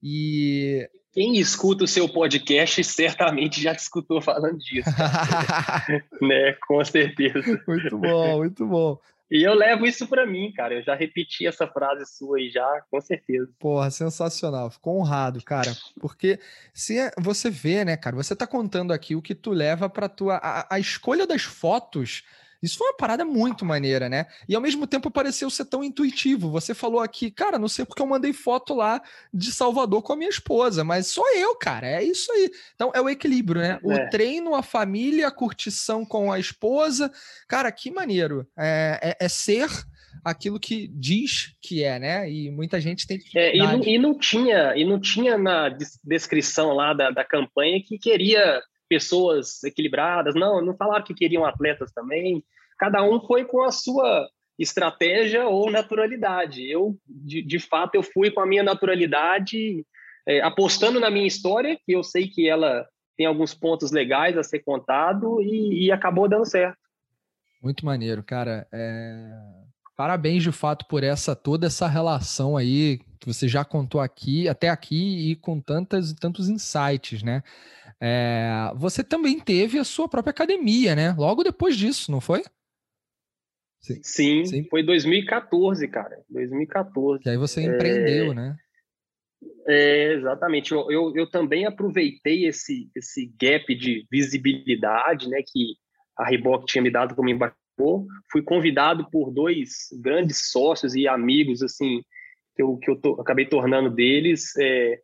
E 0.02 0.90
quem 1.14 1.38
escuta 1.38 1.84
o 1.84 1.88
seu 1.88 2.10
podcast 2.10 2.84
certamente 2.84 3.62
já 3.62 3.74
te 3.74 3.80
escutou 3.80 4.20
falando 4.20 4.58
disso. 4.58 4.90
né? 6.22 6.54
Com 6.68 6.84
certeza. 6.84 7.40
Muito 7.68 7.98
bom, 7.98 8.38
muito 8.38 8.68
bom. 8.68 9.00
E 9.32 9.42
eu 9.42 9.54
levo 9.54 9.86
isso 9.86 10.08
para 10.08 10.26
mim, 10.26 10.52
cara. 10.52 10.76
Eu 10.76 10.84
já 10.84 10.94
repeti 10.94 11.48
essa 11.48 11.68
frase 11.68 12.06
sua 12.06 12.38
aí 12.38 12.50
já, 12.50 12.84
com 12.92 13.00
certeza. 13.00 13.50
Porra, 13.60 13.90
sensacional. 13.90 14.70
Ficou 14.70 15.00
honrado, 15.00 15.44
cara. 15.44 15.72
Porque 16.00 16.40
se 16.74 17.00
é, 17.00 17.12
você 17.20 17.50
vê, 17.50 17.86
né, 17.86 17.96
cara, 17.96 18.16
você 18.16 18.36
tá 18.36 18.46
contando 18.46 18.92
aqui 18.92 19.16
o 19.16 19.22
que 19.22 19.34
tu 19.34 19.52
leva 19.52 19.90
para 19.90 20.10
tua 20.10 20.36
a, 20.38 20.76
a 20.76 20.80
escolha 20.80 21.26
das 21.26 21.44
fotos 21.44 22.24
isso 22.64 22.78
foi 22.78 22.88
uma 22.88 22.98
parada 22.98 23.26
muito 23.26 23.66
maneira, 23.66 24.08
né? 24.08 24.26
E 24.48 24.56
ao 24.56 24.62
mesmo 24.62 24.88
tempo 24.88 25.12
pareceu 25.12 25.50
ser 25.50 25.66
tão 25.66 25.84
intuitivo. 25.84 26.50
Você 26.50 26.74
falou 26.74 27.02
aqui, 27.02 27.30
cara, 27.30 27.60
não 27.60 27.68
sei 27.68 27.84
porque 27.84 28.02
eu 28.02 28.08
mandei 28.08 28.32
foto 28.32 28.74
lá 28.74 29.02
de 29.34 29.52
Salvador 29.52 30.02
com 30.02 30.14
a 30.14 30.16
minha 30.16 30.30
esposa, 30.30 30.82
mas 30.82 31.08
sou 31.08 31.28
eu, 31.36 31.54
cara. 31.58 31.86
É 31.86 32.02
isso 32.02 32.32
aí. 32.32 32.50
Então 32.74 32.90
é 32.96 33.02
o 33.02 33.10
equilíbrio, 33.10 33.62
né? 33.62 33.80
O 33.84 33.92
é. 33.92 34.08
treino, 34.08 34.56
a 34.56 34.64
família, 34.64 35.28
a 35.28 35.32
curtição 35.32 36.06
com 36.06 36.32
a 36.32 36.40
esposa. 36.40 37.12
Cara, 37.50 37.70
que 37.70 37.92
maneiro. 37.92 38.48
É, 38.58 39.18
é, 39.20 39.26
é 39.26 39.30
ser 39.30 39.70
aquilo 40.24 40.58
que 40.58 40.88
diz 40.88 41.54
que 41.62 41.84
é, 41.84 42.00
né? 42.00 42.32
E 42.32 42.50
muita 42.50 42.80
gente 42.80 43.06
tem 43.06 43.20
é, 43.36 43.56
e, 43.56 43.60
não, 43.60 43.84
e, 43.84 43.98
não, 43.98 44.18
tinha 44.18 44.74
e 44.76 44.86
não 44.86 45.00
tinha 45.00 45.38
na 45.38 45.70
descrição 46.02 46.72
lá 46.72 46.94
da, 46.94 47.12
da 47.12 47.26
campanha 47.26 47.84
que 47.84 47.98
queria 47.98 48.62
pessoas 48.94 49.64
equilibradas. 49.64 50.36
Não, 50.36 50.64
não 50.64 50.78
falaram 50.78 51.04
que 51.04 51.16
queriam 51.16 51.44
atletas 51.44 51.92
também. 51.92 52.44
Cada 52.78 53.02
um 53.02 53.20
foi 53.26 53.44
com 53.44 53.64
a 53.64 53.72
sua 53.72 54.30
estratégia 54.60 55.48
ou 55.48 55.72
naturalidade. 55.72 56.70
Eu, 56.70 56.96
de, 57.08 57.42
de 57.42 57.58
fato, 57.58 57.96
eu 57.96 58.04
fui 58.04 58.30
com 58.30 58.40
a 58.40 58.46
minha 58.46 58.62
naturalidade, 58.62 59.84
é, 60.28 60.42
apostando 60.42 61.00
na 61.00 61.10
minha 61.10 61.26
história, 61.26 61.76
que 61.84 61.92
eu 61.92 62.04
sei 62.04 62.28
que 62.28 62.48
ela 62.48 62.88
tem 63.18 63.26
alguns 63.26 63.56
pontos 63.56 63.92
legais 63.92 64.38
a 64.38 64.44
ser 64.44 64.60
contado 64.60 65.42
e, 65.42 65.86
e 65.86 65.92
acabou 65.92 66.30
dando 66.30 66.46
certo. 66.46 66.78
Muito 67.62 67.84
maneiro, 67.84 68.22
cara. 68.22 68.68
É... 68.72 69.28
Parabéns 69.96 70.44
de 70.44 70.52
fato 70.52 70.86
por 70.88 71.04
essa 71.04 71.36
toda 71.36 71.68
essa 71.68 71.88
relação 71.88 72.58
aí 72.58 73.00
que 73.20 73.28
você 73.28 73.48
já 73.48 73.64
contou 73.64 74.02
aqui, 74.02 74.50
até 74.50 74.70
aqui 74.70 75.32
e 75.32 75.36
com 75.36 75.60
tantas 75.62 76.14
tantos 76.14 76.50
insights, 76.50 77.24
né? 77.24 77.44
É... 78.02 78.72
Você 78.76 79.04
também 79.04 79.40
teve 79.40 79.78
a 79.78 79.84
sua 79.84 80.08
própria 80.08 80.32
academia, 80.32 80.96
né? 80.96 81.14
Logo 81.18 81.44
depois 81.44 81.78
disso, 81.78 82.12
não 82.12 82.22
foi? 82.22 82.44
Sim, 83.82 84.00
Sim, 84.02 84.46
Sim. 84.46 84.68
foi 84.70 84.82
2014, 84.82 85.88
cara. 85.90 86.24
2014. 86.30 87.22
Que 87.22 87.30
aí 87.30 87.38
você 87.38 87.62
empreendeu, 87.62 88.32
é... 88.32 88.36
né? 88.36 88.56
É, 89.68 90.14
exatamente. 90.14 90.72
Eu, 90.72 90.90
eu, 90.92 91.14
eu, 91.16 91.30
também 91.30 91.66
aproveitei 91.66 92.46
esse, 92.46 92.90
esse 92.96 93.34
gap 93.40 93.74
de 93.76 94.06
visibilidade 94.10 95.30
né, 95.30 95.42
que 95.46 95.76
a 96.18 96.26
Reebok 96.26 96.66
tinha 96.66 96.82
me 96.82 96.92
dado 96.92 97.16
como 97.16 97.30
embaixador. 97.30 98.06
Fui 98.32 98.42
convidado 98.42 99.10
por 99.10 99.32
dois 99.32 99.90
grandes 100.02 100.50
sócios 100.52 100.96
e 100.96 101.08
amigos 101.08 101.62
assim 101.62 102.04
que 102.56 102.62
eu, 102.62 102.78
que 102.78 102.90
eu 102.90 102.96
to, 102.96 103.20
acabei 103.20 103.46
tornando 103.46 103.90
deles 103.90 104.56
é, 104.58 105.00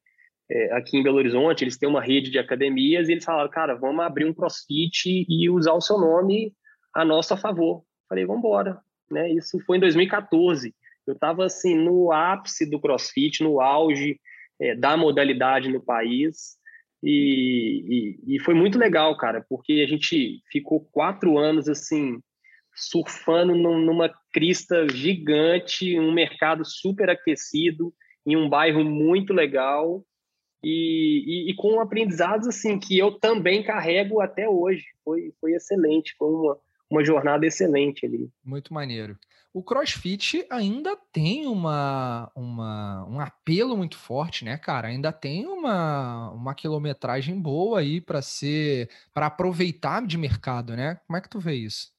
é, 0.50 0.74
aqui 0.74 0.98
em 0.98 1.04
Belo 1.04 1.18
Horizonte. 1.18 1.64
Eles 1.64 1.78
têm 1.78 1.88
uma 1.88 2.02
rede 2.02 2.32
de 2.32 2.40
academias 2.40 3.08
e 3.08 3.14
eles 3.14 3.24
falaram, 3.24 3.50
cara, 3.50 3.76
vamos 3.76 4.04
abrir 4.04 4.26
um 4.26 4.34
CrossFit 4.34 5.26
e 5.28 5.50
usar 5.50 5.74
o 5.74 5.82
seu 5.82 5.98
nome 5.98 6.54
a 6.94 7.06
nosso 7.06 7.36
favor. 7.38 7.84
Falei, 8.08 8.26
vamos 8.26 8.40
embora. 8.40 8.80
Né? 9.12 9.32
Isso 9.32 9.60
foi 9.66 9.78
em 9.78 9.80
2014. 9.80 10.74
Eu 11.06 11.14
estava 11.14 11.46
assim 11.46 11.76
no 11.76 12.12
ápice 12.12 12.70
do 12.70 12.80
CrossFit, 12.80 13.44
no 13.44 13.62
auge 13.62 14.20
é, 14.60 14.76
da 14.76 14.98
modalidade 14.98 15.70
no 15.70 15.84
país. 15.84 16.58
E, 17.02 18.18
e, 18.28 18.36
e, 18.36 18.40
foi 18.42 18.54
muito 18.54 18.78
legal, 18.78 19.16
cara, 19.16 19.46
porque 19.48 19.82
a 19.86 19.90
gente 19.90 20.42
ficou 20.52 20.82
quatro 20.92 21.38
anos 21.38 21.70
assim 21.70 22.20
surfando 22.76 23.56
num, 23.56 23.80
numa 23.80 24.12
crista 24.34 24.88
gigante, 24.90 25.98
um 25.98 26.12
mercado 26.12 26.66
super 26.66 27.10
aquecido, 27.10 27.94
em 28.26 28.36
um 28.36 28.50
bairro 28.50 28.84
muito 28.84 29.34
legal 29.34 30.04
e, 30.64 31.48
e, 31.48 31.52
e, 31.52 31.56
com 31.56 31.80
aprendizados 31.80 32.48
assim 32.48 32.78
que 32.80 32.98
eu 32.98 33.12
também 33.12 33.64
carrego 33.64 34.22
até 34.22 34.48
hoje. 34.48 34.86
Foi, 35.04 35.34
foi 35.40 35.54
excelente, 35.54 36.16
foi 36.18 36.30
uma, 36.30 36.58
uma 36.90 37.04
jornada 37.04 37.46
excelente 37.46 38.06
ali. 38.06 38.30
Muito 38.44 38.74
maneiro 38.74 39.18
o 39.54 39.64
CrossFit 39.64 40.46
ainda 40.50 40.96
tem 41.12 41.48
uma, 41.48 42.32
uma, 42.36 43.06
um 43.10 43.20
apelo 43.20 43.76
muito 43.76 43.98
forte, 43.98 44.46
né, 44.46 44.58
cara? 44.58 44.90
Ainda 44.90 45.12
tem 45.12 45.48
uma, 45.48 46.32
uma 46.32 46.54
quilometragem 46.54 47.40
boa 47.40 47.80
aí 47.80 48.00
para 48.00 48.22
ser 48.22 48.90
para 49.14 49.26
aproveitar 49.26 50.06
de 50.06 50.18
mercado, 50.18 50.76
né? 50.76 51.00
Como 51.08 51.18
é 51.18 51.22
que 51.22 51.30
tu 51.30 51.40
vê 51.40 51.56
isso? 51.56 51.92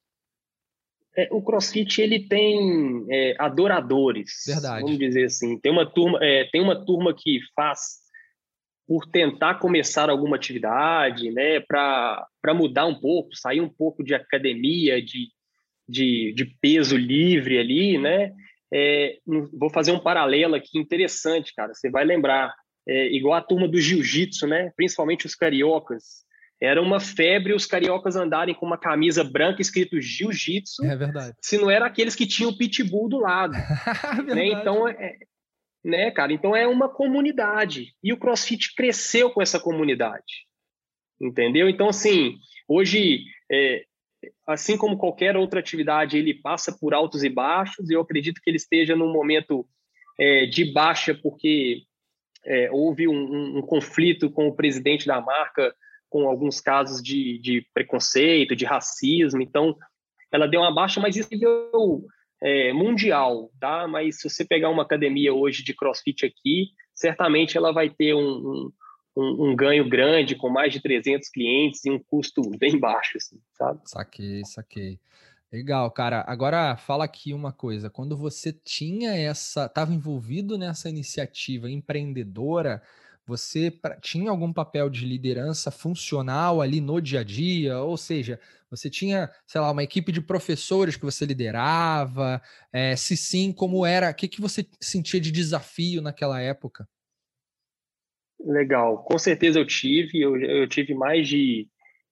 É, 1.17 1.29
o 1.33 1.43
CrossFit 1.43 2.01
ele 2.01 2.21
tem 2.29 3.05
é, 3.11 3.35
adoradores, 3.37 4.45
Verdade. 4.47 4.83
vamos 4.83 4.97
dizer 4.97 5.25
assim. 5.25 5.59
Tem 5.59 5.73
uma 5.73 5.85
turma, 5.85 6.19
é, 6.23 6.45
tem 6.53 6.63
uma 6.63 6.85
turma 6.85 7.13
que 7.13 7.41
faz 7.55 8.00
por 8.91 9.07
tentar 9.07 9.61
começar 9.61 10.11
alguma 10.11 10.35
atividade, 10.35 11.31
né, 11.31 11.61
para 11.61 12.27
mudar 12.53 12.87
um 12.87 12.99
pouco, 12.99 13.37
sair 13.37 13.61
um 13.61 13.69
pouco 13.69 14.03
de 14.03 14.17
academia, 14.17 15.01
de 15.01 15.29
de, 15.91 16.33
de 16.35 16.45
peso 16.45 16.97
livre 16.97 17.59
ali, 17.59 17.99
né? 17.99 18.33
É, 18.73 19.17
vou 19.53 19.69
fazer 19.69 19.91
um 19.91 19.99
paralelo 19.99 20.55
aqui 20.55 20.79
interessante, 20.79 21.53
cara. 21.55 21.75
Você 21.75 21.91
vai 21.91 22.05
lembrar, 22.05 22.55
é, 22.89 23.07
igual 23.09 23.35
a 23.35 23.43
turma 23.43 23.67
do 23.67 23.81
jiu-jitsu, 23.81 24.47
né? 24.47 24.71
Principalmente 24.77 25.27
os 25.27 25.35
cariocas. 25.35 26.25
Era 26.63 26.81
uma 26.81 27.01
febre 27.01 27.55
os 27.55 27.67
cariocas 27.67 28.15
andarem 28.15 28.55
com 28.55 28.67
uma 28.67 28.79
camisa 28.79 29.25
branca 29.25 29.61
escrito 29.61 30.01
jiu-jitsu. 30.01 30.85
É 30.85 30.97
verdade. 30.97 31.35
Se 31.43 31.59
não 31.59 31.71
era 31.71 31.87
aqueles 31.87 32.15
que 32.15 32.27
tinham 32.27 32.51
o 32.51 32.57
pitbull 32.57 33.09
do 33.09 33.19
lado. 33.19 33.55
né? 34.33 34.47
Então, 34.47 34.87
é, 34.87 35.17
né, 35.85 36.11
cara? 36.11 36.33
Então 36.33 36.55
é 36.55 36.67
uma 36.67 36.89
comunidade. 36.89 37.95
E 38.03 38.13
o 38.13 38.19
CrossFit 38.19 38.75
cresceu 38.75 39.31
com 39.31 39.43
essa 39.43 39.59
comunidade. 39.59 40.47
Entendeu? 41.21 41.69
Então, 41.69 41.89
assim, 41.89 42.39
hoje 42.67 43.25
é, 43.51 43.85
assim 44.47 44.77
como 44.77 44.99
qualquer 44.99 45.37
outra 45.37 45.61
atividade, 45.61 46.17
ele 46.17 46.35
passa 46.35 46.77
por 46.79 46.95
altos 46.95 47.23
e 47.23 47.29
baixos, 47.29 47.91
eu 47.91 48.01
acredito 48.01 48.41
que 48.43 48.51
ele 48.51 48.57
esteja 48.57 48.97
num 48.97 49.13
momento 49.13 49.67
é, 50.19 50.47
de 50.47 50.73
baixa, 50.73 51.15
porque 51.15 51.83
é, 52.45 52.71
houve 52.71 53.09
um, 53.09 53.15
um, 53.15 53.59
um, 53.59 53.63
conflito 53.63 54.31
com 54.31 54.49
o 54.49 54.55
presidente 54.55 55.07
da 55.07 55.21
marca, 55.21 55.75
com 56.09 56.29
alguns 56.29 56.61
casos 56.61 57.03
de, 57.03 57.39
de, 57.39 57.67
preconceito, 57.73 58.57
de 58.57 58.65
racismo, 58.65 59.41
então 59.41 59.77
ela 60.33 60.47
deu 60.47 60.61
uma 60.61 60.75
baixa, 60.75 61.01
mas 61.01 61.17
isso 61.17 61.29
nível 61.31 62.05
é, 62.43 62.73
mundial, 62.73 63.51
tá? 63.61 63.87
Mas 63.87 64.21
se 64.21 64.29
você 64.29 64.45
pegar 64.45 64.71
uma 64.71 64.83
academia 64.83 65.33
hoje 65.33 65.63
de 65.63 65.75
crossfit 65.75 66.25
aqui, 66.25 66.71
certamente 66.95 67.57
ela 67.57 67.73
vai 67.73 67.91
ter 67.91 68.15
um, 68.15 68.71
um, 69.17 69.51
um, 69.51 69.57
ganho 69.57 69.89
grande, 69.89 70.35
com 70.35 70.49
mais 70.49 70.73
de 70.73 70.81
300 70.81 71.29
clientes 71.29 71.85
e 71.85 71.91
um 71.91 71.99
custo 71.99 72.43
bem 72.59 72.79
baixo, 72.79 73.17
assim, 73.17 73.39
sabe? 73.53 73.81
Saquei, 73.85 74.43
saquei. 74.45 74.99
Legal, 75.53 75.91
cara. 75.91 76.25
Agora 76.29 76.77
fala 76.77 77.05
aqui 77.05 77.35
uma 77.35 77.53
coisa. 77.53 77.91
Quando 77.91 78.17
você 78.17 78.53
tinha 78.53 79.11
essa, 79.17 79.67
estava 79.67 79.93
envolvido 79.93 80.57
nessa 80.57 80.89
iniciativa 80.89 81.69
empreendedora, 81.69 82.81
você 83.27 83.73
tinha 84.01 84.31
algum 84.31 84.53
papel 84.53 84.91
de 84.91 85.07
liderança 85.07 85.71
funcional 85.71 86.61
ali 86.61 86.81
no 86.81 87.01
dia 87.01 87.21
a 87.21 87.25
dia? 87.25 87.79
Ou 87.81 87.97
seja, 87.97 88.41
você 88.71 88.91
tinha, 88.91 89.31
sei 89.47 89.61
lá, 89.61 89.71
uma 89.71 89.83
equipe 89.83 90.13
de 90.13 90.21
professores 90.21 90.97
que 90.97 91.05
você 91.05 91.25
liderava? 91.25 92.41
É, 92.73 92.97
se 92.97 93.17
sim, 93.17 93.53
como 93.53 93.85
era? 93.85 94.11
O 94.11 94.15
que, 94.15 94.29
que 94.29 94.41
você 94.41 94.67
sentia 94.81 95.21
de 95.21 95.31
desafio 95.31 96.01
naquela 96.01 96.41
época? 96.41 96.89
Legal, 98.43 99.03
com 99.05 99.19
certeza 99.19 99.59
eu 99.59 99.67
tive, 99.67 100.21
eu, 100.21 100.37
eu 100.41 100.67
tive 100.67 100.95
mais 100.95 101.29
de, 101.29 101.69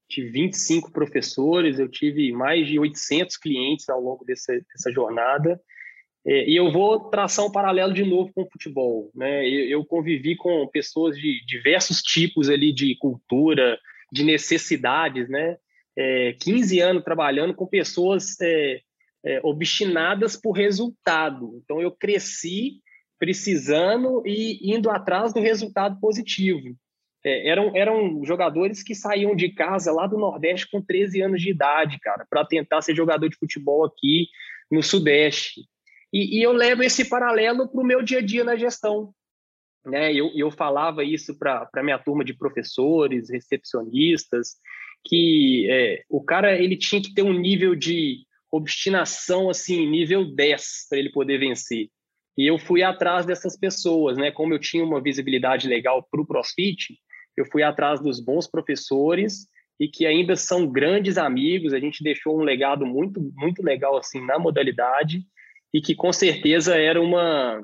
de 0.08 0.28
25 0.28 0.92
professores, 0.92 1.78
eu 1.78 1.88
tive 1.88 2.30
mais 2.32 2.66
de 2.66 2.78
800 2.78 3.36
clientes 3.38 3.88
ao 3.88 4.00
longo 4.00 4.24
dessa, 4.24 4.52
dessa 4.52 4.92
jornada, 4.92 5.60
e 6.28 6.56
eu 6.58 6.70
vou 6.70 7.08
traçar 7.10 7.44
um 7.44 7.52
paralelo 7.52 7.92
de 7.92 8.04
novo 8.04 8.32
com 8.34 8.42
o 8.42 8.50
futebol, 8.50 9.10
né? 9.14 9.48
Eu, 9.48 9.68
eu 9.68 9.84
convivi 9.84 10.36
com 10.36 10.68
pessoas 10.68 11.16
de 11.16 11.44
diversos 11.46 12.02
tipos 12.02 12.50
ali 12.50 12.72
de 12.72 12.96
cultura, 12.96 13.78
de 14.12 14.24
necessidades, 14.24 15.28
né? 15.28 15.56
É, 15.96 16.34
15 16.40 16.80
anos 16.80 17.04
trabalhando 17.04 17.54
com 17.54 17.66
pessoas 17.66 18.40
é, 18.40 18.80
é, 19.24 19.40
obstinadas 19.42 20.36
por 20.36 20.52
resultado. 20.52 21.60
Então 21.62 21.80
eu 21.80 21.90
cresci 21.90 22.80
precisando 23.18 24.22
e 24.24 24.72
indo 24.74 24.90
atrás 24.90 25.32
do 25.32 25.40
resultado 25.40 25.98
positivo. 26.00 26.76
É, 27.24 27.48
eram, 27.48 27.76
eram 27.76 28.24
jogadores 28.24 28.82
que 28.82 28.94
saíam 28.94 29.34
de 29.34 29.48
casa 29.50 29.92
lá 29.92 30.06
do 30.06 30.16
Nordeste 30.16 30.70
com 30.70 30.80
13 30.80 31.22
anos 31.22 31.42
de 31.42 31.50
idade, 31.50 31.98
cara, 32.00 32.24
para 32.30 32.44
tentar 32.44 32.80
ser 32.80 32.94
jogador 32.94 33.28
de 33.28 33.36
futebol 33.36 33.84
aqui 33.84 34.28
no 34.70 34.82
Sudeste. 34.82 35.62
E, 36.12 36.38
e 36.38 36.42
eu 36.42 36.52
levo 36.52 36.82
esse 36.82 37.08
paralelo 37.08 37.68
para 37.68 37.80
o 37.80 37.84
meu 37.84 38.02
dia 38.02 38.18
a 38.18 38.22
dia 38.22 38.44
na 38.44 38.56
gestão. 38.56 39.12
Né? 39.84 40.12
Eu, 40.12 40.30
eu 40.34 40.50
falava 40.50 41.04
isso 41.04 41.38
para 41.38 41.68
a 41.74 41.82
minha 41.82 41.98
turma 41.98 42.24
de 42.24 42.34
professores, 42.34 43.30
recepcionistas, 43.30 44.56
que 45.04 45.66
é, 45.70 46.02
o 46.08 46.22
cara 46.22 46.56
ele 46.56 46.76
tinha 46.76 47.00
que 47.00 47.14
ter 47.14 47.22
um 47.22 47.32
nível 47.32 47.74
de 47.74 48.26
obstinação 48.50 49.50
assim, 49.50 49.86
nível 49.86 50.24
10 50.24 50.86
para 50.88 50.98
ele 50.98 51.10
poder 51.10 51.38
vencer. 51.38 51.88
E 52.36 52.46
eu 52.48 52.58
fui 52.58 52.82
atrás 52.82 53.26
dessas 53.26 53.58
pessoas, 53.58 54.16
né? 54.16 54.30
Como 54.30 54.54
eu 54.54 54.58
tinha 54.58 54.84
uma 54.84 55.02
visibilidade 55.02 55.68
legal 55.68 56.06
para 56.08 56.20
o 56.20 56.26
CrossFit, 56.26 56.96
eu 57.36 57.44
fui 57.44 57.62
atrás 57.62 58.00
dos 58.00 58.20
bons 58.20 58.46
professores 58.46 59.46
e 59.78 59.88
que 59.88 60.06
ainda 60.06 60.36
são 60.36 60.66
grandes 60.66 61.18
amigos. 61.18 61.72
A 61.72 61.80
gente 61.80 62.02
deixou 62.02 62.38
um 62.38 62.42
legado 62.42 62.86
muito, 62.86 63.20
muito 63.34 63.62
legal 63.62 63.96
assim 63.96 64.24
na 64.24 64.38
modalidade 64.38 65.24
e 65.72 65.80
que 65.80 65.94
com 65.94 66.12
certeza 66.12 66.76
era 66.76 67.00
uma 67.00 67.62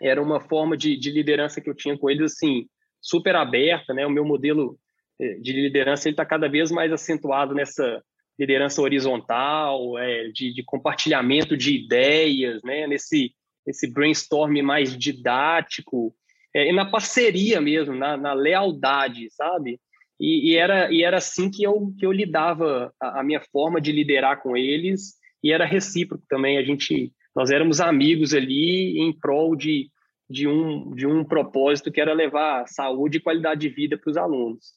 era 0.00 0.22
uma 0.22 0.40
forma 0.40 0.76
de, 0.76 0.96
de 0.96 1.10
liderança 1.10 1.60
que 1.60 1.70
eu 1.70 1.74
tinha 1.74 1.96
com 1.96 2.10
eles 2.10 2.32
assim 2.32 2.66
super 3.00 3.34
aberta, 3.34 3.94
né? 3.94 4.06
O 4.06 4.10
meu 4.10 4.24
modelo 4.24 4.78
eh, 5.20 5.38
de 5.40 5.52
liderança 5.52 6.08
ele 6.08 6.14
está 6.14 6.26
cada 6.26 6.48
vez 6.48 6.70
mais 6.70 6.92
acentuado 6.92 7.54
nessa 7.54 8.02
liderança 8.38 8.82
horizontal, 8.82 9.98
é, 9.98 10.28
de, 10.28 10.52
de 10.52 10.62
compartilhamento 10.62 11.56
de 11.56 11.74
ideias, 11.74 12.62
né? 12.62 12.86
Nesse 12.86 13.34
esse 13.66 13.90
brainstorm 13.90 14.62
mais 14.62 14.96
didático, 14.96 16.14
é, 16.54 16.70
e 16.70 16.72
na 16.72 16.86
parceria 16.86 17.60
mesmo, 17.60 17.94
na, 17.94 18.16
na 18.16 18.32
lealdade, 18.32 19.28
sabe? 19.30 19.80
E, 20.18 20.52
e, 20.52 20.56
era, 20.56 20.90
e 20.90 21.02
era 21.02 21.18
assim 21.18 21.50
que 21.50 21.62
eu, 21.62 21.92
que 21.98 22.06
eu 22.06 22.12
lidava, 22.12 22.94
a, 23.00 23.20
a, 23.20 23.22
minha 23.22 23.40
forma 23.52 23.80
de 23.80 23.92
liderar 23.92 24.40
com 24.40 24.56
eles, 24.56 25.16
e 25.42 25.52
era 25.52 25.66
recíproco 25.66 26.24
também. 26.28 26.56
A 26.56 26.62
gente, 26.62 27.12
nós 27.36 27.50
éramos 27.50 27.80
amigos 27.80 28.32
ali 28.32 28.98
em 28.98 29.12
prol 29.12 29.54
de, 29.54 29.90
de, 30.28 30.48
um, 30.48 30.94
de 30.94 31.06
um 31.06 31.22
propósito 31.22 31.92
que 31.92 32.00
era 32.00 32.14
levar 32.14 32.66
saúde 32.66 33.18
e 33.18 33.20
qualidade 33.20 33.60
de 33.60 33.68
vida 33.68 33.98
para 33.98 34.10
os 34.10 34.16
alunos. 34.16 34.72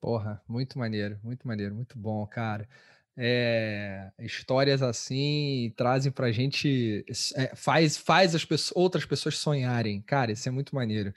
Porra, 0.00 0.42
muito 0.48 0.76
maneiro, 0.76 1.20
muito 1.22 1.46
maneiro, 1.46 1.72
muito 1.72 1.96
bom, 1.96 2.26
cara. 2.26 2.68
É, 3.16 4.10
histórias 4.18 4.82
assim 4.82 5.72
trazem 5.76 6.10
pra 6.10 6.32
gente, 6.32 7.04
é, 7.36 7.54
faz, 7.54 7.96
faz 7.96 8.34
as 8.34 8.44
pessoas, 8.44 8.76
outras 8.76 9.06
pessoas 9.06 9.38
sonharem, 9.38 10.02
cara, 10.02 10.32
isso 10.32 10.48
é 10.48 10.52
muito 10.52 10.74
maneiro. 10.74 11.14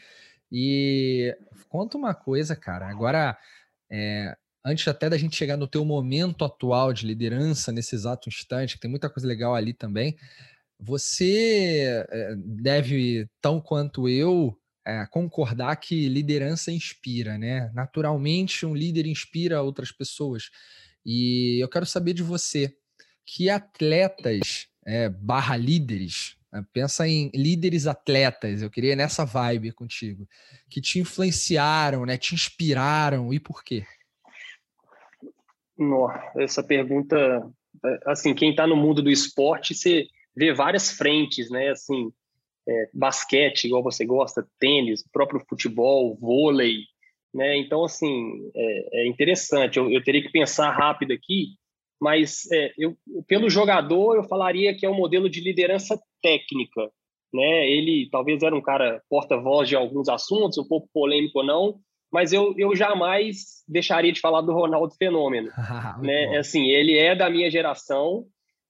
E 0.51 1.35
conta 1.69 1.97
uma 1.97 2.13
coisa, 2.13 2.55
cara, 2.55 2.87
agora, 2.87 3.35
é, 3.91 4.37
antes 4.63 4.87
até 4.87 5.09
da 5.09 5.17
gente 5.17 5.35
chegar 5.35 5.57
no 5.57 5.67
teu 5.67 5.83
momento 5.83 6.45
atual 6.45 6.93
de 6.93 7.07
liderança, 7.07 7.71
nesse 7.71 7.95
exato 7.95 8.29
instante, 8.29 8.75
que 8.75 8.81
tem 8.81 8.91
muita 8.91 9.09
coisa 9.09 9.27
legal 9.27 9.55
ali 9.55 9.73
também, 9.73 10.15
você 10.79 12.05
é, 12.09 12.35
deve, 12.35 13.27
tão 13.41 13.59
quanto 13.59 14.07
eu, 14.07 14.57
é, 14.85 15.05
concordar 15.07 15.75
que 15.75 16.07
liderança 16.07 16.71
inspira, 16.71 17.37
né? 17.37 17.69
Naturalmente, 17.73 18.65
um 18.65 18.73
líder 18.73 19.05
inspira 19.05 19.61
outras 19.61 19.91
pessoas. 19.91 20.49
E 21.05 21.61
eu 21.61 21.67
quero 21.67 21.85
saber 21.85 22.13
de 22.13 22.23
você, 22.23 22.73
que 23.25 23.49
atletas 23.49 24.67
é, 24.85 25.09
barra 25.09 25.57
líderes, 25.57 26.37
né? 26.51 26.65
pensa 26.71 27.07
em 27.07 27.29
líderes 27.33 27.85
atletas, 27.87 28.61
eu 28.61 28.69
queria 28.69 28.95
nessa 28.95 29.25
vibe 29.25 29.73
contigo, 29.73 30.27
que 30.69 30.79
te 30.79 30.99
influenciaram, 30.99 32.05
né? 32.05 32.17
Te 32.17 32.33
inspiraram 32.33 33.33
e 33.33 33.39
por 33.39 33.63
quê? 33.63 33.85
Nossa, 35.77 36.31
essa 36.37 36.63
pergunta, 36.63 37.15
é, 37.85 37.99
assim, 38.05 38.33
quem 38.33 38.51
está 38.51 38.65
no 38.65 38.75
mundo 38.75 39.03
do 39.03 39.11
esporte, 39.11 39.75
você 39.75 40.07
vê 40.37 40.53
várias 40.53 40.91
frentes, 40.91 41.49
né? 41.49 41.69
Assim, 41.69 42.11
é, 42.69 42.89
basquete, 42.93 43.65
igual 43.65 43.81
você 43.81 44.05
gosta, 44.05 44.47
tênis, 44.59 45.03
próprio 45.11 45.43
futebol, 45.49 46.15
vôlei, 46.15 46.81
né? 47.33 47.57
Então, 47.57 47.83
assim, 47.83 48.51
é, 48.55 49.01
é 49.01 49.07
interessante. 49.07 49.77
Eu, 49.77 49.89
eu, 49.91 50.03
teria 50.03 50.21
que 50.21 50.31
pensar 50.31 50.69
rápido 50.69 51.11
aqui, 51.11 51.55
mas 51.99 52.49
é, 52.51 52.71
eu, 52.77 52.95
pelo 53.27 53.49
jogador, 53.49 54.15
eu 54.15 54.23
falaria 54.23 54.75
que 54.75 54.85
é 54.85 54.89
um 54.89 54.95
modelo 54.95 55.27
de 55.27 55.41
liderança 55.41 55.99
técnica, 56.21 56.91
né? 57.33 57.67
Ele 57.67 58.07
talvez 58.11 58.43
era 58.43 58.55
um 58.55 58.61
cara 58.61 59.01
porta-voz 59.09 59.67
de 59.67 59.75
alguns 59.75 60.07
assuntos, 60.07 60.59
um 60.59 60.67
pouco 60.67 60.87
polêmico 60.93 61.39
ou 61.39 61.45
não, 61.45 61.79
mas 62.11 62.31
eu, 62.31 62.53
eu 62.57 62.75
jamais 62.75 63.63
deixaria 63.67 64.13
de 64.13 64.21
falar 64.21 64.41
do 64.41 64.53
Ronaldo 64.53 64.93
Fenômeno, 64.93 65.49
né? 66.03 66.37
Assim, 66.37 66.67
ele 66.67 66.95
é 66.95 67.15
da 67.15 67.27
minha 67.27 67.49
geração, 67.49 68.27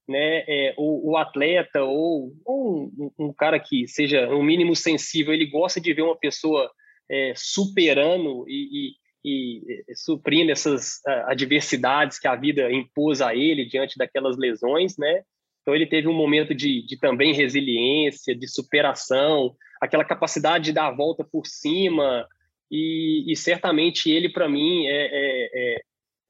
né, 0.07 0.43
é, 0.47 0.73
o, 0.77 1.11
o, 1.11 1.17
atleta 1.17 1.83
ou, 1.83 2.33
ou 2.45 2.91
um, 2.97 3.11
um, 3.19 3.33
cara 3.33 3.59
que 3.59 3.87
seja 3.87 4.27
um 4.29 4.41
mínimo 4.41 4.75
sensível, 4.75 5.33
ele 5.33 5.45
gosta 5.45 5.81
de 5.81 5.93
ver 5.93 6.03
uma 6.03 6.17
pessoa 6.17 6.71
é, 7.09 7.33
superando 7.35 8.45
e, 8.47 8.95
e, 9.23 9.61
e, 9.61 9.95
suprindo 9.95 10.51
essas 10.51 11.01
adversidades 11.25 12.19
que 12.19 12.27
a 12.27 12.35
vida 12.35 12.71
impôs 12.71 13.21
a 13.21 13.35
ele 13.35 13.65
diante 13.65 13.97
daquelas 13.97 14.37
lesões, 14.37 14.97
né? 14.97 15.23
Então 15.61 15.75
ele 15.75 15.85
teve 15.85 16.07
um 16.07 16.13
momento 16.13 16.55
de, 16.55 16.85
de 16.85 16.97
também 16.97 17.33
resiliência, 17.33 18.33
de 18.33 18.47
superação, 18.47 19.53
aquela 19.81 20.05
capacidade 20.05 20.65
de 20.65 20.73
dar 20.73 20.87
a 20.87 20.95
volta 20.95 21.25
por 21.25 21.45
cima 21.45 22.25
e, 22.71 23.25
e 23.29 23.35
certamente 23.35 24.09
ele 24.09 24.29
para 24.29 24.47
mim 24.47 24.85
é, 24.87 25.09
é, 25.11 25.81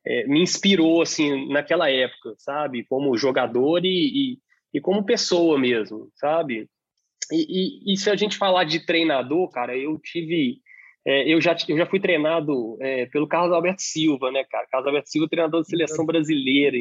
é 0.08 0.26
me 0.26 0.42
inspirou 0.42 1.02
assim 1.02 1.50
naquela 1.50 1.90
época, 1.90 2.34
sabe? 2.38 2.86
Como 2.86 3.18
jogador 3.18 3.84
e, 3.84 3.90
e, 4.34 4.40
e 4.74 4.80
como 4.80 5.06
pessoa 5.06 5.60
mesmo, 5.60 6.10
sabe? 6.16 6.70
E, 7.30 7.94
e, 7.94 7.98
se 7.98 8.10
a 8.10 8.16
gente 8.16 8.38
falar 8.38 8.64
de 8.64 8.86
treinador, 8.86 9.50
cara, 9.50 9.76
eu 9.76 10.00
tive, 10.00 10.62
é, 11.06 11.28
eu 11.30 11.42
já 11.42 11.54
eu 11.68 11.78
já 11.78 11.86
fui 11.86 12.00
treinado 12.00 12.78
é, 12.80 13.06
pelo 13.08 13.28
Carlos 13.28 13.54
Alberto 13.54 13.82
Silva, 13.82 14.32
né, 14.32 14.46
cara? 14.46 14.66
Carlos 14.72 14.88
Alberto 14.88 15.10
Silva, 15.10 15.28
treinador 15.28 15.60
da 15.60 15.66
seleção 15.66 16.06
brasileira. 16.06 16.78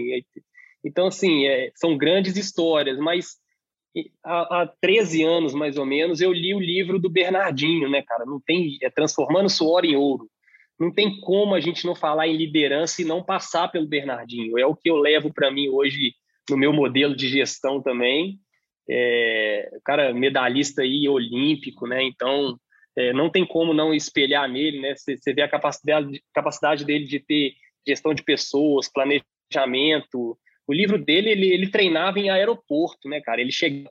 Então, 0.85 1.09
assim, 1.09 1.47
é, 1.47 1.73
são 1.75 1.99
grandes 1.99 2.37
histórias, 2.37 2.97
mas 2.97 3.39
há, 4.25 4.63
há 4.63 4.73
13 4.81 5.25
anos, 5.25 5.53
mais 5.53 5.77
ou 5.77 5.85
menos, 5.85 6.21
eu 6.21 6.33
li 6.33 6.55
o 6.55 6.61
livro 6.61 6.97
do 7.01 7.11
Bernardinho, 7.11 7.89
né, 7.89 8.03
cara? 8.03 8.25
Não 8.25 8.41
tem, 8.41 8.79
é 8.83 8.89
Transformando 8.89 9.51
Suor 9.51 9.85
em 9.85 9.97
Ouro 9.97 10.31
não 10.79 10.93
tem 10.93 11.21
como 11.21 11.55
a 11.55 11.61
gente 11.61 11.87
não 11.87 11.95
falar 11.95 12.29
em 12.29 12.37
liderança 12.37 13.01
e 13.01 13.05
não 13.05 13.23
passar 13.23 13.69
pelo 13.69 13.87
Bernardinho. 13.87 14.59
É 14.59 14.67
o 14.67 14.77
que 14.77 14.91
eu 14.91 14.97
levo 14.97 15.33
para 15.33 15.51
mim 15.51 15.69
hoje 15.69 16.15
no 16.51 16.57
meu 16.57 16.73
modelo 16.73 17.17
de 17.17 17.29
gestão 17.29 17.83
também. 17.83 18.39
É, 18.89 19.71
cara 19.85 20.13
medalhista 20.13 20.83
aí 20.83 21.09
olímpico, 21.09 21.87
né? 21.87 22.03
Então 22.05 22.59
é, 22.97 23.13
não 23.13 23.31
tem 23.31 23.45
como 23.45 23.73
não 23.73 23.93
espelhar 23.93 24.49
nele, 24.49 24.81
né? 24.81 24.95
Você 24.95 25.33
vê 25.33 25.43
a 25.43 25.49
capacidade, 25.49 26.23
capacidade 26.35 26.85
dele 26.85 27.05
de 27.05 27.21
ter 27.21 27.55
gestão 27.87 28.13
de 28.15 28.23
pessoas, 28.23 28.91
planejamento. 28.93 30.39
O 30.67 30.73
livro 30.73 30.99
dele 30.99 31.31
ele, 31.31 31.49
ele 31.49 31.71
treinava 31.71 32.19
em 32.19 32.29
aeroporto, 32.29 33.09
né, 33.09 33.21
cara? 33.21 33.41
Ele 33.41 33.53
chegava 33.53 33.91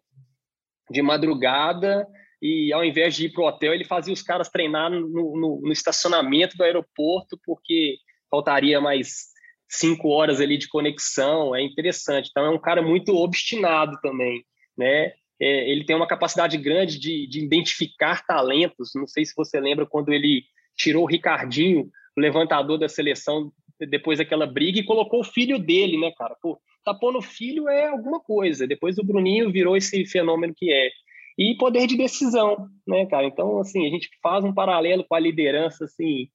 de 0.90 1.02
madrugada 1.02 2.08
e 2.42 2.72
ao 2.74 2.84
invés 2.84 3.16
de 3.16 3.26
ir 3.26 3.32
para 3.32 3.44
o 3.44 3.48
hotel, 3.48 3.74
ele 3.74 3.86
fazia 3.86 4.14
os 4.14 4.22
caras 4.22 4.50
treinar 4.50 4.90
no, 4.92 5.08
no, 5.08 5.62
no, 5.62 5.72
estacionamento 5.72 6.58
do 6.58 6.64
aeroporto, 6.64 7.40
porque 7.46 7.98
faltaria 8.30 8.82
mais 8.82 9.28
cinco 9.70 10.10
horas 10.10 10.40
ali 10.40 10.58
de 10.58 10.68
conexão, 10.68 11.56
é 11.56 11.62
interessante. 11.62 12.30
Então, 12.30 12.46
é 12.46 12.50
um 12.50 12.60
cara 12.60 12.82
muito 12.82 13.16
obstinado 13.16 13.98
também, 14.02 14.44
né? 14.78 15.14
É, 15.40 15.70
ele 15.70 15.86
tem 15.86 15.96
uma 15.96 16.08
capacidade 16.08 16.58
grande 16.58 16.98
de, 16.98 17.28
de 17.28 17.44
identificar 17.44 18.26
talentos, 18.26 18.92
não 18.96 19.08
sei 19.08 19.26
se 19.26 19.34
você 19.36 19.60
lembra 19.60 19.86
quando 19.86 20.14
ele 20.14 20.44
tirou 20.78 21.04
o 21.04 21.08
Ricardinho, 21.08 21.90
o 22.16 22.22
levantador 22.22 22.78
da 22.78 22.88
seleção, 22.88 23.52
depois 23.80 24.20
daquela 24.20 24.46
briga, 24.46 24.80
e 24.80 24.86
colocou 24.86 25.20
o 25.20 25.26
filho 25.26 25.60
dele, 25.60 25.98
né, 25.98 26.12
cara? 26.18 26.36
Pô, 26.42 26.60
tá 26.86 26.98
filho 27.22 27.68
é 27.68 27.88
alguma 27.88 28.20
coisa. 28.20 28.68
Depois 28.68 28.98
o 28.98 29.04
Bruninho 29.04 29.52
virou 29.52 29.76
esse 29.76 30.06
fenômeno 30.06 30.54
que 30.56 30.72
é 30.72 30.90
e 31.38 31.56
poder 31.58 31.88
de 31.88 31.98
decisão, 31.98 32.68
né, 32.88 33.06
cara? 33.06 33.28
Então, 33.28 33.60
assim, 33.60 33.86
a 33.86 33.90
gente 33.90 34.10
faz 34.22 34.44
um 34.44 34.54
paralelo 34.54 35.06
com 35.08 35.16
a 35.16 35.20
liderança, 35.20 35.86
assim, 35.86 36.28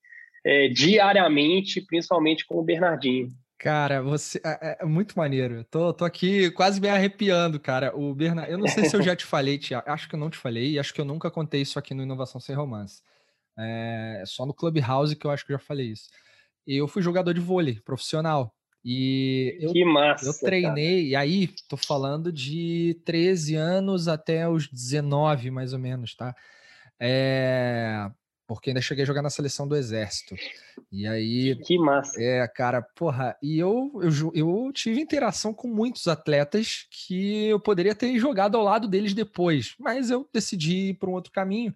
é, 0.44 0.68
diariamente, 0.68 1.80
principalmente 1.86 2.46
com 2.46 2.58
o 2.58 2.64
Bernardinho. 2.64 3.28
Cara, 3.58 4.00
você 4.00 4.40
é, 4.44 4.78
é, 4.80 4.84
muito 4.86 5.18
maneiro. 5.18 5.64
Tô, 5.64 5.92
tô 5.92 6.04
aqui 6.04 6.50
quase 6.52 6.80
me 6.80 6.88
arrepiando, 6.88 7.60
cara. 7.60 7.94
O 7.94 8.14
Bernard, 8.14 8.50
eu 8.50 8.56
não 8.56 8.66
sei 8.66 8.86
se 8.86 8.96
eu 8.96 9.02
já 9.02 9.14
te 9.14 9.26
falei, 9.26 9.58
Tia, 9.58 9.82
acho 9.86 10.08
que 10.08 10.14
eu 10.14 10.18
não 10.18 10.30
te 10.30 10.38
falei, 10.38 10.72
e 10.72 10.78
acho 10.78 10.94
que 10.94 11.00
eu 11.00 11.04
nunca 11.04 11.30
contei 11.30 11.60
isso 11.60 11.78
aqui 11.78 11.92
no 11.92 12.02
Inovação 12.02 12.40
Sem 12.40 12.54
Romance. 12.54 13.02
É 13.58 14.22
só 14.26 14.46
no 14.46 14.54
Clubhouse 14.54 15.14
que 15.14 15.26
eu 15.26 15.30
acho 15.30 15.44
que 15.44 15.52
eu 15.52 15.58
já 15.58 15.64
falei 15.64 15.88
isso. 15.88 16.08
Eu 16.66 16.88
fui 16.88 17.02
jogador 17.02 17.34
de 17.34 17.40
vôlei 17.40 17.78
profissional. 17.80 18.54
E 18.84 19.58
eu, 19.60 19.86
massa, 19.86 20.26
eu 20.26 20.32
treinei, 20.38 20.96
cara. 20.96 21.08
e 21.08 21.16
aí 21.16 21.48
tô 21.68 21.76
falando 21.76 22.32
de 22.32 22.98
13 23.04 23.54
anos 23.54 24.08
até 24.08 24.48
os 24.48 24.66
19, 24.66 25.50
mais 25.50 25.72
ou 25.72 25.78
menos, 25.78 26.14
tá? 26.14 26.34
É, 26.98 28.10
porque 28.46 28.70
ainda 28.70 28.80
cheguei 28.80 29.04
a 29.04 29.06
jogar 29.06 29.22
na 29.22 29.30
seleção 29.30 29.68
do 29.68 29.76
Exército. 29.76 30.34
E 30.90 31.06
aí. 31.06 31.54
Que 31.56 31.78
massa. 31.78 32.20
É, 32.20 32.48
cara, 32.48 32.82
porra, 32.82 33.36
e 33.42 33.58
eu, 33.58 33.92
eu, 34.02 34.32
eu 34.34 34.72
tive 34.72 35.00
interação 35.00 35.54
com 35.54 35.68
muitos 35.68 36.08
atletas 36.08 36.86
que 36.90 37.46
eu 37.46 37.60
poderia 37.60 37.94
ter 37.94 38.18
jogado 38.18 38.56
ao 38.56 38.64
lado 38.64 38.88
deles 38.88 39.14
depois, 39.14 39.74
mas 39.78 40.10
eu 40.10 40.28
decidi 40.32 40.88
ir 40.88 40.94
para 40.94 41.08
um 41.08 41.12
outro 41.12 41.30
caminho. 41.30 41.74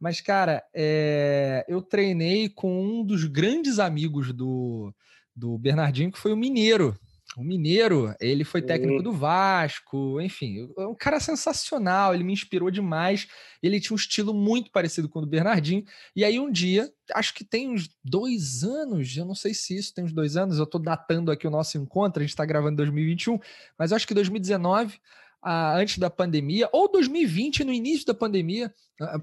Mas, 0.00 0.20
cara, 0.20 0.62
é, 0.74 1.64
eu 1.68 1.80
treinei 1.80 2.48
com 2.48 2.82
um 2.82 3.04
dos 3.04 3.24
grandes 3.24 3.78
amigos 3.78 4.32
do, 4.32 4.92
do 5.36 5.58
Bernardinho, 5.58 6.10
que 6.10 6.18
foi 6.18 6.32
o 6.32 6.36
Mineiro. 6.36 6.98
O 7.36 7.44
Mineiro, 7.44 8.14
ele 8.18 8.44
foi 8.44 8.62
técnico 8.62 9.02
do 9.02 9.12
Vasco, 9.12 10.18
enfim, 10.22 10.72
é 10.78 10.86
um 10.86 10.94
cara 10.94 11.20
sensacional, 11.20 12.14
ele 12.14 12.24
me 12.24 12.32
inspirou 12.32 12.70
demais. 12.70 13.28
Ele 13.62 13.78
tinha 13.78 13.92
um 13.92 13.96
estilo 13.96 14.32
muito 14.32 14.70
parecido 14.70 15.06
com 15.06 15.18
o 15.18 15.22
do 15.22 15.28
Bernardinho. 15.28 15.84
E 16.14 16.24
aí, 16.24 16.40
um 16.40 16.50
dia, 16.50 16.90
acho 17.12 17.34
que 17.34 17.44
tem 17.44 17.68
uns 17.68 17.90
dois 18.02 18.64
anos, 18.64 19.14
eu 19.14 19.26
não 19.26 19.34
sei 19.34 19.52
se 19.52 19.76
isso 19.76 19.92
tem 19.92 20.04
uns 20.04 20.14
dois 20.14 20.34
anos, 20.34 20.56
eu 20.56 20.64
estou 20.64 20.80
datando 20.80 21.30
aqui 21.30 21.46
o 21.46 21.50
nosso 21.50 21.76
encontro, 21.76 22.20
a 22.20 22.22
gente 22.22 22.30
está 22.30 22.46
gravando 22.46 22.72
em 22.72 22.76
2021, 22.76 23.38
mas 23.78 23.92
acho 23.92 24.06
que 24.06 24.14
2019, 24.14 24.98
ah, 25.42 25.76
antes 25.76 25.98
da 25.98 26.08
pandemia, 26.08 26.70
ou 26.72 26.90
2020, 26.90 27.64
no 27.64 27.72
início 27.72 28.06
da 28.06 28.14
pandemia, 28.14 28.72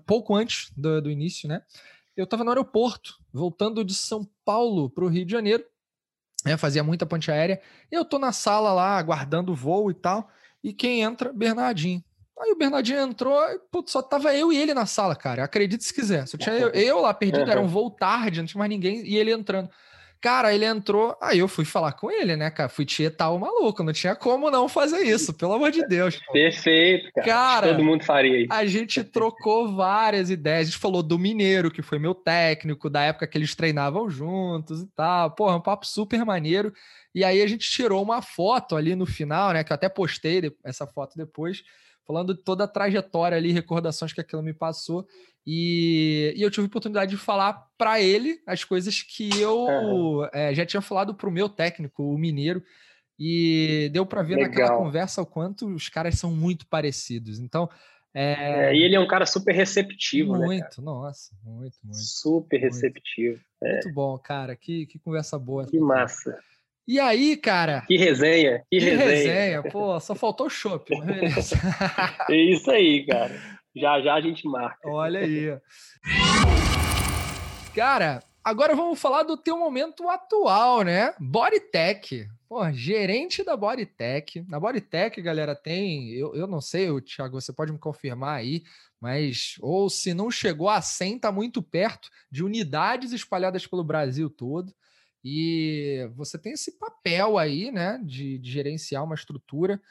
pouco 0.06 0.36
antes 0.36 0.72
do, 0.78 1.02
do 1.02 1.10
início, 1.10 1.50
né? 1.50 1.64
Eu 2.16 2.26
estava 2.26 2.44
no 2.44 2.52
aeroporto, 2.52 3.16
voltando 3.32 3.84
de 3.84 3.96
São 3.96 4.30
Paulo 4.46 4.88
para 4.88 5.04
o 5.04 5.08
Rio 5.08 5.26
de 5.26 5.32
Janeiro 5.32 5.66
né, 6.46 6.58
fazia 6.58 6.84
muita 6.84 7.06
ponte 7.06 7.32
aérea. 7.32 7.62
Eu 7.92 8.06
tô 8.06 8.20
na 8.20 8.32
sala 8.32 8.74
lá, 8.74 8.98
aguardando 8.98 9.52
o 9.52 9.56
voo 9.56 9.90
e 9.90 9.94
tal, 9.94 10.30
e 10.64 10.74
quem 10.74 11.02
entra? 11.02 11.32
Bernardinho. 11.34 12.04
Aí 12.40 12.52
o 12.52 12.58
Bernardinho 12.58 13.00
entrou, 13.00 13.40
e, 13.50 13.60
putz, 13.72 13.92
só 13.92 14.02
tava 14.02 14.36
eu 14.36 14.52
e 14.52 14.58
ele 14.58 14.74
na 14.74 14.86
sala, 14.86 15.16
cara. 15.16 15.44
Acredite 15.44 15.84
se 15.84 15.94
quiser. 15.94 16.28
Só 16.28 16.38
tinha 16.38 16.56
eu, 16.56 16.70
eu 16.70 17.00
lá 17.00 17.14
perdido, 17.14 17.50
era 17.50 17.62
um 17.62 17.68
voo 17.68 17.92
tarde, 17.92 18.40
não 18.40 18.48
tinha 18.48 18.60
mais 18.60 18.70
ninguém, 18.70 19.06
e 19.06 19.16
ele 19.16 19.32
entrando. 19.32 19.70
Cara, 20.24 20.56
ele 20.56 20.64
entrou, 20.64 21.18
aí 21.22 21.40
eu 21.40 21.50
fui 21.50 21.66
falar 21.66 21.92
com 21.92 22.10
ele, 22.10 22.38
né, 22.38 22.50
cara? 22.50 22.70
Fui 22.70 22.86
tietar 22.86 23.34
o 23.34 23.38
maluco, 23.38 23.84
não 23.84 23.92
tinha 23.92 24.16
como 24.16 24.50
não 24.50 24.70
fazer 24.70 25.04
isso, 25.04 25.34
pelo 25.34 25.52
amor 25.52 25.70
de 25.70 25.86
Deus. 25.86 26.18
Perfeito, 26.32 27.12
cara. 27.12 27.28
cara 27.28 27.68
Todo 27.74 27.84
mundo 27.84 28.06
faria 28.06 28.44
isso. 28.44 28.54
A 28.54 28.66
gente 28.66 29.04
trocou 29.04 29.76
várias 29.76 30.30
ideias, 30.30 30.62
a 30.62 30.72
gente 30.72 30.78
falou 30.78 31.04
do 31.04 31.20
Mineiro, 31.20 31.70
que 31.70 31.82
foi 31.82 32.00
meu 32.00 32.16
técnico, 32.16 32.90
da 32.90 33.02
época 33.02 33.28
que 33.28 33.38
eles 33.38 33.54
treinavam 33.54 34.10
juntos 34.10 34.84
e 34.84 34.88
tal. 34.96 35.30
Porra, 35.32 35.58
um 35.58 35.62
papo 35.62 35.86
super 35.86 36.24
maneiro. 36.24 36.72
E 37.14 37.22
aí 37.26 37.42
a 37.42 37.48
gente 37.48 37.70
tirou 37.70 38.02
uma 38.02 38.22
foto 38.22 38.78
ali 38.78 38.96
no 38.96 39.06
final, 39.06 39.52
né, 39.52 39.62
que 39.62 39.74
eu 39.74 39.76
até 39.76 39.90
postei 39.90 40.56
essa 40.64 40.88
foto 40.88 41.18
depois, 41.18 41.64
falando 42.06 42.34
de 42.34 42.42
toda 42.42 42.64
a 42.64 42.68
trajetória 42.68 43.38
ali, 43.38 43.52
recordações 43.52 44.14
que 44.14 44.22
aquilo 44.22 44.44
me 44.44 44.54
passou. 44.54 45.08
E, 45.46 46.34
e 46.38 46.42
eu 46.42 46.50
tive 46.50 46.66
a 46.66 46.68
oportunidade 46.68 47.12
de 47.12 47.18
falar 47.18 47.68
para 47.78 48.00
ele 48.00 48.42
as 48.48 48.64
coisas 48.64 49.02
que 49.02 49.30
eu 49.42 50.28
é, 50.34 50.54
já 50.54 50.66
tinha 50.66 50.82
falado 50.82 51.14
para 51.14 51.28
o 51.28 51.32
meu 51.32 51.50
técnico, 51.50 52.04
o 52.04 52.18
Mineiro, 52.18 52.64
e 53.20 53.90
deu 53.92 54.06
para 54.06 54.24
ver 54.24 54.36
Legal. 54.36 54.50
naquela 54.50 54.78
conversa 54.78 55.22
o 55.22 55.26
quanto 55.26 55.68
os 55.68 55.90
caras 55.90 56.18
são 56.18 56.32
muito 56.32 56.66
parecidos. 56.68 57.40
Então. 57.40 57.70
É... 58.14 58.70
é... 58.70 58.76
e 58.76 58.84
ele 58.84 58.96
é 58.96 59.00
um 59.00 59.08
cara 59.08 59.26
super 59.26 59.54
receptivo, 59.54 60.36
muito, 60.36 60.42
né? 60.42 60.48
Muito, 60.48 60.82
nossa, 60.82 61.36
muito, 61.44 61.78
muito. 61.84 61.98
Super 61.98 62.62
muito. 62.62 62.74
receptivo. 62.74 63.42
É. 63.62 63.74
Muito 63.74 63.94
bom, 63.94 64.18
cara. 64.18 64.56
Que, 64.56 64.86
que 64.86 65.00
conversa 65.00 65.38
boa. 65.38 65.66
Que 65.66 65.80
massa. 65.80 66.38
E 66.86 67.00
aí, 67.00 67.38
cara? 67.38 67.82
Que 67.88 67.96
resenha, 67.96 68.62
que, 68.70 68.78
que 68.78 68.90
resenha. 68.90 69.08
resenha. 69.08 69.64
Pô, 69.64 69.98
só 70.02 70.14
faltou 70.14 70.48
o 70.48 70.50
chopp, 70.50 70.92
é 72.30 72.36
isso 72.36 72.70
aí, 72.70 73.06
cara. 73.06 73.34
Já 73.74 74.02
já 74.02 74.16
a 74.16 74.22
gente 74.22 74.46
marca. 74.46 74.90
Olha 74.90 75.22
aí. 75.22 75.58
Cara, 77.74 78.22
agora 78.44 78.76
vamos 78.76 79.00
falar 79.00 79.24
do 79.24 79.38
teu 79.38 79.58
momento 79.58 80.10
atual, 80.10 80.84
né? 80.84 81.14
Bodytech. 81.20 82.28
Pô, 82.50 82.70
gerente 82.74 83.46
da 83.46 83.56
Bodytech. 83.56 84.46
Na 84.50 84.60
Bodytech, 84.60 85.22
galera, 85.22 85.56
tem. 85.56 86.10
Eu, 86.10 86.36
eu 86.36 86.46
não 86.46 86.60
sei, 86.60 86.90
Thiago, 87.00 87.40
você 87.40 87.54
pode 87.54 87.72
me 87.72 87.80
confirmar 87.80 88.36
aí, 88.36 88.62
mas. 89.00 89.56
Ou 89.62 89.90
se 89.90 90.14
não 90.14 90.30
chegou 90.30 90.70
a 90.70 90.82
100, 90.82 91.20
tá 91.20 91.32
muito 91.32 91.64
perto 91.64 92.10
de 92.30 92.44
unidades 92.44 93.14
espalhadas 93.14 93.66
pelo 93.66 93.86
Brasil 93.86 94.30
todo. 94.30 94.76
E 95.24 96.10
você 96.16 96.38
tem 96.38 96.54
esse 96.54 96.78
papel 96.78 97.38
aí, 97.38 97.72
né, 97.72 98.00
de, 98.04 98.38
de 98.38 98.52
gerenciar 98.52 99.04
uma 99.04 99.16
estrutura. 99.16 99.82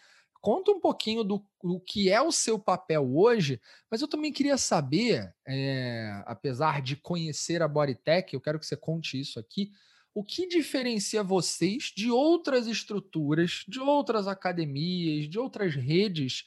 Conta 0.41 0.73
um 0.73 0.81
pouquinho 0.81 1.23
do, 1.23 1.43
do, 1.63 1.81
que 1.81 2.11
é 2.11 2.21
o 2.21 2.33
seu 2.33 2.59
papel 2.59 3.17
hoje, 3.17 3.61
mas 3.91 4.03
eu 4.03 4.09
também 4.09 4.33
queria 4.33 4.59
saber, 4.59 5.33
é, 5.47 6.23
apesar 6.27 6.83
de 6.83 6.97
conhecer 6.97 7.63
a 7.63 7.69
Bodytech, 7.69 8.35
eu 8.35 8.41
quero 8.41 8.59
que 8.59 8.67
você 8.67 8.77
conte 8.77 9.19
isso 9.19 9.39
aqui, 9.39 9.71
o 10.15 10.23
que 10.23 10.47
diferencia 10.47 11.23
vocês 11.23 11.93
de 11.97 12.11
outras 12.11 12.67
estruturas, 12.67 13.65
de 13.67 13.81
outras 13.81 14.27
academias, 14.27 15.29
de 15.29 15.39
outras 15.39 15.75
redes, 15.75 16.45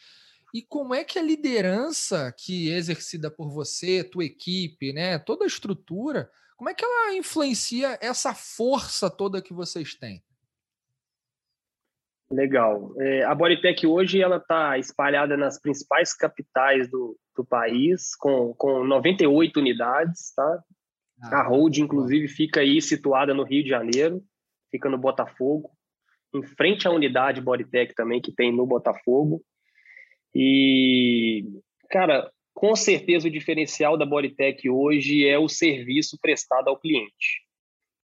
e 0.54 0.62
como 0.62 0.94
é 0.94 1.04
que 1.04 1.18
a 1.18 1.24
liderança 1.24 2.34
que 2.38 2.72
é 2.72 2.78
exercida 2.78 3.32
por 3.32 3.50
você, 3.50 4.04
tua 4.04 4.26
equipe, 4.26 4.94
né, 4.94 5.18
toda 5.18 5.46
a 5.46 5.48
estrutura, 5.48 6.30
como 6.56 6.70
é 6.70 6.74
que 6.74 6.86
ela 6.86 7.16
influencia 7.16 7.98
essa 8.02 8.34
força 8.34 9.10
toda 9.10 9.42
que 9.42 9.54
vocês 9.54 9.94
têm? 9.96 10.24
Legal. 12.32 12.94
É, 13.00 13.24
a 13.24 13.36
Bodytech 13.36 13.86
hoje 13.86 14.22
ela 14.22 14.38
está 14.38 14.78
espalhada 14.78 15.38
nas 15.38 15.60
principais 15.60 16.14
capitais 16.14 16.90
do, 16.90 17.18
do 17.36 17.46
país, 17.46 18.16
com, 18.16 18.54
com 18.56 18.84
98 18.84 19.60
unidades, 19.60 20.34
tá? 20.34 20.64
Ah, 21.22 21.42
a 21.42 21.48
Hold, 21.48 21.78
inclusive, 21.78 22.28
fica 22.28 22.62
aí 22.62 22.82
situada 22.82 23.34
no 23.34 23.44
Rio 23.44 23.64
de 23.64 23.70
Janeiro, 23.70 24.24
fica 24.72 24.90
no 24.90 24.98
Botafogo, 24.98 25.70
em 26.34 26.44
frente 26.44 26.88
à 26.88 26.92
unidade 26.92 27.42
Bodytech 27.42 27.94
também 27.94 28.22
que 28.22 28.34
tem 28.34 28.52
no 28.52 28.66
Botafogo. 28.66 29.42
E, 30.34 31.46
cara, 31.90 32.30
com 32.56 32.74
certeza 32.74 33.28
o 33.28 33.32
diferencial 33.32 33.98
da 33.98 34.06
Bodytech 34.06 34.68
hoje 34.70 35.28
é 35.28 35.38
o 35.38 35.50
serviço 35.50 36.18
prestado 36.22 36.70
ao 36.70 36.80
cliente. 36.80 37.44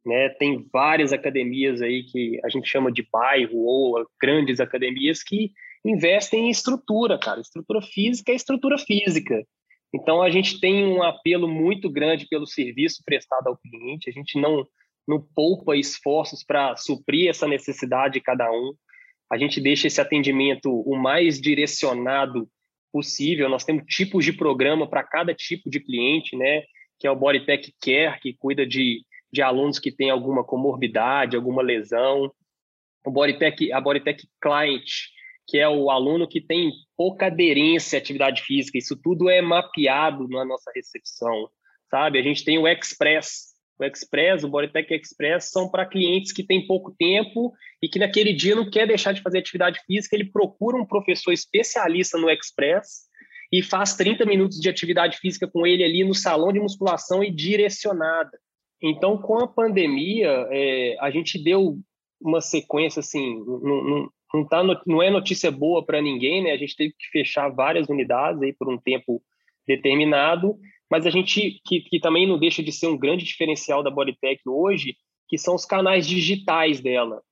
Né? 0.04 0.28
Tem 0.30 0.66
várias 0.72 1.12
academias 1.12 1.80
aí 1.80 2.02
que 2.02 2.40
a 2.44 2.48
gente 2.48 2.68
chama 2.68 2.90
de 2.90 3.06
bairro 3.12 3.58
ou 3.58 4.04
grandes 4.20 4.58
academias 4.58 5.22
que 5.22 5.52
investem 5.84 6.46
em 6.46 6.50
estrutura, 6.50 7.16
cara. 7.16 7.40
Estrutura 7.40 7.80
física 7.80 8.32
é 8.32 8.34
estrutura 8.34 8.76
física. 8.76 9.46
Então 9.94 10.20
a 10.20 10.28
gente 10.30 10.58
tem 10.58 10.84
um 10.84 11.02
apelo 11.02 11.46
muito 11.46 11.88
grande 11.88 12.26
pelo 12.26 12.46
serviço 12.46 13.02
prestado 13.06 13.46
ao 13.46 13.56
cliente. 13.56 14.10
A 14.10 14.12
gente 14.12 14.38
não 14.38 14.66
não 15.08 15.20
poupa 15.34 15.76
esforços 15.76 16.44
para 16.44 16.76
suprir 16.76 17.28
essa 17.28 17.48
necessidade 17.48 18.14
de 18.14 18.20
cada 18.20 18.48
um. 18.50 18.72
A 19.32 19.36
gente 19.36 19.60
deixa 19.60 19.88
esse 19.88 20.00
atendimento 20.00 20.70
o 20.70 20.96
mais 20.96 21.40
direcionado 21.40 22.48
possível. 22.92 23.48
Nós 23.48 23.64
temos 23.64 23.84
tipos 23.86 24.24
de 24.24 24.32
programa 24.32 24.88
para 24.88 25.04
cada 25.04 25.34
tipo 25.34 25.70
de 25.70 25.80
cliente, 25.80 26.36
né? 26.36 26.62
Que 26.98 27.06
é 27.06 27.10
o 27.10 27.16
Bodytech 27.16 27.72
Care, 27.80 28.20
que 28.20 28.34
cuida 28.34 28.66
de 28.66 29.02
de 29.32 29.42
alunos 29.42 29.78
que 29.78 29.92
têm 29.92 30.10
alguma 30.10 30.44
comorbidade, 30.44 31.36
alguma 31.36 31.62
lesão. 31.62 32.32
O 33.04 33.10
Bodytech, 33.10 33.72
a 33.72 33.80
Bodytech 33.80 34.28
Client, 34.42 34.90
que 35.46 35.58
é 35.58 35.68
o 35.68 35.90
aluno 35.90 36.28
que 36.28 36.40
tem 36.40 36.70
pouca 36.96 37.26
aderência 37.26 37.98
à 37.98 38.00
atividade 38.00 38.42
física. 38.42 38.78
Isso 38.78 39.00
tudo 39.00 39.30
é 39.30 39.40
mapeado 39.40 40.28
na 40.28 40.44
nossa 40.44 40.70
recepção, 40.74 41.48
sabe? 41.88 42.18
A 42.18 42.22
gente 42.22 42.44
tem 42.44 42.58
o 42.58 42.68
Express. 42.68 43.49
O 43.80 43.84
Express, 43.84 44.44
o 44.44 44.48
Bodytech 44.48 44.92
Express, 44.92 45.50
são 45.50 45.70
para 45.70 45.86
clientes 45.86 46.32
que 46.32 46.44
têm 46.44 46.66
pouco 46.66 46.94
tempo 46.98 47.52
e 47.82 47.88
que 47.88 47.98
naquele 47.98 48.34
dia 48.34 48.54
não 48.54 48.68
quer 48.68 48.86
deixar 48.86 49.12
de 49.12 49.22
fazer 49.22 49.38
atividade 49.38 49.80
física, 49.86 50.14
ele 50.14 50.30
procura 50.30 50.76
um 50.76 50.84
professor 50.84 51.32
especialista 51.32 52.18
no 52.18 52.28
Express 52.28 53.08
e 53.50 53.62
faz 53.62 53.96
30 53.96 54.26
minutos 54.26 54.60
de 54.60 54.68
atividade 54.68 55.16
física 55.16 55.48
com 55.48 55.66
ele 55.66 55.82
ali 55.82 56.04
no 56.04 56.14
salão 56.14 56.52
de 56.52 56.60
musculação 56.60 57.24
e 57.24 57.30
direcionada. 57.30 58.38
Então, 58.82 59.16
com 59.16 59.38
a 59.38 59.48
pandemia, 59.48 60.46
é, 60.50 60.96
a 61.00 61.10
gente 61.10 61.42
deu 61.42 61.78
uma 62.20 62.42
sequência 62.42 63.00
assim, 63.00 63.42
não, 63.44 63.84
não, 63.84 64.08
não, 64.34 64.46
tá 64.46 64.62
não 64.86 65.02
é 65.02 65.10
notícia 65.10 65.50
boa 65.50 65.84
para 65.84 66.02
ninguém, 66.02 66.44
né? 66.44 66.52
A 66.52 66.56
gente 66.56 66.76
teve 66.76 66.92
que 66.92 67.08
fechar 67.10 67.48
várias 67.48 67.88
unidades 67.88 68.42
aí 68.42 68.52
por 68.52 68.72
um 68.72 68.78
tempo 68.78 69.22
determinado, 69.66 70.58
mas 70.90 71.06
a 71.06 71.10
gente 71.10 71.60
que, 71.64 71.80
que 71.80 72.00
também 72.00 72.26
não 72.26 72.38
deixa 72.38 72.62
de 72.62 72.72
ser 72.72 72.88
um 72.88 72.98
grande 72.98 73.24
diferencial 73.24 73.82
da 73.82 73.90
Bodytech 73.90 74.42
hoje, 74.46 74.96
que 75.28 75.38
são 75.38 75.54
os 75.54 75.64
canais 75.64 76.06
digitais 76.06 76.80
dela, 76.80 77.22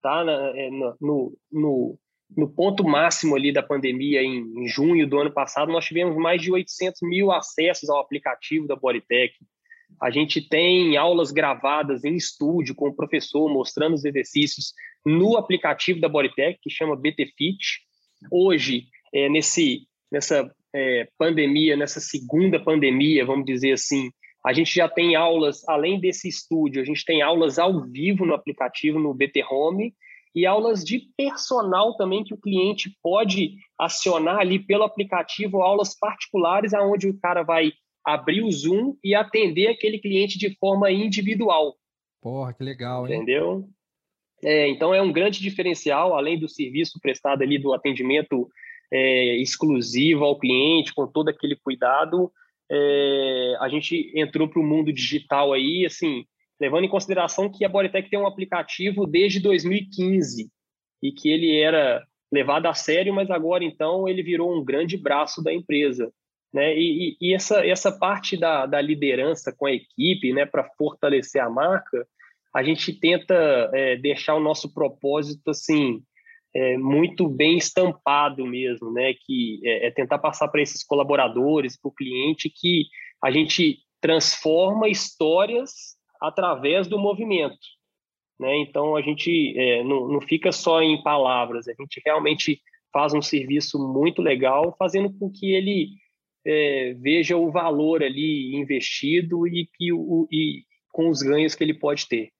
tá? 0.00 0.24
Na, 0.24 0.32
é, 0.56 0.70
no, 0.70 1.36
no, 1.50 1.98
no 2.36 2.48
ponto 2.48 2.84
máximo 2.84 3.34
ali 3.34 3.52
da 3.52 3.62
pandemia, 3.62 4.22
em, 4.22 4.38
em 4.56 4.68
junho 4.68 5.08
do 5.08 5.18
ano 5.18 5.32
passado, 5.32 5.72
nós 5.72 5.84
tivemos 5.84 6.16
mais 6.16 6.40
de 6.40 6.52
800 6.52 7.00
mil 7.02 7.32
acessos 7.32 7.90
ao 7.90 7.98
aplicativo 7.98 8.68
da 8.68 8.76
Bodytech. 8.76 9.34
A 10.00 10.10
gente 10.10 10.40
tem 10.40 10.96
aulas 10.96 11.32
gravadas 11.32 12.04
em 12.04 12.14
estúdio 12.14 12.74
com 12.74 12.88
o 12.88 12.94
professor 12.94 13.52
mostrando 13.52 13.94
os 13.94 14.04
exercícios 14.04 14.72
no 15.04 15.36
aplicativo 15.36 16.00
da 16.00 16.08
Bodytech, 16.08 16.60
que 16.62 16.70
chama 16.70 16.94
BTFit. 16.94 17.80
Hoje, 18.30 18.84
é, 19.12 19.28
nesse, 19.28 19.88
nessa 20.12 20.54
é, 20.74 21.08
pandemia, 21.18 21.76
nessa 21.76 22.00
segunda 22.00 22.62
pandemia, 22.62 23.24
vamos 23.24 23.44
dizer 23.44 23.72
assim, 23.72 24.10
a 24.44 24.52
gente 24.52 24.74
já 24.74 24.88
tem 24.88 25.16
aulas, 25.16 25.66
além 25.68 26.00
desse 26.00 26.28
estúdio, 26.28 26.80
a 26.80 26.84
gente 26.84 27.04
tem 27.04 27.22
aulas 27.22 27.58
ao 27.58 27.84
vivo 27.84 28.24
no 28.24 28.34
aplicativo, 28.34 28.98
no 28.98 29.14
BT 29.14 29.44
Home, 29.50 29.94
e 30.34 30.46
aulas 30.46 30.84
de 30.84 31.08
personal 31.16 31.96
também 31.96 32.22
que 32.22 32.34
o 32.34 32.40
cliente 32.40 32.96
pode 33.02 33.56
acionar 33.78 34.38
ali 34.38 34.58
pelo 34.58 34.84
aplicativo, 34.84 35.62
aulas 35.62 35.98
particulares 35.98 36.72
aonde 36.74 37.08
o 37.08 37.18
cara 37.18 37.42
vai 37.42 37.72
abrir 38.04 38.42
o 38.42 38.50
Zoom 38.50 38.96
e 39.02 39.14
atender 39.14 39.68
aquele 39.68 39.98
cliente 39.98 40.38
de 40.38 40.56
forma 40.58 40.90
individual. 40.90 41.74
Porra, 42.22 42.52
que 42.52 42.62
legal, 42.62 43.06
hein? 43.06 43.16
Entendeu? 43.16 43.68
É, 44.42 44.68
então 44.68 44.94
é 44.94 45.02
um 45.02 45.12
grande 45.12 45.40
diferencial, 45.40 46.14
além 46.14 46.38
do 46.38 46.48
serviço 46.48 47.00
prestado 47.00 47.42
ali 47.42 47.58
do 47.58 47.72
atendimento 47.72 48.48
é, 48.92 49.36
exclusivo 49.36 50.24
ao 50.24 50.38
cliente, 50.38 50.94
com 50.94 51.06
todo 51.06 51.28
aquele 51.28 51.56
cuidado, 51.56 52.32
é, 52.70 53.56
a 53.60 53.68
gente 53.68 54.12
entrou 54.14 54.48
para 54.48 54.60
o 54.60 54.66
mundo 54.66 54.92
digital 54.92 55.52
aí, 55.52 55.86
assim, 55.86 56.24
levando 56.60 56.84
em 56.84 56.88
consideração 56.88 57.50
que 57.50 57.64
a 57.64 57.68
Bodytech 57.68 58.10
tem 58.10 58.18
um 58.18 58.26
aplicativo 58.26 59.06
desde 59.06 59.40
2015 59.40 60.50
e 61.02 61.12
que 61.12 61.30
ele 61.30 61.58
era 61.58 62.04
levado 62.30 62.66
a 62.66 62.74
sério, 62.74 63.14
mas 63.14 63.30
agora 63.30 63.64
então 63.64 64.06
ele 64.08 64.22
virou 64.22 64.54
um 64.54 64.64
grande 64.64 64.96
braço 64.96 65.42
da 65.42 65.52
empresa. 65.52 66.12
Né? 66.52 66.76
E, 66.76 67.16
e, 67.20 67.34
essa, 67.34 67.64
essa 67.64 67.92
parte 67.92 68.36
da, 68.36 68.66
da 68.66 68.80
liderança 68.80 69.54
com 69.56 69.66
a 69.66 69.72
equipe, 69.72 70.32
né, 70.32 70.46
para 70.46 70.68
fortalecer 70.76 71.42
a 71.42 71.50
marca, 71.50 72.06
a 72.54 72.62
gente 72.62 72.98
tenta 72.98 73.34
é, 73.72 73.96
deixar 73.96 74.34
o 74.34 74.40
nosso 74.40 74.72
propósito 74.72 75.50
assim 75.50 76.02
é, 76.54 76.76
muito 76.78 77.28
bem 77.28 77.58
estampado 77.58 78.46
mesmo, 78.46 78.92
né? 78.92 79.14
Que 79.14 79.60
é, 79.64 79.88
é 79.88 79.90
tentar 79.90 80.18
passar 80.18 80.48
para 80.48 80.62
esses 80.62 80.84
colaboradores, 80.84 81.78
para 81.80 81.88
o 81.88 81.94
cliente, 81.94 82.50
que 82.50 82.86
a 83.22 83.30
gente 83.30 83.78
transforma 84.00 84.88
histórias 84.88 85.96
através 86.20 86.86
do 86.86 86.98
movimento. 86.98 87.58
né? 88.38 88.56
Então 88.58 88.96
a 88.96 89.02
gente 89.02 89.54
é, 89.56 89.82
não, 89.84 90.08
não 90.08 90.20
fica 90.20 90.52
só 90.52 90.80
em 90.82 91.02
palavras, 91.02 91.68
a 91.68 91.74
gente 91.78 92.00
realmente 92.04 92.60
faz 92.92 93.12
um 93.12 93.22
serviço 93.22 93.78
muito 93.78 94.22
legal, 94.22 94.74
fazendo 94.78 95.12
com 95.18 95.30
que 95.30 95.52
ele 95.52 95.90
é, 96.46 96.94
veja 96.94 97.36
o 97.36 97.50
valor 97.50 98.02
ali 98.02 98.56
investido 98.56 99.46
e, 99.46 99.68
que 99.76 99.92
o, 99.92 100.26
e 100.30 100.64
com 100.90 101.08
os 101.08 101.20
ganhos 101.20 101.54
que 101.54 101.62
ele 101.62 101.74
pode 101.74 102.08
ter. 102.08 102.30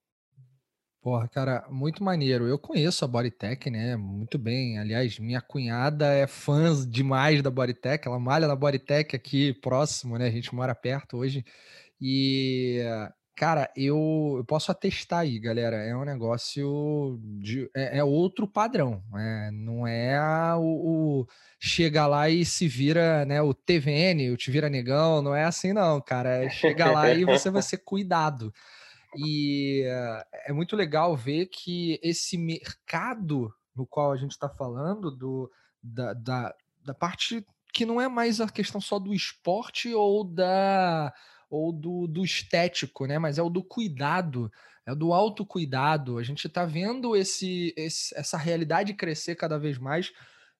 Porra, 1.08 1.26
cara, 1.26 1.64
muito 1.70 2.04
maneiro. 2.04 2.46
Eu 2.46 2.58
conheço 2.58 3.02
a 3.02 3.08
Bodytech, 3.08 3.70
né? 3.70 3.96
Muito 3.96 4.36
bem. 4.36 4.78
Aliás, 4.78 5.18
minha 5.18 5.40
cunhada 5.40 6.12
é 6.12 6.26
fã 6.26 6.70
demais 6.86 7.40
da 7.40 7.50
Bodytech. 7.50 8.06
Ela 8.06 8.18
malha 8.18 8.46
na 8.46 8.54
Bodytech 8.54 9.16
aqui 9.16 9.54
próximo, 9.54 10.18
né? 10.18 10.26
A 10.26 10.30
gente 10.30 10.54
mora 10.54 10.74
perto 10.74 11.16
hoje. 11.16 11.46
E, 11.98 12.82
cara, 13.34 13.72
eu, 13.74 14.34
eu 14.36 14.44
posso 14.44 14.70
atestar 14.70 15.20
aí, 15.20 15.38
galera. 15.38 15.76
É 15.76 15.96
um 15.96 16.04
negócio 16.04 17.18
de. 17.40 17.70
É, 17.74 18.00
é 18.00 18.04
outro 18.04 18.46
padrão. 18.46 19.02
Né? 19.10 19.50
Não 19.50 19.86
é 19.86 20.20
o, 20.56 20.60
o, 21.22 21.26
chega 21.58 22.06
lá 22.06 22.28
e 22.28 22.44
se 22.44 22.68
vira, 22.68 23.24
né? 23.24 23.40
O 23.40 23.54
TVN, 23.54 24.30
o 24.30 24.36
Te 24.36 24.50
Vira 24.50 24.68
Negão. 24.68 25.22
Não 25.22 25.34
é 25.34 25.44
assim, 25.44 25.72
não, 25.72 26.02
cara. 26.02 26.44
É 26.44 26.50
chega 26.50 26.90
lá 26.90 27.10
e 27.10 27.24
você 27.24 27.50
vai 27.50 27.62
ser 27.62 27.78
cuidado. 27.78 28.52
E 29.16 29.84
é 30.44 30.52
muito 30.52 30.76
legal 30.76 31.16
ver 31.16 31.46
que 31.46 31.98
esse 32.02 32.36
mercado 32.36 33.52
no 33.78 33.86
qual 33.86 34.10
a 34.10 34.16
gente 34.16 34.32
está 34.32 34.48
falando, 34.48 35.10
do, 35.10 35.50
da, 35.80 36.12
da, 36.12 36.54
da 36.84 36.94
parte 36.94 37.46
que 37.72 37.86
não 37.86 38.00
é 38.00 38.08
mais 38.08 38.40
a 38.40 38.48
questão 38.48 38.80
só 38.80 38.98
do 38.98 39.14
esporte 39.14 39.94
ou 39.94 40.24
da 40.24 41.14
ou 41.50 41.72
do, 41.72 42.06
do 42.06 42.24
estético, 42.24 43.06
né? 43.06 43.18
Mas 43.18 43.38
é 43.38 43.42
o 43.42 43.48
do 43.48 43.62
cuidado, 43.62 44.52
é 44.84 44.92
o 44.92 44.96
do 44.96 45.14
autocuidado. 45.14 46.18
A 46.18 46.22
gente 46.22 46.46
está 46.46 46.66
vendo 46.66 47.16
esse, 47.16 47.72
esse, 47.74 48.14
essa 48.18 48.36
realidade 48.36 48.92
crescer 48.92 49.34
cada 49.34 49.58
vez 49.58 49.78
mais. 49.78 50.12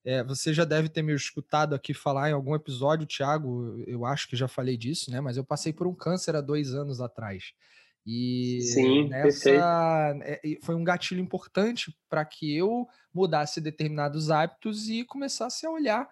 É, 0.03 0.25
você 0.25 0.55
já 0.55 0.65
deve 0.65 0.89
ter 0.89 1.03
me 1.03 1.13
escutado 1.13 1.75
aqui 1.75 1.93
falar 1.93 2.31
em 2.31 2.33
algum 2.33 2.55
episódio, 2.55 3.07
Thiago. 3.07 3.83
Eu 3.87 4.07
acho 4.07 4.27
que 4.29 4.37
já 4.37 4.49
falei 4.49 4.79
disso, 4.79 5.11
né? 5.11 5.21
Mas 5.21 5.37
eu 5.37 5.45
passei 5.45 5.73
por 5.75 5.87
um 5.87 5.95
câncer 5.95 6.35
há 6.35 6.41
dois 6.41 6.73
anos 6.73 7.03
atrás. 7.03 7.53
E 8.11 8.63
Sim, 8.63 9.07
nessa 9.09 9.51
é, 10.23 10.41
foi 10.63 10.75
um 10.75 10.83
gatilho 10.83 11.21
importante 11.21 11.95
para 12.09 12.25
que 12.25 12.57
eu 12.57 12.87
mudasse 13.13 13.61
determinados 13.61 14.31
hábitos 14.31 14.89
e 14.89 15.05
começasse 15.05 15.67
a 15.67 15.71
olhar 15.71 16.09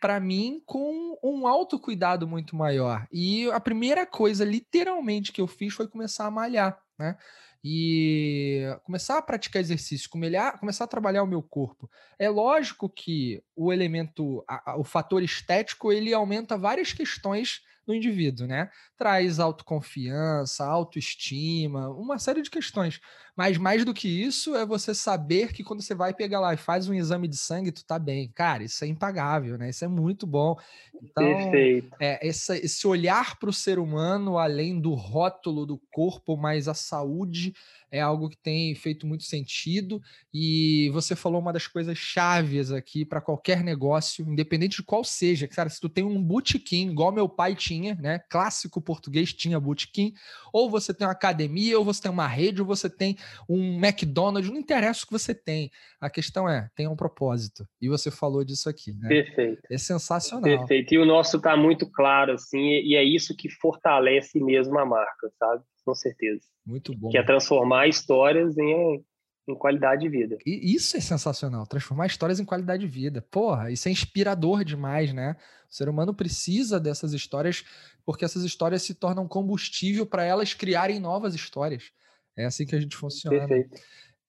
para 0.00 0.20
mim 0.20 0.62
com 0.64 1.18
um 1.24 1.48
autocuidado 1.48 2.24
muito 2.24 2.54
maior. 2.54 3.04
E 3.10 3.50
a 3.50 3.58
primeira 3.58 4.06
coisa, 4.06 4.44
literalmente, 4.44 5.32
que 5.32 5.40
eu 5.40 5.48
fiz 5.48 5.74
foi 5.74 5.88
começar 5.88 6.24
a 6.26 6.30
malhar, 6.30 6.80
né? 6.96 7.16
E 7.64 8.62
começar 8.84 9.18
a 9.18 9.22
praticar 9.22 9.60
exercício, 9.60 10.08
começar 10.08 10.84
a 10.84 10.86
trabalhar 10.86 11.24
o 11.24 11.26
meu 11.26 11.42
corpo. 11.42 11.90
É 12.16 12.28
lógico 12.30 12.88
que 12.88 13.42
o 13.56 13.72
elemento, 13.72 14.44
o 14.78 14.84
fator 14.84 15.20
estético, 15.20 15.90
ele 15.90 16.14
aumenta 16.14 16.56
várias 16.56 16.92
questões 16.92 17.60
no 17.90 17.94
indivíduo, 17.96 18.46
né? 18.46 18.70
Traz 18.96 19.38
autoconfiança, 19.38 20.64
autoestima, 20.64 21.88
uma 21.90 22.18
série 22.18 22.42
de 22.42 22.50
questões. 22.50 23.00
Mas 23.40 23.56
mais 23.56 23.86
do 23.86 23.94
que 23.94 24.06
isso 24.06 24.54
é 24.54 24.66
você 24.66 24.94
saber 24.94 25.50
que 25.54 25.64
quando 25.64 25.80
você 25.80 25.94
vai 25.94 26.12
pegar 26.12 26.40
lá 26.40 26.52
e 26.52 26.58
faz 26.58 26.90
um 26.90 26.92
exame 26.92 27.26
de 27.26 27.38
sangue, 27.38 27.72
tu 27.72 27.82
tá 27.82 27.98
bem. 27.98 28.28
Cara, 28.34 28.62
isso 28.62 28.84
é 28.84 28.86
impagável, 28.86 29.56
né? 29.56 29.70
Isso 29.70 29.82
é 29.82 29.88
muito 29.88 30.26
bom. 30.26 30.58
Então, 31.02 31.24
Perfeito. 31.24 31.96
É, 31.98 32.28
essa, 32.28 32.54
esse 32.54 32.86
olhar 32.86 33.38
para 33.38 33.48
o 33.48 33.52
ser 33.52 33.78
humano, 33.78 34.36
além 34.36 34.78
do 34.78 34.92
rótulo 34.92 35.64
do 35.64 35.78
corpo, 35.90 36.36
mas 36.36 36.68
a 36.68 36.74
saúde 36.74 37.54
é 37.90 38.00
algo 38.00 38.28
que 38.28 38.36
tem 38.36 38.74
feito 38.74 39.06
muito 39.06 39.24
sentido. 39.24 40.00
E 40.32 40.90
você 40.92 41.16
falou 41.16 41.40
uma 41.40 41.52
das 41.52 41.66
coisas 41.66 41.96
chaves 41.98 42.70
aqui 42.70 43.04
para 43.04 43.20
qualquer 43.20 43.64
negócio, 43.64 44.24
independente 44.30 44.76
de 44.76 44.82
qual 44.82 45.02
seja. 45.02 45.48
Cara, 45.48 45.68
se 45.68 45.80
tu 45.80 45.88
tem 45.88 46.04
um 46.04 46.22
botequim, 46.22 46.90
igual 46.90 47.10
meu 47.10 47.28
pai 47.28 47.54
tinha, 47.56 47.94
né? 47.96 48.20
Clássico 48.28 48.80
português 48.80 49.32
tinha 49.32 49.58
botequim, 49.58 50.14
ou 50.52 50.70
você 50.70 50.94
tem 50.94 51.06
uma 51.06 51.12
academia, 51.12 51.78
ou 51.78 51.84
você 51.84 52.02
tem 52.02 52.10
uma 52.10 52.28
rede, 52.28 52.60
ou 52.60 52.66
você 52.66 52.88
tem 52.88 53.16
um 53.48 53.84
McDonald's, 53.84 54.50
não 54.50 54.58
interessa 54.58 55.04
o 55.04 55.06
que 55.06 55.12
você 55.12 55.34
tem. 55.34 55.70
A 56.00 56.08
questão 56.08 56.48
é, 56.48 56.68
tem 56.74 56.86
um 56.88 56.96
propósito. 56.96 57.66
E 57.80 57.88
você 57.88 58.10
falou 58.10 58.44
disso 58.44 58.68
aqui, 58.68 58.92
né? 58.92 59.08
Perfeito. 59.08 59.62
É 59.70 59.78
sensacional. 59.78 60.42
Perfeito. 60.42 60.94
E 60.94 60.98
o 60.98 61.04
nosso 61.04 61.36
está 61.36 61.56
muito 61.56 61.90
claro, 61.90 62.32
assim, 62.32 62.58
e 62.58 62.94
é 62.94 63.02
isso 63.04 63.36
que 63.36 63.48
fortalece 63.48 64.40
mesmo 64.40 64.78
a 64.78 64.84
marca, 64.84 65.30
sabe? 65.38 65.62
Com 65.84 65.94
certeza. 65.94 66.42
Muito 66.64 66.96
bom. 66.96 67.08
Que 67.08 67.18
é 67.18 67.22
transformar 67.22 67.88
histórias 67.88 68.56
em, 68.58 69.04
em 69.48 69.54
qualidade 69.54 70.02
de 70.02 70.08
vida. 70.08 70.38
E 70.46 70.74
isso 70.74 70.96
é 70.96 71.00
sensacional, 71.00 71.66
transformar 71.66 72.06
histórias 72.06 72.38
em 72.38 72.44
qualidade 72.44 72.82
de 72.82 72.88
vida. 72.88 73.22
Porra, 73.30 73.70
isso 73.70 73.88
é 73.88 73.90
inspirador 73.90 74.64
demais, 74.64 75.12
né? 75.12 75.36
O 75.70 75.74
ser 75.74 75.88
humano 75.88 76.14
precisa 76.14 76.80
dessas 76.80 77.12
histórias 77.12 77.64
porque 78.04 78.24
essas 78.24 78.42
histórias 78.42 78.82
se 78.82 78.94
tornam 78.94 79.28
combustível 79.28 80.04
para 80.04 80.24
elas 80.24 80.54
criarem 80.54 80.98
novas 80.98 81.34
histórias. 81.34 81.92
É 82.36 82.44
assim 82.44 82.66
que 82.66 82.74
a 82.74 82.80
gente 82.80 82.96
funciona. 82.96 83.38
Perfeito. 83.38 83.80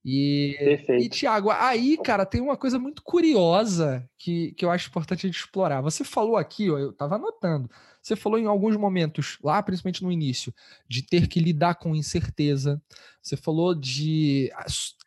E, 0.04 0.56
Perfeito. 0.58 1.04
e 1.04 1.10
Tiago, 1.10 1.52
aí, 1.52 1.96
cara, 2.04 2.26
tem 2.26 2.42
uma 2.42 2.58
coisa 2.58 2.80
muito 2.80 3.04
curiosa 3.04 4.04
que, 4.18 4.52
que 4.54 4.66
eu 4.66 4.72
acho 4.72 4.90
importante 4.90 5.26
a 5.26 5.30
gente 5.30 5.40
explorar. 5.40 5.82
Você 5.82 6.04
falou 6.04 6.38
aqui, 6.38 6.72
ó, 6.72 6.78
eu 6.80 6.90
estava 6.90 7.16
anotando, 7.16 7.70
você 8.02 8.16
falou 8.16 8.40
em 8.40 8.48
alguns 8.48 8.76
momentos, 8.76 9.38
lá 9.44 9.62
principalmente 9.62 10.04
no 10.04 10.12
início, 10.12 10.52
de 10.90 11.04
ter 11.04 11.28
que 11.28 11.40
lidar 11.40 11.76
com 11.76 11.96
incerteza. 11.96 12.82
Você 13.22 13.38
falou 13.38 13.76
de 13.76 14.52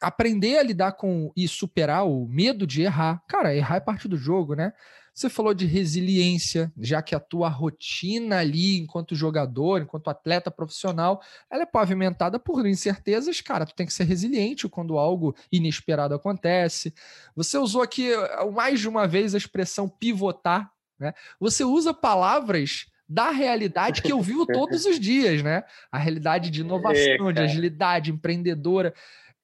aprender 0.00 0.58
a 0.58 0.62
lidar 0.62 0.92
com 0.92 1.32
e 1.36 1.48
superar 1.48 2.06
o 2.06 2.28
medo 2.28 2.64
de 2.64 2.82
errar. 2.82 3.20
Cara, 3.28 3.54
errar 3.54 3.76
é 3.76 3.80
parte 3.80 4.06
do 4.06 4.16
jogo, 4.16 4.54
né? 4.54 4.72
Você 5.14 5.30
falou 5.30 5.54
de 5.54 5.64
resiliência, 5.64 6.72
já 6.76 7.00
que 7.00 7.14
a 7.14 7.20
tua 7.20 7.48
rotina 7.48 8.38
ali, 8.38 8.78
enquanto 8.80 9.14
jogador, 9.14 9.80
enquanto 9.80 10.10
atleta 10.10 10.50
profissional, 10.50 11.22
ela 11.48 11.62
é 11.62 11.66
pavimentada 11.66 12.36
por 12.36 12.66
incertezas, 12.66 13.40
cara. 13.40 13.64
Tu 13.64 13.76
tem 13.76 13.86
que 13.86 13.92
ser 13.92 14.04
resiliente 14.04 14.68
quando 14.68 14.98
algo 14.98 15.36
inesperado 15.52 16.16
acontece. 16.16 16.92
Você 17.36 17.56
usou 17.56 17.80
aqui 17.80 18.12
eh, 18.12 18.50
mais 18.50 18.80
de 18.80 18.88
uma 18.88 19.06
vez 19.06 19.36
a 19.36 19.38
expressão 19.38 19.88
pivotar, 19.88 20.72
né? 20.98 21.14
Você 21.38 21.62
usa 21.62 21.94
palavras 21.94 22.86
da 23.08 23.30
realidade 23.30 24.02
que 24.02 24.10
eu 24.10 24.20
vivo 24.20 24.44
todos 24.52 24.84
os 24.84 24.98
dias, 24.98 25.42
né? 25.44 25.62
A 25.92 25.98
realidade 25.98 26.50
de 26.50 26.62
inovação, 26.62 27.30
é, 27.30 27.32
de 27.32 27.40
agilidade, 27.40 28.10
empreendedora. 28.10 28.92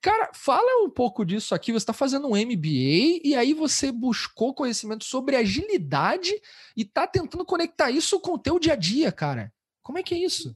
Cara, 0.03 0.31
fala 0.35 0.83
um 0.83 0.89
pouco 0.89 1.25
disso 1.25 1.55
aqui. 1.55 1.73
Você 1.73 1.79
está 1.79 1.93
fazendo 1.93 2.27
um 2.27 2.37
MBA 2.37 3.21
e 3.23 3.35
aí 3.37 3.53
você 3.53 3.93
buscou 3.93 4.55
conhecimento 4.55 5.05
sobre 5.05 5.37
agilidade 5.37 6.33
e 6.75 6.83
está 6.83 7.07
tentando 7.07 7.45
conectar 7.45 7.91
isso 7.91 8.19
com 8.19 8.33
o 8.33 8.39
teu 8.39 8.59
dia 8.59 8.73
a 8.73 8.77
dia, 8.77 9.13
cara. 9.13 9.53
Como 9.83 9.99
é 9.99 10.03
que 10.03 10.15
é 10.15 10.19
isso? 10.19 10.55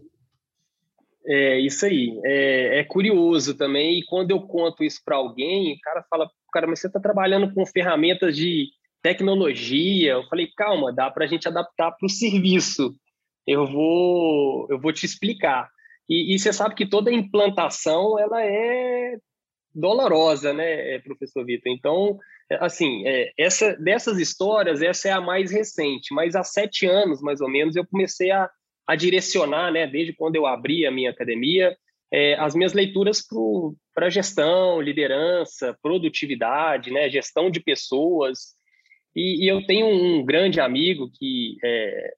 É 1.27 1.61
isso 1.61 1.85
aí. 1.85 2.19
É, 2.25 2.81
é 2.81 2.85
curioso 2.85 3.55
também. 3.55 3.99
E 3.99 4.05
quando 4.07 4.31
eu 4.31 4.41
conto 4.41 4.83
isso 4.83 5.01
para 5.05 5.17
alguém, 5.17 5.75
o 5.75 5.81
cara 5.81 6.03
fala: 6.09 6.31
cara, 6.53 6.67
mas 6.67 6.81
você 6.81 6.87
está 6.87 6.99
trabalhando 6.99 7.53
com 7.53 7.67
ferramentas 7.67 8.35
de 8.35 8.69
tecnologia? 9.03 10.13
Eu 10.13 10.25
falei: 10.25 10.49
calma, 10.57 10.91
dá 10.91 11.11
para 11.11 11.25
a 11.25 11.29
gente 11.29 11.47
adaptar 11.47 11.93
para 11.93 12.07
o 12.07 12.09
serviço. 12.11 12.95
Eu 13.47 13.67
vou, 13.67 14.67
eu 14.71 14.81
vou 14.81 14.91
te 14.91 15.05
explicar. 15.05 15.69
E, 16.09 16.35
e, 16.35 16.39
você 16.39 16.53
sabe 16.53 16.75
que 16.75 16.87
toda 16.87 17.13
implantação 17.13 18.19
ela 18.19 18.43
é 18.43 19.19
dolorosa, 19.75 20.53
né, 20.53 20.99
professor 21.01 21.45
Vitor? 21.45 21.73
Então, 21.73 22.19
assim, 22.61 23.07
é, 23.07 23.33
essa, 23.39 23.75
dessas 23.77 24.19
histórias, 24.19 24.83
essa 24.83 25.09
é 25.09 25.13
a 25.13 25.21
mais 25.21 25.51
recente, 25.51 26.15
mas 26.15 26.37
há 26.37 26.43
sete 26.45 26.87
anos, 26.87 27.21
mais 27.21 27.41
ou 27.41 27.49
menos, 27.49 27.77
eu 27.77 27.87
comecei 27.87 28.31
a, 28.31 28.49
a 28.87 28.95
direcionar, 28.95 29.73
né, 29.73 29.87
desde 29.87 30.13
quando 30.13 30.37
eu 30.37 30.47
abri 30.47 30.87
a 30.87 30.91
minha 30.91 31.11
academia, 31.11 31.77
é, 32.13 32.35
as 32.35 32.55
minhas 32.55 32.73
leituras 32.73 33.25
para 33.95 34.11
gestão, 34.11 34.81
liderança, 34.81 35.77
produtividade, 35.83 36.91
né, 36.91 37.11
gestão 37.11 37.51
de 37.51 37.61
pessoas. 37.61 38.55
E, 39.17 39.45
e 39.45 39.49
eu 39.49 39.65
tenho 39.67 39.87
um 39.87 40.25
grande 40.25 40.61
amigo 40.61 41.11
que 41.13 41.57
é, 41.65 42.15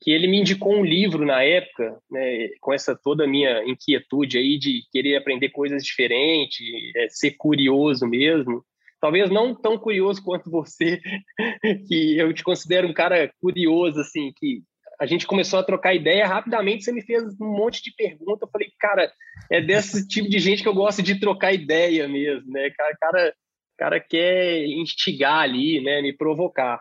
que 0.00 0.10
ele 0.10 0.26
me 0.26 0.40
indicou 0.40 0.72
um 0.72 0.84
livro 0.84 1.26
na 1.26 1.42
época, 1.42 2.00
né, 2.10 2.48
com 2.60 2.72
essa 2.72 2.96
toda 2.96 3.24
a 3.24 3.28
minha 3.28 3.62
inquietude 3.64 4.38
aí 4.38 4.58
de 4.58 4.82
querer 4.90 5.16
aprender 5.16 5.50
coisas 5.50 5.84
diferentes, 5.84 6.66
é, 6.96 7.08
ser 7.10 7.32
curioso 7.32 8.06
mesmo. 8.06 8.64
Talvez 9.00 9.30
não 9.30 9.54
tão 9.54 9.78
curioso 9.78 10.22
quanto 10.22 10.50
você, 10.50 11.00
que 11.88 12.18
eu 12.18 12.32
te 12.32 12.42
considero 12.42 12.88
um 12.88 12.94
cara 12.94 13.30
curioso, 13.40 14.00
assim, 14.00 14.32
que 14.34 14.62
a 14.98 15.06
gente 15.06 15.26
começou 15.26 15.58
a 15.58 15.64
trocar 15.64 15.94
ideia 15.94 16.26
rapidamente, 16.26 16.84
você 16.84 16.92
me 16.92 17.00
fez 17.00 17.22
um 17.40 17.56
monte 17.56 17.82
de 17.82 17.94
perguntas, 17.94 18.42
eu 18.42 18.50
falei, 18.50 18.70
cara, 18.78 19.10
é 19.50 19.60
desse 19.60 20.04
tipo 20.08 20.28
de 20.28 20.38
gente 20.38 20.62
que 20.62 20.68
eu 20.68 20.74
gosto 20.74 21.02
de 21.02 21.18
trocar 21.18 21.54
ideia 21.54 22.06
mesmo, 22.06 22.50
né? 22.52 22.70
Cara, 22.70 22.96
cara, 23.00 23.34
cara 23.78 24.00
quer 24.00 24.66
instigar 24.66 25.40
ali, 25.40 25.80
né, 25.80 26.02
me 26.02 26.12
provocar. 26.12 26.80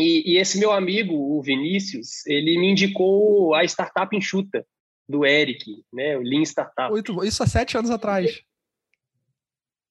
E, 0.00 0.32
e, 0.32 0.38
esse 0.38 0.58
meu 0.58 0.72
amigo, 0.72 1.14
o 1.14 1.42
Vinícius, 1.42 2.26
ele 2.26 2.58
me 2.58 2.70
indicou 2.70 3.54
a 3.54 3.64
startup 3.64 4.14
enxuta 4.16 4.66
do 5.08 5.24
Eric, 5.26 5.84
né? 5.92 6.16
O 6.16 6.22
Lean 6.22 6.42
Startup. 6.42 6.92
Isso 7.24 7.42
há 7.42 7.46
sete 7.46 7.76
anos 7.76 7.90
atrás. 7.90 8.40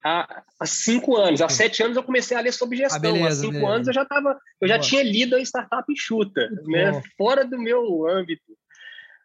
há, 0.03 0.43
há 0.59 0.65
cinco 0.65 1.15
anos. 1.17 1.41
Há 1.41 1.49
sete 1.49 1.83
anos 1.83 1.97
eu 1.97 2.03
comecei 2.03 2.35
a 2.35 2.41
ler 2.41 2.53
sobre 2.53 2.77
gestão. 2.77 2.97
Ah, 2.97 3.01
beleza, 3.01 3.27
há 3.27 3.31
cinco 3.31 3.53
beleza. 3.53 3.71
anos 3.71 3.87
eu 3.87 3.93
já 3.93 4.05
tava, 4.05 4.39
eu 4.61 4.67
já 4.67 4.77
Boa. 4.77 4.87
tinha 4.87 5.03
lido 5.03 5.35
a 5.35 5.41
startup 5.41 5.91
enxuta, 5.91 6.49
né? 6.65 7.01
Fora 7.17 7.45
do 7.45 7.57
meu 7.57 8.07
âmbito. 8.07 8.57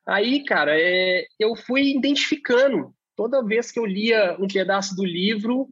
Aí, 0.07 0.45
cara, 0.45 0.73
é, 0.79 1.25
eu 1.39 1.57
fui 1.57 1.97
identificando. 1.97 2.95
Toda 3.17 3.45
vez 3.45 3.71
que 3.71 3.79
eu 3.79 3.87
lia 3.87 4.37
um 4.41 4.49
pedaço 4.49 4.97
do 4.97 5.05
livro, 5.05 5.69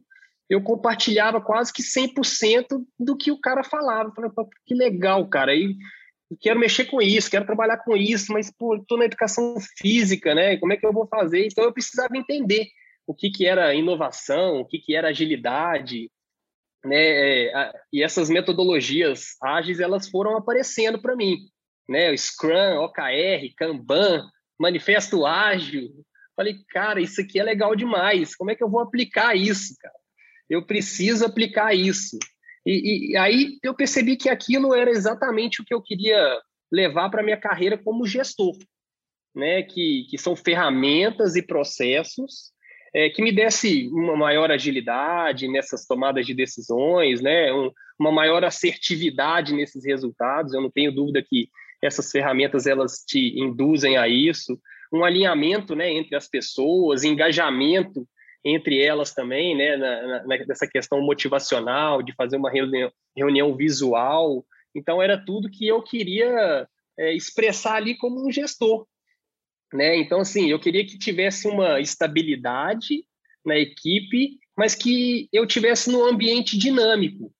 eu 0.49 0.61
compartilhava 0.61 1.41
quase 1.41 1.71
que 1.71 1.81
100% 1.81 2.65
do 2.99 3.17
que 3.17 3.31
o 3.31 3.39
cara 3.39 3.63
falava. 3.63 4.09
Eu 4.09 4.13
falei, 4.13 4.49
que 4.65 4.73
legal, 4.73 5.27
cara. 5.27 5.51
Aí 5.51 5.75
quero 6.39 6.59
mexer 6.59 6.85
com 6.85 7.01
isso, 7.01 7.29
quero 7.29 7.45
trabalhar 7.45 7.77
com 7.77 7.95
isso, 7.95 8.31
mas 8.31 8.51
pô, 8.51 8.75
estou 8.75 8.97
na 8.97 9.05
educação 9.05 9.55
física, 9.77 10.33
né? 10.33 10.57
Como 10.57 10.73
é 10.73 10.77
que 10.77 10.85
eu 10.85 10.93
vou 10.93 11.07
fazer? 11.07 11.45
Então 11.45 11.63
eu 11.63 11.73
precisava 11.73 12.17
entender 12.17 12.67
o 13.05 13.13
que, 13.13 13.29
que 13.29 13.45
era 13.45 13.73
inovação, 13.73 14.59
o 14.59 14.65
que, 14.65 14.79
que 14.79 14.95
era 14.95 15.09
agilidade, 15.09 16.09
né? 16.83 17.49
É, 17.49 17.73
e 17.91 18.03
essas 18.03 18.29
metodologias 18.29 19.35
ágeis 19.41 19.79
elas 19.79 20.09
foram 20.09 20.37
aparecendo 20.37 21.01
para 21.01 21.15
mim, 21.15 21.37
né? 21.87 22.11
O 22.11 22.17
Scrum, 22.17 22.83
OKR, 22.83 23.53
Kanban, 23.57 24.25
Manifesto 24.59 25.25
Ágil. 25.25 25.89
Falei, 26.35 26.55
cara, 26.69 26.99
isso 26.99 27.21
aqui 27.21 27.39
é 27.39 27.43
legal 27.43 27.75
demais. 27.75 28.35
Como 28.35 28.49
é 28.49 28.55
que 28.55 28.63
eu 28.63 28.69
vou 28.69 28.81
aplicar 28.81 29.35
isso, 29.35 29.75
cara? 29.79 30.02
Eu 30.53 30.65
preciso 30.65 31.25
aplicar 31.25 31.73
isso. 31.73 32.17
E, 32.65 33.11
e 33.11 33.17
aí 33.17 33.57
eu 33.63 33.73
percebi 33.73 34.15
que 34.15 34.29
aquilo 34.29 34.73
era 34.73 34.89
exatamente 34.89 35.61
o 35.61 35.65
que 35.65 35.73
eu 35.73 35.81
queria 35.81 36.39
levar 36.71 37.09
para 37.09 37.23
minha 37.23 37.37
carreira 37.37 37.77
como 37.77 38.07
gestor, 38.07 38.55
né? 39.35 39.63
Que, 39.63 40.05
que 40.09 40.17
são 40.17 40.35
ferramentas 40.35 41.35
e 41.35 41.41
processos 41.41 42.53
é, 42.93 43.09
que 43.09 43.23
me 43.23 43.31
desse 43.31 43.87
uma 43.87 44.15
maior 44.15 44.51
agilidade 44.51 45.47
nessas 45.47 45.85
tomadas 45.85 46.25
de 46.25 46.33
decisões, 46.33 47.21
né? 47.21 47.51
Um, 47.51 47.71
uma 47.99 48.11
maior 48.11 48.43
assertividade 48.43 49.53
nesses 49.53 49.83
resultados. 49.85 50.53
Eu 50.53 50.61
não 50.61 50.69
tenho 50.69 50.93
dúvida 50.93 51.23
que 51.27 51.49
essas 51.81 52.11
ferramentas 52.11 52.67
elas 52.67 53.03
te 53.05 53.39
induzem 53.39 53.97
a 53.97 54.07
isso, 54.07 54.59
um 54.91 55.03
alinhamento, 55.03 55.75
né, 55.75 55.91
entre 55.91 56.15
as 56.15 56.29
pessoas, 56.29 57.03
engajamento 57.03 58.07
entre 58.43 58.81
elas 58.81 59.13
também, 59.13 59.55
né, 59.55 59.77
na, 59.77 60.23
na, 60.25 60.37
nessa 60.45 60.67
questão 60.67 61.01
motivacional, 61.01 62.03
de 62.03 62.13
fazer 62.13 62.35
uma 62.35 62.51
reunião, 62.51 62.91
reunião 63.15 63.55
visual. 63.55 64.45
Então, 64.75 65.01
era 65.01 65.17
tudo 65.17 65.49
que 65.49 65.67
eu 65.67 65.81
queria 65.81 66.67
é, 66.97 67.13
expressar 67.13 67.75
ali 67.75 67.95
como 67.95 68.25
um 68.25 68.31
gestor. 68.31 68.85
Né? 69.73 69.97
Então, 69.97 70.19
assim, 70.19 70.49
eu 70.49 70.59
queria 70.59 70.85
que 70.85 70.97
tivesse 70.97 71.47
uma 71.47 71.79
estabilidade 71.79 73.05
na 73.45 73.57
equipe, 73.57 74.39
mas 74.55 74.75
que 74.75 75.27
eu 75.31 75.47
tivesse 75.47 75.89
num 75.89 76.05
ambiente 76.05 76.57
dinâmico. 76.57 77.33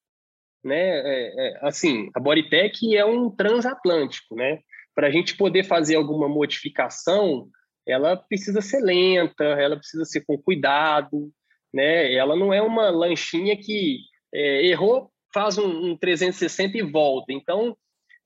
Né? 0.63 0.75
É, 0.75 1.33
é, 1.37 1.59
assim, 1.61 2.09
a 2.15 2.19
Bodytech 2.19 2.95
é 2.95 3.05
um 3.05 3.29
transatlântico, 3.29 4.35
né? 4.35 4.59
Para 4.95 5.07
a 5.07 5.11
gente 5.11 5.35
poder 5.35 5.63
fazer 5.63 5.95
alguma 5.95 6.29
modificação, 6.29 7.49
ela 7.87 8.15
precisa 8.15 8.61
ser 8.61 8.81
lenta, 8.81 9.43
ela 9.43 9.77
precisa 9.77 10.05
ser 10.05 10.21
com 10.25 10.37
cuidado, 10.37 11.31
né? 11.73 12.13
Ela 12.13 12.35
não 12.35 12.53
é 12.53 12.61
uma 12.61 12.89
lanchinha 12.89 13.57
que 13.57 13.99
é, 14.33 14.67
errou, 14.67 15.11
faz 15.33 15.57
um, 15.57 15.91
um 15.91 15.97
360 15.97 16.77
e 16.77 16.81
volta. 16.81 17.33
Então, 17.33 17.75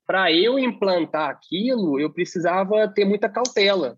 para 0.06 0.32
eu 0.32 0.58
implantar 0.58 1.30
aquilo, 1.30 2.00
eu 2.00 2.12
precisava 2.12 2.88
ter 2.88 3.06
muita 3.06 3.30
cautela, 3.30 3.98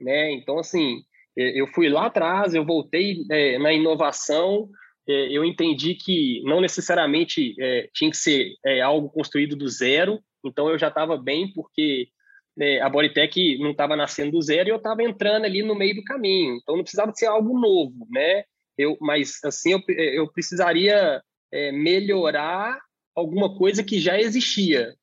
né? 0.00 0.32
Então, 0.32 0.58
assim, 0.58 1.02
eu 1.36 1.66
fui 1.68 1.88
lá 1.88 2.06
atrás, 2.06 2.54
eu 2.54 2.64
voltei 2.64 3.24
é, 3.30 3.58
na 3.58 3.72
inovação, 3.72 4.68
é, 5.08 5.36
eu 5.36 5.44
entendi 5.44 5.94
que 5.94 6.42
não 6.44 6.60
necessariamente 6.60 7.54
é, 7.60 7.88
tinha 7.92 8.10
que 8.10 8.16
ser 8.16 8.54
é, 8.64 8.80
algo 8.80 9.08
construído 9.10 9.56
do 9.56 9.68
zero, 9.68 10.20
então 10.44 10.68
eu 10.68 10.78
já 10.78 10.88
estava 10.88 11.16
bem, 11.16 11.52
porque 11.52 12.08
né, 12.56 12.80
a 12.80 12.88
Bodytech 12.88 13.58
não 13.58 13.70
estava 13.70 13.96
nascendo 13.96 14.32
do 14.32 14.42
zero 14.42 14.68
e 14.68 14.72
eu 14.72 14.76
estava 14.76 15.02
entrando 15.02 15.44
ali 15.44 15.62
no 15.62 15.74
meio 15.74 15.96
do 15.96 16.04
caminho. 16.04 16.56
Então 16.56 16.76
não 16.76 16.82
precisava 16.82 17.12
ser 17.14 17.26
algo 17.26 17.58
novo, 17.58 18.06
né? 18.10 18.44
Eu, 18.76 18.96
mas 19.00 19.38
assim 19.44 19.72
eu, 19.72 19.80
eu 19.88 20.30
precisaria 20.30 21.22
é, 21.52 21.72
melhorar 21.72 22.78
alguma 23.14 23.56
coisa 23.56 23.82
que 23.82 23.98
já 23.98 24.18
existia. 24.18 24.94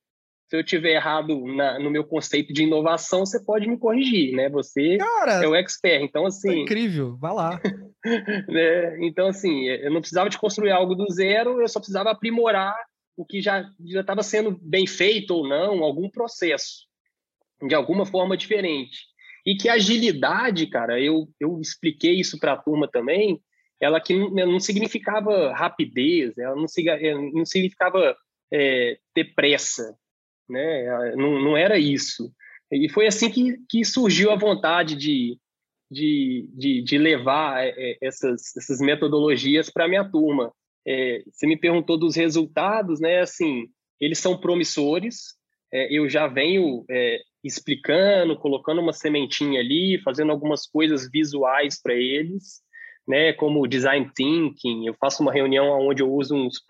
Se 0.47 0.57
eu 0.57 0.63
tiver 0.63 0.95
errado 0.95 1.45
na, 1.45 1.77
no 1.77 1.91
meu 1.91 2.03
conceito 2.03 2.51
de 2.51 2.63
inovação, 2.63 3.19
você 3.19 3.43
pode 3.43 3.67
me 3.67 3.77
corrigir, 3.77 4.33
né? 4.35 4.49
Você 4.49 4.97
Cara, 4.97 5.43
é 5.43 5.47
o 5.47 5.55
expert. 5.55 6.03
Então 6.03 6.25
assim, 6.25 6.51
é 6.51 6.61
incrível, 6.61 7.17
vai 7.17 7.33
lá. 7.33 7.61
né? 8.47 9.05
Então 9.05 9.27
assim, 9.27 9.67
eu 9.67 9.91
não 9.91 10.01
precisava 10.01 10.29
de 10.29 10.39
construir 10.39 10.71
algo 10.71 10.95
do 10.95 11.09
zero, 11.11 11.61
eu 11.61 11.67
só 11.67 11.79
precisava 11.79 12.11
aprimorar 12.11 12.75
o 13.15 13.25
que 13.25 13.41
já 13.41 13.69
já 13.85 14.01
estava 14.01 14.23
sendo 14.23 14.57
bem 14.61 14.87
feito 14.87 15.31
ou 15.31 15.47
não, 15.47 15.83
algum 15.83 16.09
processo 16.09 16.88
de 17.67 17.75
alguma 17.75 18.05
forma 18.05 18.37
diferente. 18.37 19.07
E 19.45 19.55
que 19.55 19.69
agilidade, 19.69 20.67
cara, 20.67 20.99
eu, 20.99 21.27
eu 21.39 21.59
expliquei 21.59 22.19
isso 22.19 22.39
para 22.39 22.53
a 22.53 22.57
turma 22.57 22.87
também, 22.87 23.41
ela 23.79 24.01
que 24.01 24.13
não, 24.13 24.29
não, 24.29 24.59
significava 24.59 25.53
rapidez, 25.53 26.37
ela 26.37 26.55
não, 26.55 26.65
eh, 26.77 27.13
não 27.13 27.45
significava 27.45 28.15
é, 28.51 28.99
ter 29.13 29.33
pressa, 29.33 29.95
né? 30.49 31.15
Não, 31.15 31.41
não 31.41 31.57
era 31.57 31.79
isso. 31.79 32.31
E 32.71 32.89
foi 32.89 33.07
assim 33.07 33.31
que, 33.31 33.57
que 33.69 33.85
surgiu 33.85 34.31
a 34.31 34.35
vontade 34.35 34.95
de, 34.95 35.39
de, 35.89 36.47
de, 36.53 36.81
de 36.83 36.97
levar 36.97 37.65
é, 37.65 37.97
essas, 38.01 38.55
essas 38.57 38.79
metodologias 38.79 39.69
para 39.69 39.85
a 39.85 39.87
minha 39.87 40.03
turma. 40.03 40.53
É, 40.85 41.23
você 41.31 41.47
me 41.47 41.57
perguntou 41.57 41.97
dos 41.97 42.15
resultados, 42.15 42.99
né? 42.99 43.21
Assim, 43.21 43.67
eles 43.99 44.19
são 44.19 44.37
promissores. 44.37 45.38
É, 45.71 45.93
eu 45.93 46.09
já 46.09 46.27
venho 46.27 46.85
explicando, 47.43 48.37
colocando 48.37 48.81
uma 48.81 48.93
sementinha 48.93 49.59
ali, 49.59 49.99
fazendo 50.03 50.31
algumas 50.31 50.65
coisas 50.65 51.09
visuais 51.09 51.81
para 51.81 51.93
eles, 51.93 52.61
né, 53.07 53.33
como 53.33 53.67
design 53.67 54.09
thinking. 54.15 54.85
Eu 54.85 54.93
faço 54.99 55.23
uma 55.23 55.31
reunião 55.31 55.67
onde 55.79 56.01
eu 56.01 56.11
uso 56.11 56.35
uns 56.35 56.63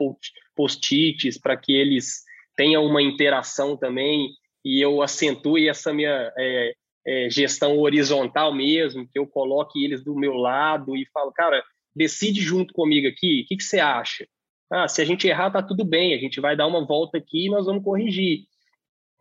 post-its 0.55 1.37
para 1.39 1.57
que 1.57 1.73
eles 1.73 2.23
tenham 2.55 2.85
uma 2.85 3.01
interação 3.01 3.75
também 3.75 4.29
e 4.63 4.83
eu 4.83 5.01
acentue 5.01 5.67
essa 5.67 5.93
minha 5.93 6.31
é, 6.37 6.73
é, 7.07 7.29
gestão 7.29 7.77
horizontal 7.77 8.53
mesmo, 8.53 9.07
que 9.09 9.17
eu 9.17 9.25
coloque 9.25 9.83
eles 9.83 10.03
do 10.03 10.15
meu 10.15 10.33
lado 10.33 10.95
e 10.95 11.05
falo, 11.13 11.31
cara, 11.31 11.63
decide 11.95 12.41
junto 12.41 12.73
comigo 12.73 13.07
aqui, 13.07 13.41
o 13.43 13.47
que, 13.47 13.57
que 13.57 13.63
você 13.63 13.79
acha? 13.79 14.27
Ah, 14.71 14.87
se 14.87 15.01
a 15.01 15.05
gente 15.05 15.27
errar, 15.27 15.49
tá 15.49 15.63
tudo 15.63 15.83
bem, 15.83 16.13
a 16.13 16.17
gente 16.17 16.39
vai 16.39 16.55
dar 16.55 16.67
uma 16.67 16.85
volta 16.85 17.17
aqui 17.17 17.47
e 17.47 17.49
nós 17.49 17.65
vamos 17.65 17.83
corrigir. 17.83 18.41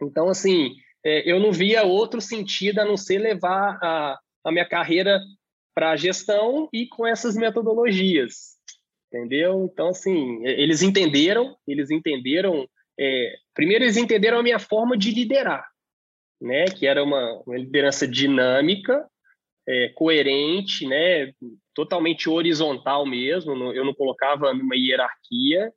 Então, 0.01 0.29
assim, 0.29 0.75
é, 1.05 1.31
eu 1.31 1.41
não 1.41 1.53
via 1.53 1.85
outro 1.85 2.21
sentido 2.21 2.81
a 2.81 2.85
não 2.85 2.97
ser 2.97 3.19
levar 3.19 3.79
a, 3.83 4.19
a 4.45 4.53
minha 4.53 4.69
carreira 4.69 5.21
para 5.75 5.91
a 5.91 5.97
gestão 5.97 6.69
e 6.73 6.89
com 6.89 7.07
essas 7.07 7.37
metodologias, 7.37 8.57
entendeu? 9.07 9.69
Então, 9.73 9.89
assim, 9.89 10.45
eles 10.45 10.83
entenderam, 10.83 11.57
eles 11.67 11.91
entenderam, 11.91 12.69
é, 12.99 13.37
primeiro 13.55 13.85
eles 13.85 13.97
entenderam 13.97 14.41
a 14.41 14.43
minha 14.43 14.59
forma 14.59 14.99
de 14.99 15.13
liderar, 15.13 15.69
né, 16.41 16.65
que 16.65 16.87
era 16.87 17.03
uma, 17.03 17.43
uma 17.47 17.57
liderança 17.57 18.09
dinâmica, 18.09 19.07
é, 19.69 19.89
coerente, 19.91 20.87
né, 20.87 21.33
totalmente 21.75 22.29
horizontal 22.29 23.07
mesmo, 23.07 23.53
eu 23.73 23.85
não 23.85 23.95
colocava 23.95 24.53
numa 24.53 24.75
hierarquia, 24.75 25.73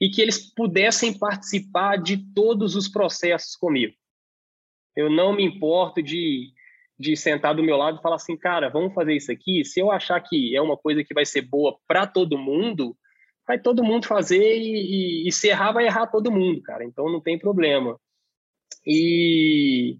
e 0.00 0.08
que 0.08 0.20
eles 0.20 0.52
pudessem 0.54 1.16
participar 1.18 1.96
de 1.96 2.16
todos 2.32 2.76
os 2.76 2.88
processos 2.88 3.56
comigo. 3.56 3.94
Eu 4.96 5.10
não 5.10 5.32
me 5.32 5.44
importo 5.44 6.02
de, 6.02 6.52
de 6.98 7.16
sentar 7.16 7.54
do 7.54 7.62
meu 7.62 7.76
lado 7.76 7.98
e 7.98 8.02
falar 8.02 8.16
assim, 8.16 8.36
cara, 8.36 8.68
vamos 8.68 8.94
fazer 8.94 9.14
isso 9.14 9.30
aqui. 9.30 9.64
Se 9.64 9.80
eu 9.80 9.90
achar 9.90 10.20
que 10.20 10.56
é 10.56 10.60
uma 10.60 10.76
coisa 10.76 11.04
que 11.04 11.14
vai 11.14 11.24
ser 11.24 11.42
boa 11.42 11.78
para 11.86 12.06
todo 12.06 12.38
mundo, 12.38 12.96
vai 13.46 13.58
todo 13.58 13.82
mundo 13.82 14.06
fazer 14.06 14.58
e, 14.58 15.24
e, 15.24 15.28
e, 15.28 15.32
se 15.32 15.48
errar, 15.48 15.72
vai 15.72 15.86
errar 15.86 16.06
todo 16.08 16.30
mundo, 16.30 16.60
cara. 16.62 16.84
Então 16.84 17.10
não 17.10 17.20
tem 17.20 17.38
problema. 17.38 17.98
E, 18.86 19.96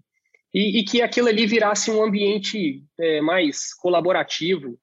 e, 0.53 0.79
e 0.79 0.83
que 0.83 1.01
aquilo 1.01 1.27
ali 1.27 1.45
virasse 1.45 1.89
um 1.89 2.03
ambiente 2.03 2.83
é, 2.99 3.21
mais 3.21 3.73
colaborativo, 3.73 4.77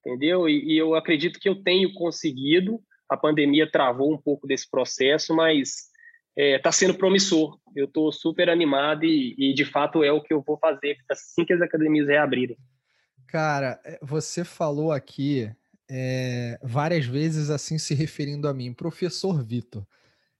entendeu? 0.00 0.48
E, 0.48 0.74
e 0.74 0.78
eu 0.78 0.94
acredito 0.94 1.40
que 1.40 1.48
eu 1.48 1.62
tenho 1.62 1.92
conseguido. 1.94 2.80
A 3.12 3.16
pandemia 3.16 3.70
travou 3.70 4.12
um 4.12 4.18
pouco 4.18 4.46
desse 4.46 4.70
processo, 4.70 5.34
mas 5.34 5.90
está 6.36 6.56
é, 6.56 6.58
tá 6.58 6.72
sendo 6.72 6.94
promissor. 6.94 7.58
Eu 7.76 7.84
estou 7.84 8.10
super 8.10 8.48
animado 8.48 9.04
e, 9.04 9.34
e, 9.38 9.54
de 9.54 9.64
fato, 9.64 10.02
é 10.02 10.10
o 10.10 10.22
que 10.22 10.32
eu 10.32 10.42
vou 10.42 10.58
fazer 10.58 10.96
assim 11.10 11.44
que 11.44 11.52
as 11.52 11.60
academias 11.60 12.08
reabrirem. 12.08 12.56
Cara, 13.26 13.80
é, 13.84 13.98
você 14.02 14.44
falou 14.44 14.92
aqui 14.92 15.50
é, 15.90 16.58
várias 16.62 17.04
vezes 17.04 17.50
assim 17.50 17.76
se 17.78 17.94
referindo 17.94 18.48
a 18.48 18.54
mim, 18.54 18.72
professor 18.72 19.42
Vitor. 19.42 19.86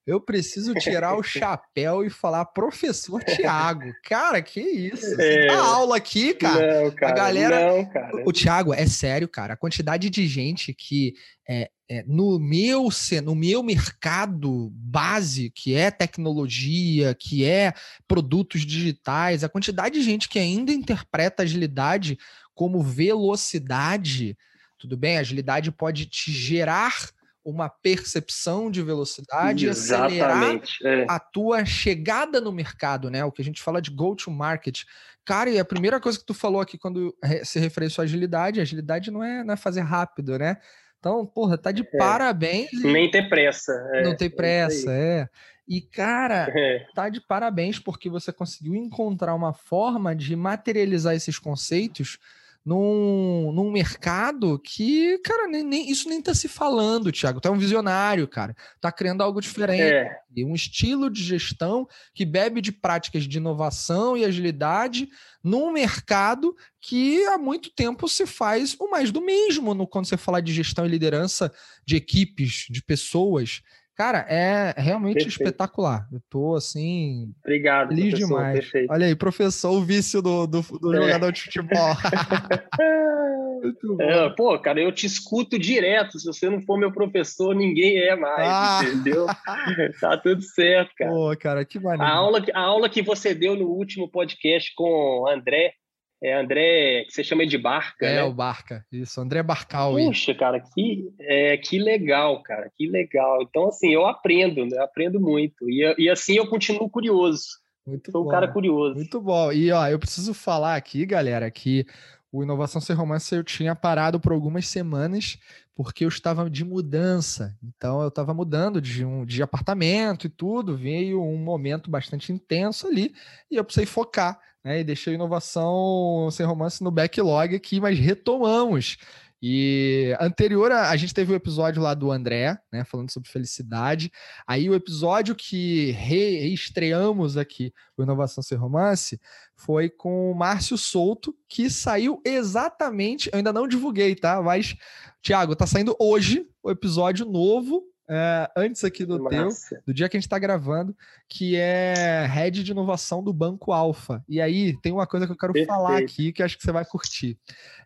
Eu 0.07 0.20
preciso 0.20 0.74
tirar 0.74 1.16
o 1.16 1.22
chapéu 1.22 2.05
e 2.05 2.11
falar 2.11 2.44
professor 2.46 3.22
Tiago. 3.22 3.92
Cara, 4.03 4.42
que 4.42 4.61
isso? 4.61 5.14
Você 5.14 5.38
é... 5.40 5.46
dá 5.46 5.59
aula 5.59 5.96
aqui, 5.96 6.34
cara. 6.34 6.82
Não, 6.82 6.90
cara. 6.90 7.12
A 7.12 7.16
galera. 7.16 7.72
Não, 7.72 7.84
cara. 7.84 8.22
O 8.26 8.32
Tiago, 8.32 8.74
é 8.74 8.86
sério, 8.86 9.28
cara. 9.28 9.55
A 9.55 9.57
quantidade 9.57 10.11
de 10.11 10.26
gente 10.26 10.74
que 10.74 11.14
é, 11.48 11.70
é, 11.88 12.05
no 12.07 12.38
meu 12.38 12.88
no 13.22 13.34
meu 13.34 13.62
mercado 13.62 14.70
base, 14.72 15.50
que 15.50 15.74
é 15.74 15.90
tecnologia, 15.90 17.14
que 17.14 17.44
é 17.44 17.72
produtos 18.09 18.66
digitais, 18.66 19.44
a 19.44 19.48
quantidade 19.48 19.94
de 19.98 20.03
gente 20.03 20.28
que 20.28 20.38
ainda 20.38 20.72
interpreta 20.72 21.44
agilidade 21.44 22.18
como 22.55 22.82
velocidade, 22.82 24.36
tudo 24.78 24.96
bem, 24.96 25.18
agilidade 25.18 25.70
pode 25.70 26.07
te 26.07 26.32
gerar 26.32 27.12
uma 27.45 27.68
percepção 27.68 28.70
de 28.70 28.82
velocidade 28.82 29.66
Exatamente. 29.66 30.78
e 30.82 30.86
acelerar 30.86 31.01
é. 31.01 31.07
a 31.09 31.18
tua 31.18 31.64
chegada 31.64 32.40
no 32.40 32.53
mercado, 32.53 33.11
né? 33.11 33.24
O 33.24 33.32
que 33.32 33.43
a 33.43 33.45
gente 33.45 33.62
fala 33.62 33.82
de 33.82 33.90
go 33.90 34.14
to 34.14 34.30
market. 34.30 34.82
Cara, 35.24 35.51
e 35.51 35.59
a 35.59 35.64
primeira 35.64 36.01
coisa 36.01 36.18
que 36.18 36.26
tu 36.26 36.34
falou 36.34 36.61
aqui 36.61 36.78
quando 36.78 37.16
se 37.45 37.59
refere 37.59 37.86
à 37.86 38.03
agilidade, 38.03 38.61
agilidade 38.61 39.11
não 39.11 39.22
é, 39.22 39.43
não 39.45 39.55
é 39.55 39.57
fazer 39.57 39.80
rápido, 39.80 40.38
né? 40.38 40.57
Então, 40.99 41.26
porra, 41.26 41.59
tá 41.59 41.72
de 41.72 41.82
é. 41.82 41.99
parabéns. 41.99 42.70
Nem 42.84 43.11
ter 43.11 43.28
pressa. 43.28 43.72
É. 43.95 44.03
Não 44.05 44.16
ter 44.16 44.30
pressa, 44.30 44.93
é. 44.93 45.28
E, 45.66 45.80
cara, 45.80 46.47
é. 46.57 46.86
tá 46.95 47.09
de 47.09 47.20
parabéns 47.20 47.78
porque 47.78 48.09
você 48.09 48.32
conseguiu 48.32 48.76
encontrar 48.76 49.34
uma 49.34 49.53
forma 49.53 50.14
de 50.14 50.36
materializar 50.36 51.14
esses 51.14 51.38
conceitos 51.40 52.18
num, 52.65 53.51
num 53.53 53.73
mercado 53.73 54.59
que, 54.59 55.19
cara, 55.19 55.49
nem, 55.49 55.65
nem, 55.65 55.91
isso 55.91 56.09
nem 56.09 56.23
tá 56.23 56.33
se 56.33 56.47
falando, 56.47 57.11
Thiago. 57.11 57.41
Tu 57.41 57.49
é 57.49 57.51
um 57.51 57.59
visionário, 57.59 58.29
cara. 58.29 58.55
Tá 58.81 58.93
criando 58.93 59.23
algo 59.23 59.41
diferente. 59.41 59.83
É. 59.83 60.17
Um 60.45 60.55
estilo 60.55 61.11
de 61.11 61.23
gestão 61.23 61.87
que 62.15 62.25
bebe 62.25 62.61
de 62.61 62.71
práticas 62.71 63.25
de 63.25 63.39
inovação 63.39 64.17
e 64.17 64.25
agilidade 64.25 65.09
num 65.43 65.73
mercado 65.73 66.55
que 66.81 67.25
há 67.27 67.37
muito 67.37 67.71
tempo 67.71 68.09
se 68.09 68.27
faz 68.27 68.77
o 68.79 68.89
mais 68.89 69.11
do 69.11 69.21
mesmo 69.21 69.75
no, 69.75 69.87
quando 69.87 70.07
você 70.07 70.17
fala 70.17 70.41
de 70.41 70.53
gestão 70.53 70.87
e 70.87 70.89
liderança 70.89 71.53
de 71.85 71.97
equipes, 71.97 72.67
de 72.71 72.83
pessoas. 72.83 73.61
Cara, 74.03 74.26
é 74.28 74.74
realmente 74.76 75.22
perfeito. 75.22 75.42
espetacular. 75.42 76.09
Eu 76.12 76.20
tô 76.28 76.57
assim. 76.57 77.32
Obrigado, 77.38 77.90
feliz 77.90 78.14
demais. 78.14 78.59
Perfeito. 78.59 78.90
Olha 78.90 79.07
aí, 79.07 79.14
professor, 79.14 79.70
o 79.70 79.80
vício 79.80 80.20
do, 80.20 80.44
do, 80.44 80.61
do 80.61 80.92
é. 80.92 81.03
jogador 81.03 81.30
de 81.30 81.42
futebol. 81.42 81.70
é, 84.00 84.28
pô, 84.30 84.59
cara, 84.59 84.80
eu 84.80 84.90
te 84.90 85.07
escuto 85.07 85.57
direto. 85.57 86.18
Se 86.18 86.26
você 86.26 86.50
não 86.50 86.61
for 86.62 86.76
meu 86.76 86.90
professor, 86.90 87.55
ninguém 87.55 87.96
é 87.96 88.16
mais, 88.16 88.40
ah. 88.40 88.80
entendeu? 88.82 89.26
tá 90.00 90.16
tudo 90.16 90.42
certo, 90.42 90.90
cara. 90.98 91.09
Pô, 91.09 91.36
cara, 91.36 91.64
que 91.64 91.78
maneiro. 91.78 92.03
A 92.03 92.12
aula, 92.12 92.44
a 92.53 92.61
aula 92.61 92.88
que 92.88 93.03
você 93.03 93.32
deu 93.32 93.55
no 93.55 93.68
último 93.68 94.11
podcast 94.11 94.74
com 94.74 95.22
o 95.22 95.28
André, 95.28 95.74
é 96.23 96.35
André, 96.35 97.05
que 97.05 97.12
você 97.12 97.25
chama 97.25 97.45
de 97.45 97.59
Barca, 97.59 98.07
é, 98.07 98.16
né? 98.16 98.23
o 98.23 98.33
Barca, 98.33 98.87
isso, 98.93 99.20
André 99.20 99.43
Barcal. 99.43 99.95
Puxa, 99.95 100.33
cara, 100.33 100.61
que, 100.61 101.12
é, 101.18 101.57
que 101.57 101.81
legal, 101.81 102.41
cara, 102.45 102.70
que 102.79 102.89
legal. 102.89 103.43
Então, 103.43 103.66
assim, 103.66 103.93
eu 103.93 104.07
aprendo, 104.07 104.64
né? 104.64 104.79
Aprendo 104.79 105.20
muito. 105.20 105.68
E, 105.68 105.83
e 105.99 106.09
assim 106.09 106.37
eu 106.37 106.47
continuo 106.47 106.89
curioso. 106.89 107.61
Muito 107.85 108.12
Sou 108.12 108.23
bom. 108.23 108.29
um 108.29 108.31
cara 108.31 108.47
curioso. 108.47 108.95
Muito 108.95 109.20
bom. 109.20 109.51
E, 109.51 109.73
ó, 109.73 109.89
eu 109.89 109.99
preciso 109.99 110.33
falar 110.33 110.77
aqui, 110.77 111.05
galera, 111.05 111.51
que 111.51 111.85
o 112.31 112.45
Inovação 112.45 112.81
Sem 112.81 112.95
Romance 112.95 113.35
eu 113.35 113.43
tinha 113.43 113.75
parado 113.75 114.20
por 114.20 114.33
algumas 114.33 114.68
semanas 114.68 115.39
porque 115.75 116.05
eu 116.05 116.09
estava 116.09 116.49
de 116.49 116.64
mudança. 116.64 117.57
Então, 117.61 118.01
eu 118.01 118.09
estava 118.09 118.33
mudando 118.33 118.81
de, 118.81 119.05
um, 119.05 119.25
de 119.25 119.43
apartamento 119.43 120.29
e 120.29 120.31
tudo. 120.31 120.77
Veio 120.77 121.20
um 121.20 121.39
momento 121.39 121.91
bastante 121.91 122.33
intenso 122.33 122.87
ali 122.87 123.12
e 123.51 123.57
eu 123.57 123.64
precisei 123.64 123.87
focar 123.87 124.39
né? 124.65 124.81
E 124.81 124.85
deixei 124.85 125.15
inovação 125.15 126.29
sem 126.31 126.47
romance 126.47 126.83
no 126.83 126.91
backlog 126.91 127.55
aqui, 127.55 127.81
mas 127.81 127.99
retomamos. 127.99 128.97
E 129.45 130.17
anterior 130.21 130.71
a, 130.71 130.91
a 130.91 130.97
gente 130.97 131.13
teve 131.13 131.33
o 131.33 131.35
episódio 131.35 131.83
lá 131.83 131.95
do 131.95 132.13
André, 132.13 132.57
né, 132.73 132.85
falando 132.85 133.11
sobre 133.11 133.29
felicidade. 133.29 134.09
Aí 134.47 134.71
o 134.71 134.75
episódio 134.75 135.35
que 135.35 135.91
reestreamos 135.91 137.37
aqui, 137.37 137.73
o 137.97 138.05
Inovação 138.05 138.41
Sem 138.41 138.57
Romance, 138.57 139.21
foi 139.57 139.91
com 139.91 140.31
o 140.31 140.35
Márcio 140.35 140.79
Souto, 140.79 141.35
que 141.49 141.69
saiu 141.69 142.23
exatamente, 142.25 143.29
eu 143.33 143.39
ainda 143.39 143.53
não 143.53 143.67
divulguei, 143.67 144.15
tá? 144.15 144.41
Mas, 144.41 144.77
Tiago, 145.21 145.57
tá 145.57 145.67
saindo 145.67 145.97
hoje 145.99 146.47
o 146.63 146.71
episódio 146.71 147.27
novo 147.27 147.83
é, 148.15 148.51
antes 148.55 148.85
aqui 148.85 149.07
do 149.07 149.27
teu, 149.27 149.49
do 149.87 149.95
dia 149.95 150.07
que 150.07 150.19
a 150.19 150.21
gente 150.21 150.27
está 150.27 150.39
gravando, 150.39 150.95
que 151.27 151.57
é 151.57 152.27
Head 152.27 152.63
de 152.63 152.71
Inovação 152.71 153.25
do 153.25 153.33
Banco 153.33 153.73
Alfa. 153.73 154.23
E 154.29 154.39
aí 154.39 154.79
tem 154.83 154.93
uma 154.93 155.07
coisa 155.07 155.25
que 155.25 155.33
eu 155.33 155.37
quero 155.37 155.55
Perfeito. 155.55 155.75
falar 155.75 155.97
aqui 155.97 156.31
que 156.31 156.43
acho 156.43 156.59
que 156.59 156.63
você 156.63 156.73
vai 156.73 156.85
curtir. 156.85 157.39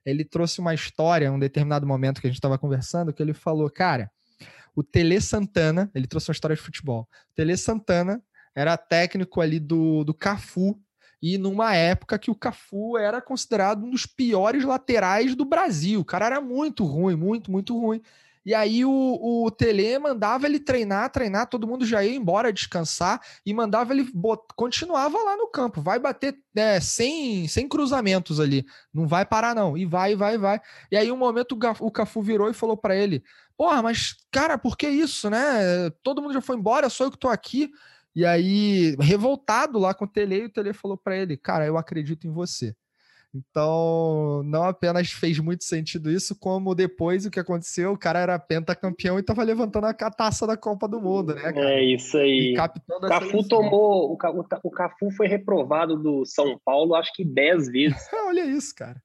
Ele 0.04 0.24
trouxe 0.24 0.58
uma 0.58 0.74
história, 0.74 1.30
um 1.30 1.38
determinado 1.38 1.86
momento 1.86 2.20
que 2.20 2.26
a 2.26 2.30
gente 2.30 2.38
estava 2.38 2.58
conversando, 2.58 3.12
que 3.12 3.22
ele 3.22 3.34
falou, 3.34 3.70
cara, 3.70 4.10
o 4.74 4.82
Tele 4.82 5.20
Santana, 5.20 5.88
ele 5.94 6.08
trouxe 6.08 6.28
uma 6.28 6.34
história 6.34 6.56
de 6.56 6.62
futebol. 6.62 7.02
O 7.30 7.34
Tele 7.36 7.56
Santana 7.56 8.20
era 8.52 8.76
técnico 8.76 9.40
ali 9.40 9.60
do, 9.60 10.02
do 10.02 10.12
Cafu, 10.12 10.76
e 11.22 11.38
numa 11.38 11.74
época 11.74 12.18
que 12.18 12.30
o 12.30 12.34
Cafu 12.34 12.98
era 12.98 13.22
considerado 13.22 13.84
um 13.84 13.90
dos 13.90 14.06
piores 14.06 14.64
laterais 14.64 15.34
do 15.34 15.44
Brasil. 15.44 16.00
O 16.00 16.04
cara 16.04 16.26
era 16.26 16.40
muito 16.40 16.84
ruim, 16.84 17.16
muito, 17.16 17.50
muito 17.50 17.78
ruim. 17.78 18.02
E 18.46 18.54
aí 18.54 18.84
o, 18.84 19.44
o 19.44 19.50
Tele 19.50 19.98
mandava 19.98 20.46
ele 20.46 20.60
treinar, 20.60 21.10
treinar, 21.10 21.48
todo 21.48 21.66
mundo 21.66 21.84
já 21.84 22.04
ia 22.04 22.14
embora 22.14 22.52
descansar 22.52 23.20
e 23.44 23.52
mandava 23.52 23.92
ele 23.92 24.08
bot... 24.14 24.40
continuava 24.54 25.18
lá 25.18 25.36
no 25.36 25.48
campo, 25.48 25.82
vai 25.82 25.98
bater 25.98 26.38
é, 26.54 26.78
sem, 26.78 27.48
sem 27.48 27.68
cruzamentos 27.68 28.38
ali, 28.38 28.64
não 28.94 29.04
vai 29.08 29.26
parar 29.26 29.52
não, 29.52 29.76
e 29.76 29.84
vai, 29.84 30.14
vai, 30.14 30.38
vai. 30.38 30.60
E 30.92 30.96
aí 30.96 31.10
um 31.10 31.16
momento 31.16 31.58
o 31.80 31.90
Cafu 31.90 32.22
virou 32.22 32.48
e 32.48 32.54
falou 32.54 32.76
para 32.76 32.94
ele: 32.94 33.24
"Porra, 33.56 33.82
mas 33.82 34.14
cara, 34.30 34.56
por 34.56 34.76
que 34.76 34.88
isso, 34.88 35.28
né? 35.28 35.90
Todo 36.04 36.22
mundo 36.22 36.34
já 36.34 36.40
foi 36.40 36.56
embora, 36.56 36.88
só 36.88 37.04
eu 37.04 37.10
que 37.10 37.18
tô 37.18 37.28
aqui". 37.28 37.68
E 38.14 38.24
aí, 38.24 38.96
revoltado 39.00 39.78
lá 39.78 39.92
com 39.92 40.04
o 40.04 40.08
Tele, 40.08 40.44
o 40.44 40.50
Tele 40.50 40.72
falou 40.72 40.96
para 40.96 41.16
ele: 41.16 41.36
"Cara, 41.36 41.66
eu 41.66 41.76
acredito 41.76 42.28
em 42.28 42.30
você". 42.30 42.76
Então, 43.34 44.42
não 44.44 44.64
apenas 44.64 45.10
fez 45.10 45.38
muito 45.38 45.64
sentido 45.64 46.10
isso, 46.10 46.38
como 46.38 46.74
depois 46.74 47.26
o 47.26 47.30
que 47.30 47.40
aconteceu, 47.40 47.92
o 47.92 47.98
cara 47.98 48.20
era 48.20 48.38
pentacampeão 48.38 49.16
e 49.16 49.20
estava 49.20 49.42
levantando 49.42 49.86
a 49.86 49.94
taça 49.94 50.46
da 50.46 50.56
Copa 50.56 50.88
do 50.88 51.00
Mundo, 51.00 51.34
né? 51.34 51.52
Cara? 51.52 51.70
É 51.74 51.84
isso 51.84 52.16
aí. 52.16 52.54
o 52.54 53.00
Cafu 53.00 53.46
tomou, 53.46 54.12
o, 54.12 54.44
o 54.62 54.70
Cafu 54.70 55.10
foi 55.10 55.26
reprovado 55.26 55.96
do 55.96 56.24
São 56.24 56.58
Paulo, 56.64 56.94
acho 56.94 57.12
que 57.12 57.24
10 57.24 57.68
vezes. 57.68 58.08
Olha 58.26 58.44
isso, 58.44 58.74
cara. 58.74 59.02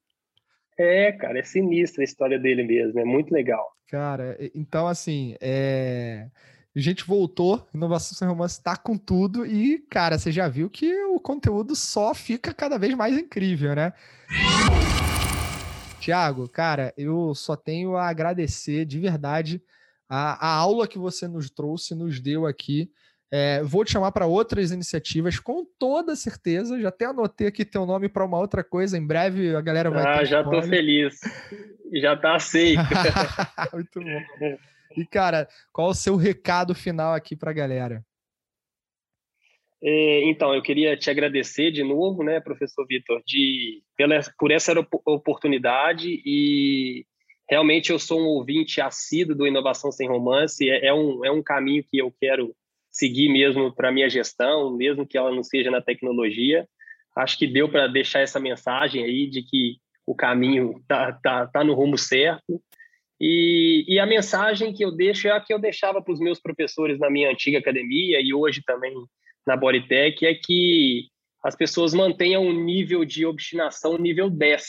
É, 0.78 1.12
cara, 1.12 1.40
é 1.40 1.44
sinistra 1.44 2.02
a 2.02 2.06
história 2.06 2.40
dele 2.40 2.64
mesmo, 2.64 3.00
é 3.00 3.06
muito 3.06 3.32
legal. 3.32 3.66
Cara, 3.88 4.38
então 4.56 4.88
assim, 4.88 5.36
é 5.42 6.28
gente 6.80 7.04
voltou, 7.04 7.68
Inovação 7.74 8.18
Sem 8.18 8.28
Romance 8.28 8.58
está 8.58 8.78
com 8.78 8.98
tudo 8.98 9.46
e, 9.46 9.80
cara, 9.90 10.18
você 10.18 10.32
já 10.32 10.48
viu 10.48 10.70
que 10.70 10.94
o 11.06 11.20
conteúdo 11.20 11.76
só 11.76 12.14
fica 12.14 12.54
cada 12.54 12.78
vez 12.78 12.94
mais 12.96 13.18
incrível, 13.18 13.76
né? 13.76 13.94
Tiago, 16.00 16.48
cara, 16.48 16.94
eu 16.98 17.36
só 17.36 17.56
tenho 17.56 17.96
a 17.96 18.08
agradecer 18.08 18.86
de 18.86 19.00
verdade 19.00 19.62
a, 20.10 20.48
a 20.48 20.56
aula 20.56 20.88
que 20.88 20.98
você 20.98 21.28
nos 21.28 21.50
trouxe, 21.50 21.94
nos 21.94 22.20
deu 22.20 22.46
aqui. 22.46 22.90
É, 23.34 23.64
vou 23.64 23.86
te 23.86 23.94
chamar 23.94 24.12
para 24.12 24.26
outras 24.26 24.72
iniciativas, 24.72 25.40
com 25.40 25.66
toda 25.80 26.16
certeza. 26.18 26.82
Já 26.82 26.90
até 26.90 27.06
anotei 27.06 27.48
aqui 27.48 27.64
teu 27.64 27.86
nome 27.86 28.10
para 28.10 28.26
uma 28.26 28.38
outra 28.38 28.62
coisa. 28.64 28.98
Em 28.98 29.06
breve 29.06 29.56
a 29.56 29.62
galera 29.62 29.89
vai. 29.89 30.20
Ah, 30.20 30.26
já 30.26 30.42
estou 30.42 30.62
feliz. 30.64 31.20
Já 31.93 32.14
está 32.14 32.36
aceito. 32.36 32.82
Muito 33.72 34.02
bom. 34.02 34.56
E, 34.96 35.05
cara, 35.05 35.47
qual 35.72 35.89
o 35.89 35.96
seu 35.96 36.16
recado 36.16 36.76
final 36.76 37.13
aqui 37.13 37.36
para 37.36 37.51
a 37.51 37.54
galera? 37.54 38.04
É, 39.84 40.24
então, 40.30 40.54
eu 40.54 40.62
queria 40.62 40.96
te 40.96 41.09
agradecer 41.09 41.72
de 41.72 41.84
novo, 41.84 42.24
né, 42.24 42.39
professor 42.39 42.86
Vitor, 42.86 43.22
de, 43.26 43.82
pela, 43.97 44.20
por 44.38 44.51
essa 44.51 44.74
oportunidade 45.05 46.22
e 46.24 47.04
realmente 47.50 47.92
eu 47.92 47.97
sou 47.97 48.20
um 48.22 48.28
ouvinte 48.28 48.80
assíduo 48.80 49.36
do 49.36 49.47
Inovação 49.47 49.92
Sem 49.92 50.08
Romance, 50.08 50.70
é, 50.70 50.88
é 50.88 50.93
um, 50.93 51.26
é 51.26 51.32
um 51.32 51.42
caminho 51.42 51.84
que 51.89 51.97
eu 51.97 52.13
quero 52.22 52.55
seguir 52.92 53.30
mesmo 53.30 53.74
para 53.74 53.92
minha 53.92 54.09
gestão, 54.09 54.76
mesmo 54.76 55.08
que 55.08 55.18
ela 55.18 55.34
não 55.34 55.43
seja 55.43 55.72
na 55.72 55.82
tecnologia. 55.82 56.68
Acho 57.16 57.38
que 57.38 57.47
deu 57.47 57.68
para 57.68 57.88
deixar 57.88 58.20
essa 58.20 58.39
mensagem 58.39 59.04
aí 59.04 59.28
de 59.28 59.42
que 59.42 59.78
o 60.05 60.13
caminho 60.13 60.84
tá, 60.88 61.12
tá, 61.13 61.47
tá 61.47 61.63
no 61.63 61.74
rumo 61.74 61.97
certo 61.97 62.62
e, 63.24 63.86
e, 63.88 64.00
a 64.00 64.06
mensagem 64.08 64.74
que 64.74 64.84
eu 64.84 64.92
deixo 64.92 65.28
é 65.28 65.32
a 65.32 65.39
que 65.39 65.54
eu 65.54 65.60
deixava 65.60 66.02
para 66.02 66.12
os 66.12 66.20
meus 66.20 66.39
professores 66.39 66.98
na 66.98 67.08
minha 67.08 67.30
antiga 67.30 67.60
academia 67.60 68.20
e 68.20 68.34
hoje 68.34 68.64
também 68.66 68.92
na 69.46 69.56
Bodytech, 69.56 70.26
é 70.26 70.34
que 70.34 71.08
as 71.43 71.56
pessoas 71.56 71.93
mantenham 71.93 72.43
um 72.43 72.64
nível 72.64 73.06
de 73.06 73.24
obstinação 73.26 73.96
nível 73.98 74.28
10. 74.28 74.64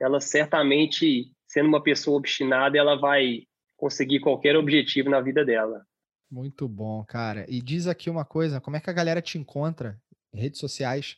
Ela 0.00 0.20
certamente, 0.20 1.30
sendo 1.46 1.68
uma 1.68 1.82
pessoa 1.82 2.16
obstinada, 2.16 2.76
ela 2.76 2.96
vai 2.96 3.44
conseguir 3.76 4.18
qualquer 4.18 4.56
objetivo 4.56 5.08
na 5.08 5.20
vida 5.20 5.44
dela. 5.44 5.84
Muito 6.30 6.66
bom, 6.66 7.04
cara. 7.04 7.46
E 7.48 7.60
diz 7.60 7.86
aqui 7.86 8.08
uma 8.10 8.24
coisa, 8.24 8.60
como 8.60 8.76
é 8.76 8.80
que 8.80 8.90
a 8.90 8.92
galera 8.92 9.22
te 9.22 9.38
encontra? 9.38 10.00
Redes 10.34 10.58
sociais? 10.58 11.16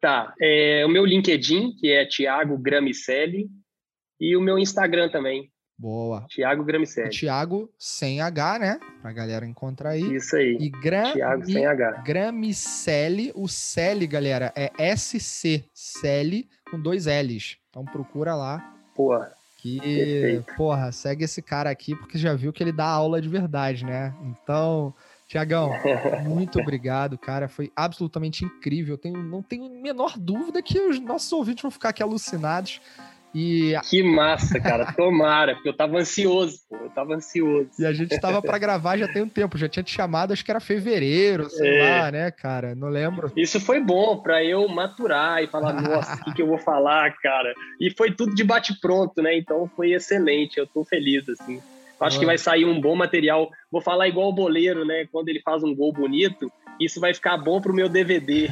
Tá, 0.00 0.34
é, 0.40 0.84
o 0.84 0.88
meu 0.88 1.04
LinkedIn, 1.04 1.74
que 1.76 1.90
é 1.90 2.04
Thiago 2.04 2.58
Gramicelli, 2.58 3.48
e 4.20 4.36
o 4.36 4.40
meu 4.40 4.58
Instagram 4.58 5.08
também. 5.08 5.50
Boa. 5.76 6.24
Thiago 6.28 6.62
Gramicelli. 6.64 7.10
Thiago 7.10 7.68
sem 7.78 8.20
H, 8.20 8.58
né? 8.58 8.80
Pra 9.02 9.12
galera 9.12 9.44
encontrar 9.44 9.90
aí. 9.90 10.14
Isso 10.14 10.36
aí. 10.36 10.56
E 10.60 10.68
Gram... 10.70 11.12
Thiago 11.12 11.44
sem 11.44 11.66
H. 11.66 12.02
Gramicelli, 12.04 13.32
o 13.34 13.48
Celi, 13.48 14.06
galera, 14.06 14.52
é 14.54 14.70
SC, 14.96 15.64
Celi 15.74 16.48
com 16.70 16.80
dois 16.80 17.06
L's. 17.06 17.56
Então 17.70 17.84
procura 17.84 18.34
lá. 18.36 18.74
Pô, 18.94 19.20
que, 19.64 19.80
Perfeito. 19.80 20.54
porra, 20.56 20.92
segue 20.92 21.24
esse 21.24 21.40
cara 21.40 21.70
aqui 21.70 21.96
porque 21.96 22.18
já 22.18 22.34
viu 22.34 22.52
que 22.52 22.62
ele 22.62 22.70
dá 22.70 22.86
aula 22.86 23.20
de 23.20 23.28
verdade, 23.28 23.84
né? 23.84 24.14
Então, 24.22 24.94
Tiagão, 25.26 25.70
muito 26.22 26.60
obrigado, 26.60 27.16
cara. 27.16 27.48
Foi 27.48 27.72
absolutamente 27.74 28.44
incrível. 28.44 28.98
Tenho, 28.98 29.22
não 29.22 29.42
tenho 29.42 29.68
menor 29.80 30.18
dúvida 30.18 30.62
que 30.62 30.78
os 30.78 31.00
nossos 31.00 31.32
ouvintes 31.32 31.62
vão 31.62 31.70
ficar 31.70 31.88
aqui 31.88 32.02
alucinados. 32.02 32.80
E 33.34 33.74
que 33.90 34.02
massa, 34.02 34.60
cara. 34.60 34.92
Tomara, 34.92 35.54
porque 35.54 35.68
eu 35.68 35.76
tava 35.76 35.98
ansioso, 35.98 36.58
pô. 36.68 36.76
Eu 36.76 36.90
tava 36.90 37.14
ansioso. 37.14 37.68
E 37.78 37.84
a 37.84 37.92
gente 37.92 38.18
tava 38.20 38.40
para 38.40 38.58
gravar 38.58 38.96
já 38.96 39.08
tem 39.08 39.22
um 39.22 39.28
tempo. 39.28 39.58
Já 39.58 39.68
tinha 39.68 39.82
te 39.82 39.90
chamado, 39.90 40.32
acho 40.32 40.44
que 40.44 40.50
era 40.50 40.60
fevereiro, 40.60 41.50
sei 41.50 41.78
é. 41.78 42.00
lá, 42.00 42.12
né, 42.12 42.30
cara? 42.30 42.74
Não 42.76 42.88
lembro. 42.88 43.32
Isso 43.36 43.60
foi 43.60 43.80
bom 43.80 44.18
para 44.18 44.44
eu 44.44 44.68
maturar 44.68 45.42
e 45.42 45.48
falar, 45.48 45.72
nossa, 45.82 46.14
o 46.14 46.24
que, 46.24 46.34
que 46.34 46.42
eu 46.42 46.46
vou 46.46 46.58
falar, 46.58 47.12
cara? 47.18 47.52
E 47.80 47.90
foi 47.90 48.12
tudo 48.12 48.34
de 48.34 48.44
bate-pronto, 48.44 49.20
né? 49.20 49.36
Então 49.36 49.68
foi 49.74 49.92
excelente. 49.92 50.58
Eu 50.58 50.66
tô 50.66 50.84
feliz, 50.84 51.28
assim. 51.28 51.60
Acho 52.00 52.18
que 52.18 52.26
vai 52.26 52.36
sair 52.36 52.64
um 52.64 52.80
bom 52.80 52.94
material. 52.94 53.50
Vou 53.70 53.80
falar 53.80 54.08
igual 54.08 54.28
o 54.28 54.32
boleiro, 54.32 54.84
né? 54.84 55.06
Quando 55.10 55.28
ele 55.28 55.40
faz 55.40 55.62
um 55.62 55.74
gol 55.74 55.92
bonito, 55.92 56.52
isso 56.80 57.00
vai 57.00 57.14
ficar 57.14 57.36
bom 57.36 57.60
pro 57.60 57.74
meu 57.74 57.88
DVD. 57.88 58.48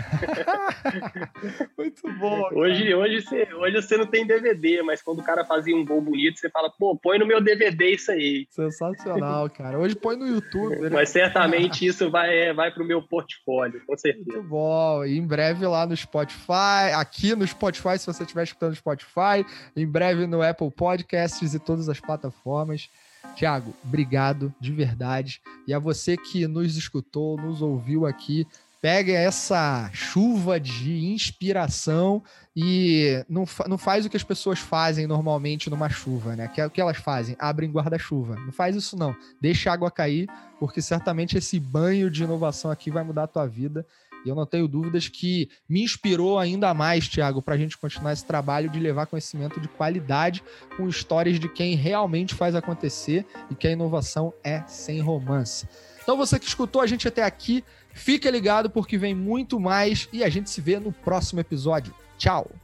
Muito 1.77 2.13
bom. 2.19 2.43
Cara. 2.43 2.59
Hoje, 2.59 2.95
hoje, 2.95 3.23
você, 3.23 3.49
hoje 3.55 3.83
você 3.83 3.97
não 3.97 4.07
tem 4.07 4.27
DVD, 4.27 4.83
mas 4.83 5.03
quando 5.03 5.21
o 5.21 5.25
cara 5.25 5.45
fazia 5.45 5.75
um 5.77 5.85
gol 5.85 6.01
bonito, 6.01 6.39
você 6.39 6.49
fala, 6.51 6.71
pô, 6.71 6.97
põe 6.97 7.19
no 7.19 7.27
meu 7.27 7.41
DVD 7.41 7.91
isso 7.91 8.11
aí. 8.13 8.47
Sensacional, 8.51 9.49
cara. 9.51 9.79
Hoje 9.79 9.95
põe 9.95 10.17
no 10.17 10.27
YouTube. 10.27 10.79
Né? 10.79 10.91
Mas 10.91 11.09
certamente 11.11 11.85
isso 11.87 12.11
vai, 12.11 12.37
é, 12.37 12.53
vai 12.53 12.71
pro 12.71 12.85
meu 12.85 13.03
portfólio, 13.03 13.83
com 13.87 13.97
certeza. 13.97 14.39
Muito 14.39 14.49
bom. 14.49 15.05
E 15.05 15.19
em 15.19 15.27
breve 15.27 15.67
lá 15.67 15.87
no 15.87 15.97
Spotify, 15.97 16.93
aqui 16.95 17.35
no 17.35 17.47
Spotify, 17.47 17.99
se 17.99 18.07
você 18.07 18.23
estiver 18.23 18.45
escutando 18.45 18.71
no 18.71 18.77
Spotify, 18.77 19.45
em 19.77 19.87
breve 19.87 20.27
no 20.27 20.43
Apple 20.43 20.71
Podcasts 20.71 21.55
e 21.55 21.59
todas 21.59 21.89
as 21.89 22.01
plataformas. 22.01 22.89
Tiago, 23.35 23.75
obrigado 23.85 24.55
de 24.61 24.73
verdade. 24.73 25.41
E 25.67 25.75
a 25.75 25.79
você 25.79 26.17
que 26.17 26.47
nos 26.47 26.77
escutou, 26.77 27.37
nos 27.37 27.63
ouviu 27.63 28.07
aqui, 28.07 28.47
pega 28.83 29.13
essa 29.13 29.89
chuva 29.93 30.59
de 30.59 31.07
inspiração 31.07 32.21
e 32.55 33.25
não, 33.29 33.45
não 33.69 33.79
faz 33.79 34.05
o 34.05 34.11
que 34.11 34.17
as 34.17 34.25
pessoas 34.25 34.59
fazem 34.59 35.07
normalmente 35.07 35.71
numa 35.71 35.89
chuva, 35.89 36.35
né? 36.35 36.49
Que 36.49 36.61
é 36.61 36.67
o 36.67 36.71
que 36.71 36.81
elas 36.81 36.97
fazem, 36.97 37.37
abrem 37.39 37.71
guarda-chuva. 37.71 38.35
Não 38.35 38.51
faz 38.51 38.75
isso 38.75 38.97
não. 38.97 39.15
Deixa 39.41 39.71
a 39.71 39.75
água 39.75 39.89
cair, 39.89 40.29
porque 40.59 40.83
certamente 40.83 41.39
esse 41.39 41.61
banho 41.61 42.11
de 42.11 42.25
inovação 42.25 42.73
aqui 42.73 42.91
vai 42.91 43.05
mudar 43.05 43.23
a 43.23 43.29
tua 43.29 43.47
vida. 43.47 43.87
E 44.25 44.29
eu 44.29 44.35
não 44.35 44.47
tenho 44.47 44.69
dúvidas 44.69 45.09
que 45.09 45.49
me 45.69 45.83
inspirou 45.83 46.39
ainda 46.39 46.73
mais, 46.73 47.09
Thiago, 47.09 47.43
para 47.43 47.55
a 47.55 47.59
gente 47.59 47.77
continuar 47.77 48.13
esse 48.13 48.25
trabalho 48.25 48.71
de 48.71 48.79
levar 48.79 49.07
conhecimento 49.07 49.61
de 49.61 49.69
qualidade 49.69 50.43
com 50.77 50.89
histórias 50.89 51.39
de 51.39 51.49
quem 51.49 51.75
realmente 51.75 52.35
faz 52.35 52.55
acontecer 52.55 53.27
e 53.51 53.55
que 53.55 53.67
a 53.67 53.73
inovação 53.73 54.33
é 54.45 54.63
sem 54.67 55.01
romance. 55.01 55.67
Então, 56.03 56.17
você 56.17 56.39
que 56.39 56.47
escutou 56.47 56.83
a 56.83 56.87
gente 56.87 57.07
até 57.07 57.23
aqui, 57.23 57.65
fica 57.93 58.31
ligado 58.31 58.71
porque 58.71 58.99
vem 58.99 59.15
muito 59.15 59.61
mais 59.61 60.09
e 60.13 60.25
a 60.25 60.29
gente 60.29 60.51
se 60.51 60.61
vê 60.61 60.79
no 60.79 60.93
próximo 60.93 61.41
episódio. 61.41 61.95
Tchau! 62.19 62.62